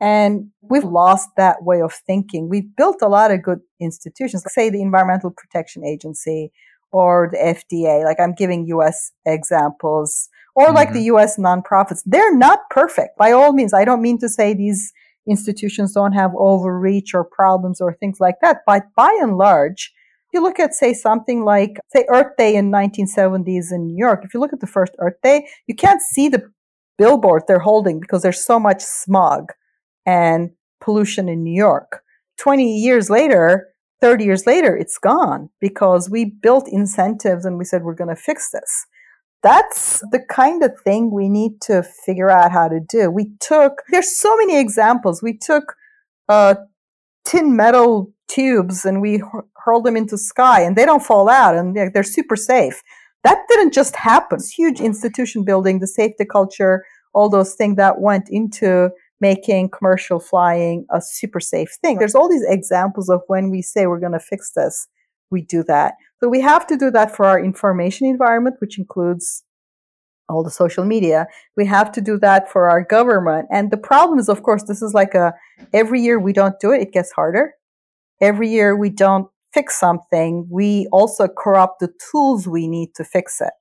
And 0.00 0.50
we've 0.62 0.84
lost 0.84 1.28
that 1.36 1.62
way 1.62 1.82
of 1.82 1.92
thinking. 1.92 2.48
We've 2.48 2.74
built 2.74 3.02
a 3.02 3.08
lot 3.08 3.30
of 3.30 3.42
good 3.42 3.60
institutions, 3.80 4.42
say 4.48 4.70
the 4.70 4.80
Environmental 4.80 5.30
Protection 5.30 5.84
Agency 5.84 6.52
or 6.90 7.28
the 7.30 7.38
FDA. 7.38 8.02
Like 8.04 8.18
I'm 8.18 8.34
giving 8.34 8.66
US 8.68 9.12
examples 9.26 10.30
or 10.54 10.66
mm-hmm. 10.66 10.74
like 10.74 10.92
the 10.92 11.02
US 11.02 11.38
nonprofits. 11.38 12.02
They're 12.04 12.36
not 12.36 12.60
perfect 12.70 13.16
by 13.18 13.32
all 13.32 13.52
means. 13.52 13.74
I 13.74 13.84
don't 13.84 14.02
mean 14.02 14.18
to 14.18 14.28
say 14.28 14.54
these 14.54 14.92
institutions 15.28 15.92
don't 15.92 16.12
have 16.12 16.32
overreach 16.36 17.14
or 17.14 17.24
problems 17.24 17.80
or 17.80 17.94
things 17.94 18.18
like 18.20 18.36
that. 18.42 18.58
But 18.66 18.84
by 18.96 19.16
and 19.20 19.36
large, 19.36 19.92
you 20.32 20.42
look 20.42 20.60
at, 20.60 20.74
say, 20.74 20.94
something 20.94 21.44
like, 21.44 21.76
say, 21.94 22.04
Earth 22.08 22.36
Day 22.38 22.54
in 22.54 22.70
1970s 22.70 23.72
in 23.72 23.86
New 23.86 23.96
York, 23.96 24.24
if 24.24 24.32
you 24.32 24.40
look 24.40 24.52
at 24.52 24.60
the 24.60 24.66
first 24.66 24.92
Earth 24.98 25.16
Day, 25.22 25.48
you 25.66 25.74
can't 25.74 26.00
see 26.00 26.28
the 26.28 26.50
billboard 26.98 27.42
they're 27.46 27.58
holding 27.58 27.98
because 27.98 28.22
there's 28.22 28.44
so 28.44 28.60
much 28.60 28.80
smog 28.82 29.52
and 30.06 30.50
pollution 30.80 31.28
in 31.28 31.42
New 31.42 31.54
York. 31.54 32.02
20 32.38 32.78
years 32.78 33.10
later, 33.10 33.68
30 34.00 34.24
years 34.24 34.46
later, 34.46 34.76
it's 34.76 34.98
gone 34.98 35.50
because 35.60 36.08
we 36.08 36.24
built 36.24 36.68
incentives 36.68 37.44
and 37.44 37.58
we 37.58 37.64
said, 37.64 37.82
we're 37.82 37.94
going 37.94 38.08
to 38.08 38.16
fix 38.16 38.50
this 38.50 38.86
that's 39.42 40.00
the 40.10 40.20
kind 40.28 40.62
of 40.62 40.78
thing 40.80 41.10
we 41.10 41.28
need 41.28 41.60
to 41.62 41.82
figure 41.82 42.30
out 42.30 42.52
how 42.52 42.68
to 42.68 42.80
do. 42.80 43.10
We 43.10 43.30
took, 43.40 43.82
there's 43.90 44.16
so 44.16 44.36
many 44.36 44.58
examples. 44.58 45.22
We 45.22 45.36
took 45.36 45.74
uh, 46.28 46.56
tin 47.24 47.56
metal 47.56 48.12
tubes 48.28 48.84
and 48.84 49.00
we 49.00 49.22
hurled 49.56 49.84
them 49.84 49.96
into 49.96 50.18
sky 50.18 50.60
and 50.60 50.76
they 50.76 50.84
don't 50.84 51.04
fall 51.04 51.28
out 51.28 51.56
and 51.56 51.74
they're, 51.76 51.90
they're 51.90 52.02
super 52.02 52.36
safe. 52.36 52.82
That 53.24 53.38
didn't 53.48 53.72
just 53.72 53.96
happen. 53.96 54.36
It's 54.36 54.50
huge 54.50 54.80
institution 54.80 55.44
building, 55.44 55.78
the 55.78 55.86
safety 55.86 56.24
culture, 56.24 56.84
all 57.12 57.28
those 57.28 57.54
things 57.54 57.76
that 57.76 58.00
went 58.00 58.28
into 58.30 58.90
making 59.20 59.70
commercial 59.70 60.18
flying 60.18 60.86
a 60.90 61.00
super 61.00 61.40
safe 61.40 61.76
thing. 61.82 61.98
There's 61.98 62.14
all 62.14 62.28
these 62.28 62.44
examples 62.46 63.10
of 63.10 63.20
when 63.26 63.50
we 63.50 63.62
say 63.62 63.86
we're 63.86 64.00
going 64.00 64.12
to 64.12 64.20
fix 64.20 64.52
this, 64.52 64.86
we 65.30 65.42
do 65.42 65.62
that. 65.64 65.94
So 66.22 66.28
we 66.28 66.40
have 66.40 66.66
to 66.68 66.76
do 66.76 66.90
that 66.90 67.16
for 67.16 67.24
our 67.26 67.42
information 67.42 68.06
environment, 68.06 68.56
which 68.60 68.78
includes 68.78 69.42
all 70.28 70.44
the 70.44 70.50
social 70.50 70.84
media. 70.84 71.26
We 71.56 71.66
have 71.66 71.90
to 71.92 72.00
do 72.00 72.18
that 72.18 72.50
for 72.50 72.68
our 72.68 72.84
government. 72.84 73.48
And 73.50 73.70
the 73.70 73.76
problem 73.76 74.18
is, 74.18 74.28
of 74.28 74.42
course, 74.42 74.62
this 74.64 74.82
is 74.82 74.94
like 74.94 75.14
a 75.14 75.34
every 75.72 76.00
year 76.00 76.20
we 76.20 76.32
don't 76.32 76.60
do 76.60 76.72
it, 76.72 76.82
it 76.82 76.92
gets 76.92 77.12
harder. 77.12 77.54
Every 78.20 78.48
year 78.48 78.76
we 78.76 78.90
don't 78.90 79.28
fix 79.52 79.80
something, 79.80 80.46
we 80.48 80.86
also 80.92 81.26
corrupt 81.26 81.80
the 81.80 81.92
tools 82.10 82.46
we 82.46 82.68
need 82.68 82.94
to 82.94 83.04
fix 83.04 83.40
it. 83.40 83.52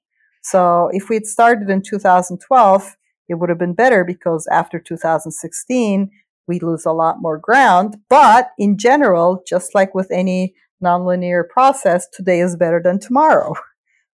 So 0.43 0.89
if 0.93 1.09
we 1.09 1.15
had 1.15 1.25
started 1.25 1.69
in 1.69 1.81
2012, 1.81 2.95
it 3.27 3.35
would 3.35 3.49
have 3.49 3.57
been 3.57 3.73
better 3.73 4.03
because 4.03 4.47
after 4.51 4.79
2016, 4.79 6.11
we 6.47 6.59
lose 6.59 6.85
a 6.85 6.91
lot 6.91 7.21
more 7.21 7.37
ground. 7.37 7.97
But 8.09 8.49
in 8.57 8.77
general, 8.77 9.43
just 9.47 9.73
like 9.73 9.95
with 9.95 10.11
any 10.11 10.53
nonlinear 10.83 11.47
process, 11.47 12.07
today 12.13 12.39
is 12.39 12.55
better 12.55 12.81
than 12.83 12.99
tomorrow. 12.99 13.53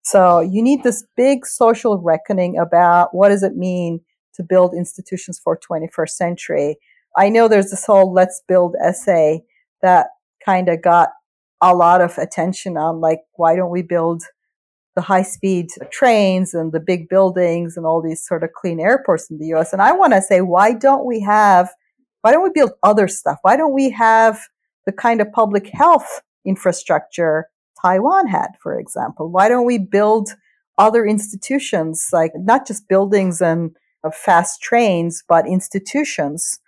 So 0.08 0.40
you 0.40 0.62
need 0.62 0.84
this 0.84 1.04
big 1.18 1.48
social 1.48 1.98
reckoning 1.98 2.60
about 2.60 3.10
what 3.16 3.30
does 3.30 3.42
it 3.42 3.56
mean 3.56 4.02
to 4.36 4.44
build 4.44 4.76
institutions 4.76 5.42
for 5.44 5.58
21st 5.58 6.10
century. 6.10 6.78
I 7.18 7.30
know 7.30 7.48
there's 7.48 7.72
this 7.72 7.88
whole 7.88 8.14
let's 8.14 8.42
build 8.48 8.76
essay 8.80 9.42
that 9.82 10.10
kind 10.46 10.70
of 10.70 10.84
got 10.84 11.10
a 11.60 11.74
lot 11.74 12.02
of 12.02 12.18
attention 12.20 12.78
on 12.78 13.02
like, 13.02 13.22
why 13.34 13.56
don't 13.56 13.72
we 13.72 13.82
build 13.82 14.24
the 14.96 15.02
high 15.02 15.24
speed 15.24 15.68
trains 15.92 16.54
and 16.54 16.72
the 16.72 16.80
big 16.80 17.10
buildings 17.10 17.76
and 17.76 17.88
all 17.88 18.02
these 18.02 18.26
sort 18.26 18.44
of 18.44 18.54
clean 18.54 18.80
airports 18.80 19.32
in 19.32 19.40
the 19.40 19.48
US? 19.56 19.74
And 19.74 19.82
I 19.82 19.92
want 19.92 20.14
to 20.14 20.22
say, 20.22 20.42
why 20.42 20.74
don't 20.74 21.06
we 21.06 21.20
have, 21.22 21.70
why 22.22 22.32
don't 22.32 22.44
we 22.44 22.52
build 22.54 22.74
other 22.84 23.08
stuff? 23.08 23.40
Why 23.42 23.58
don't 23.58 23.74
we 23.74 23.90
have 23.90 24.40
the 24.86 24.92
kind 24.92 25.20
of 25.20 25.32
public 25.32 25.68
health 25.74 26.22
infrastructure 26.46 27.50
Taiwan 27.82 28.28
had, 28.28 28.50
for 28.62 28.78
example? 28.80 29.30
Why 29.30 29.50
don't 29.50 29.66
we 29.66 29.78
build 29.78 30.30
other 30.78 31.06
institutions, 31.06 32.08
like 32.12 32.32
not 32.36 32.68
just 32.68 32.88
buildings 32.88 33.42
and 33.42 33.76
uh, 34.04 34.12
fast 34.12 34.62
trains, 34.62 35.24
but 35.28 35.48
institutions 35.48 36.60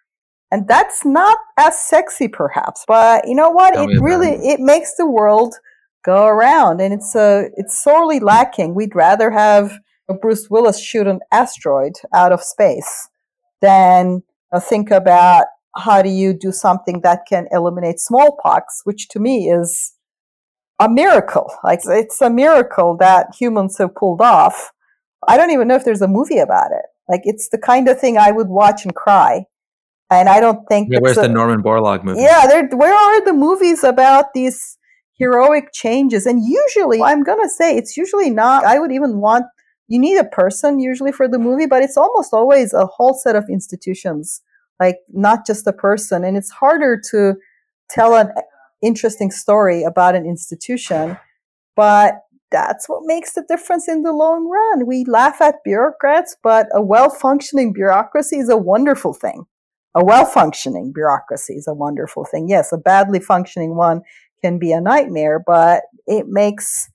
and 0.52 0.68
that's 0.68 1.06
not 1.06 1.38
as 1.58 1.78
sexy 1.78 2.28
perhaps 2.28 2.84
but 2.88 3.28
you 3.28 3.36
know 3.36 3.50
what 3.50 3.74
Tell 3.74 3.90
it 3.90 4.02
really 4.02 4.30
it. 4.30 4.60
makes 4.60 4.96
the 4.96 5.08
world 5.08 5.56
go 6.06 6.26
around 6.26 6.82
and 6.82 6.94
it's 6.94 7.16
uh, 7.16 7.50
it's 7.56 7.78
sorely 7.82 8.20
lacking 8.20 8.76
we'd 8.76 8.96
rather 8.96 9.32
have 9.32 9.80
bruce 10.22 10.50
willis 10.50 10.82
shoot 10.82 11.08
an 11.08 11.20
asteroid 11.32 11.94
out 12.14 12.32
of 12.32 12.42
space 12.42 13.10
than 13.62 14.24
uh, 14.54 14.60
think 14.60 14.92
about 14.92 15.46
how 15.78 16.02
do 16.02 16.10
you 16.10 16.34
do 16.34 16.52
something 16.52 17.02
that 17.02 17.22
can 17.28 17.48
eliminate 17.52 18.00
smallpox 18.00 18.82
which 18.84 19.08
to 19.10 19.20
me 19.20 19.50
is 19.50 19.94
a 20.80 20.90
miracle 20.90 21.52
like 21.64 21.80
it's 21.86 22.22
a 22.22 22.30
miracle 22.30 22.96
that 22.98 23.28
humans 23.40 23.78
have 23.78 23.96
pulled 23.96 24.22
off 24.22 24.72
i 25.28 25.38
don't 25.38 25.52
even 25.52 25.68
know 25.68 25.76
if 25.76 25.86
there's 25.86 26.02
a 26.02 26.08
movie 26.08 26.40
about 26.40 26.72
it 26.72 26.86
like 27.10 27.22
it's 27.24 27.50
the 27.50 27.58
kind 27.58 27.88
of 27.88 28.00
thing 28.00 28.18
i 28.18 28.32
would 28.32 28.50
watch 28.50 28.84
and 28.84 28.96
cry 28.96 29.46
and 30.10 30.30
I 30.30 30.40
don't 30.40 30.66
think. 30.68 30.90
Yeah, 30.92 31.00
where's 31.00 31.18
a, 31.18 31.22
the 31.22 31.30
Norman 31.30 31.62
Borlaug 31.62 32.04
movie? 32.04 32.22
Yeah, 32.22 32.46
where 32.74 32.94
are 32.94 33.26
the 33.26 33.34
movies 33.34 33.84
about 33.84 34.34
these 34.34 34.78
heroic 35.18 35.74
changes? 35.74 36.26
And 36.26 36.44
usually, 36.46 37.02
I'm 37.02 37.24
gonna 37.24 37.50
say 37.50 37.76
it's 37.76 37.98
usually 37.98 38.30
not. 38.30 38.64
I 38.64 38.80
would 38.80 38.92
even 38.92 39.18
want 39.18 39.46
you 39.88 40.00
need 40.00 40.18
a 40.18 40.26
person 40.26 40.80
usually 40.80 41.12
for 41.12 41.28
the 41.28 41.40
movie, 41.40 41.66
but 41.66 41.82
it's 41.84 41.98
almost 41.98 42.34
always 42.34 42.74
a 42.74 42.86
whole 42.86 43.14
set 43.14 43.36
of 43.36 43.46
institutions, 43.50 44.42
like 44.80 44.98
not 45.10 45.46
just 45.46 45.68
a 45.68 45.74
person. 45.74 46.24
And 46.24 46.38
it's 46.38 46.52
harder 46.52 47.02
to 47.12 47.36
tell 47.90 48.16
an 48.16 48.32
interesting 48.82 49.32
story 49.32 49.84
about 49.84 50.16
an 50.16 50.26
institution, 50.26 51.18
but 51.76 52.16
that's 52.52 52.88
what 52.88 53.02
makes 53.04 53.34
the 53.34 53.44
difference 53.48 53.90
in 53.90 54.04
the 54.04 54.14
long 54.14 54.50
run. 54.50 54.88
We 54.88 55.04
laugh 55.06 55.42
at 55.42 55.56
bureaucrats, 55.66 56.38
but 56.42 56.68
a 56.74 56.82
well 56.82 57.10
functioning 57.10 57.74
bureaucracy 57.74 58.38
is 58.38 58.50
a 58.50 58.58
wonderful 58.58 59.14
thing 59.14 59.46
a 59.98 60.06
well 60.06 60.26
functioning 60.26 60.92
bureaucracy 60.94 61.54
is 61.54 61.68
a 61.68 61.74
wonderful 61.74 62.24
thing. 62.24 62.48
Yes, 62.48 62.72
a 62.72 62.78
badly 62.78 63.20
functioning 63.20 63.76
one 63.76 64.04
can 64.44 64.60
be 64.60 64.72
a 64.72 64.80
nightmare, 64.80 65.44
but 65.46 65.84
it 66.06 66.28
makes. 66.28 66.90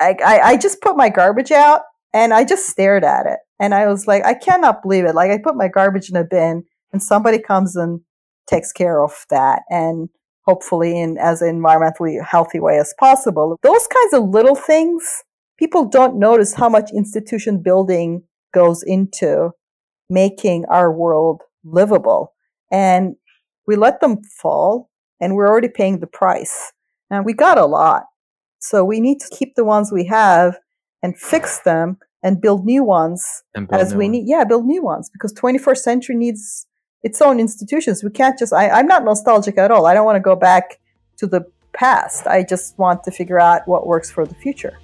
I, 0.00 0.16
I, 0.24 0.40
I 0.40 0.56
just 0.56 0.80
put 0.80 0.96
my 0.96 1.10
garbage 1.10 1.50
out 1.50 1.82
and 2.14 2.32
I 2.32 2.44
just 2.44 2.66
stared 2.66 3.04
at 3.04 3.26
it. 3.26 3.40
And 3.60 3.74
I 3.74 3.88
was 3.88 4.06
like, 4.06 4.24
I 4.24 4.32
cannot 4.32 4.80
believe 4.80 5.04
it. 5.04 5.14
Like, 5.14 5.30
I 5.30 5.38
put 5.42 5.56
my 5.56 5.66
garbage 5.68 6.08
in 6.08 6.16
a 6.16 6.24
bin 6.24 6.64
and 6.92 7.02
somebody 7.02 7.38
comes 7.38 7.76
and 7.76 8.00
takes 8.46 8.72
care 8.72 9.02
of 9.02 9.26
that. 9.30 9.62
And 9.68 10.08
hopefully 10.48 10.98
in 10.98 11.18
as 11.18 11.42
environmentally 11.42 12.24
healthy 12.24 12.58
way 12.58 12.78
as 12.78 12.94
possible. 12.98 13.58
Those 13.62 13.86
kinds 13.86 14.14
of 14.14 14.30
little 14.30 14.54
things, 14.54 15.22
people 15.58 15.84
don't 15.84 16.18
notice 16.18 16.54
how 16.54 16.70
much 16.70 16.90
institution 16.90 17.62
building 17.62 18.22
goes 18.54 18.82
into 18.82 19.50
making 20.08 20.64
our 20.70 20.90
world 20.90 21.42
livable. 21.64 22.32
And 22.72 23.16
we 23.66 23.76
let 23.76 24.00
them 24.00 24.22
fall 24.40 24.88
and 25.20 25.34
we're 25.34 25.48
already 25.48 25.68
paying 25.68 26.00
the 26.00 26.06
price. 26.06 26.72
And 27.10 27.26
we 27.26 27.34
got 27.34 27.58
a 27.58 27.66
lot. 27.66 28.04
So 28.58 28.82
we 28.84 29.00
need 29.00 29.20
to 29.20 29.36
keep 29.36 29.54
the 29.54 29.66
ones 29.66 29.92
we 29.92 30.06
have 30.06 30.58
and 31.02 31.18
fix 31.18 31.60
them 31.60 31.98
and 32.22 32.40
build 32.40 32.64
new 32.64 32.82
ones 32.82 33.42
as 33.70 33.94
we 33.94 34.06
ones. 34.06 34.12
need. 34.12 34.24
Yeah, 34.26 34.44
build 34.44 34.64
new 34.64 34.82
ones 34.82 35.10
because 35.12 35.34
21st 35.34 35.78
century 35.78 36.16
needs 36.16 36.66
its 37.02 37.22
own 37.22 37.40
institutions. 37.40 38.02
We 38.02 38.10
can't 38.10 38.38
just, 38.38 38.52
I, 38.52 38.70
I'm 38.70 38.86
not 38.86 39.04
nostalgic 39.04 39.58
at 39.58 39.70
all. 39.70 39.86
I 39.86 39.94
don't 39.94 40.04
want 40.04 40.16
to 40.16 40.20
go 40.20 40.36
back 40.36 40.80
to 41.18 41.26
the 41.26 41.46
past. 41.72 42.26
I 42.26 42.42
just 42.42 42.78
want 42.78 43.04
to 43.04 43.10
figure 43.10 43.40
out 43.40 43.66
what 43.68 43.86
works 43.86 44.10
for 44.10 44.26
the 44.26 44.34
future. 44.34 44.78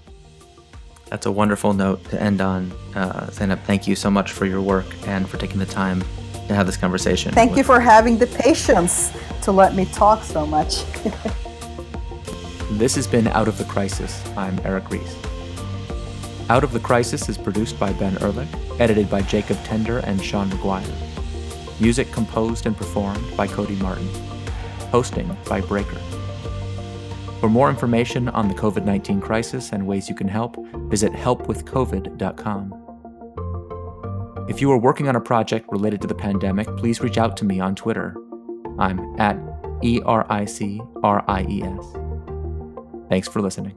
That's 1.06 1.26
a 1.26 1.32
wonderful 1.32 1.74
note 1.74 2.04
to 2.10 2.20
end 2.20 2.40
on. 2.40 2.72
Uh, 2.94 3.26
Zeynep, 3.26 3.62
thank 3.64 3.86
you 3.86 3.94
so 3.94 4.10
much 4.10 4.32
for 4.32 4.46
your 4.46 4.60
work 4.60 4.86
and 5.06 5.28
for 5.28 5.36
taking 5.36 5.58
the 5.58 5.66
time 5.66 6.02
to 6.48 6.54
have 6.54 6.66
this 6.66 6.76
conversation. 6.76 7.32
Thank 7.32 7.50
with. 7.50 7.58
you 7.58 7.64
for 7.64 7.80
having 7.80 8.18
the 8.18 8.26
patience 8.26 9.12
to 9.42 9.52
let 9.52 9.74
me 9.74 9.84
talk 9.86 10.22
so 10.22 10.46
much. 10.46 10.84
this 12.72 12.94
has 12.94 13.06
been 13.06 13.28
Out 13.28 13.48
of 13.48 13.58
the 13.58 13.64
Crisis. 13.64 14.22
I'm 14.36 14.58
Eric 14.64 14.90
Ries. 14.90 15.16
Out 16.50 16.64
of 16.64 16.72
the 16.72 16.80
Crisis 16.80 17.28
is 17.28 17.38
produced 17.38 17.78
by 17.78 17.92
Ben 17.94 18.18
Ehrlich, 18.18 18.48
edited 18.78 19.08
by 19.08 19.22
Jacob 19.22 19.62
Tender 19.64 19.98
and 20.00 20.22
Sean 20.22 20.50
McGuire. 20.50 21.13
Music 21.80 22.10
composed 22.12 22.66
and 22.66 22.76
performed 22.76 23.36
by 23.36 23.46
Cody 23.46 23.76
Martin. 23.76 24.08
Hosting 24.90 25.36
by 25.48 25.60
Breaker. 25.60 25.98
For 27.40 27.48
more 27.48 27.68
information 27.68 28.28
on 28.28 28.48
the 28.48 28.54
COVID 28.54 28.84
19 28.84 29.20
crisis 29.20 29.72
and 29.72 29.86
ways 29.86 30.08
you 30.08 30.14
can 30.14 30.28
help, 30.28 30.56
visit 30.88 31.12
helpwithcovid.com. 31.12 32.80
If 34.48 34.60
you 34.60 34.70
are 34.70 34.78
working 34.78 35.08
on 35.08 35.16
a 35.16 35.20
project 35.20 35.66
related 35.70 36.00
to 36.02 36.06
the 36.06 36.14
pandemic, 36.14 36.66
please 36.76 37.00
reach 37.00 37.18
out 37.18 37.36
to 37.38 37.44
me 37.44 37.60
on 37.60 37.74
Twitter. 37.74 38.14
I'm 38.78 39.00
at 39.20 39.38
E 39.82 40.00
R 40.04 40.26
I 40.30 40.44
C 40.44 40.80
R 41.02 41.24
I 41.28 41.42
E 41.48 41.62
S. 41.62 41.84
Thanks 43.08 43.28
for 43.28 43.42
listening. 43.42 43.74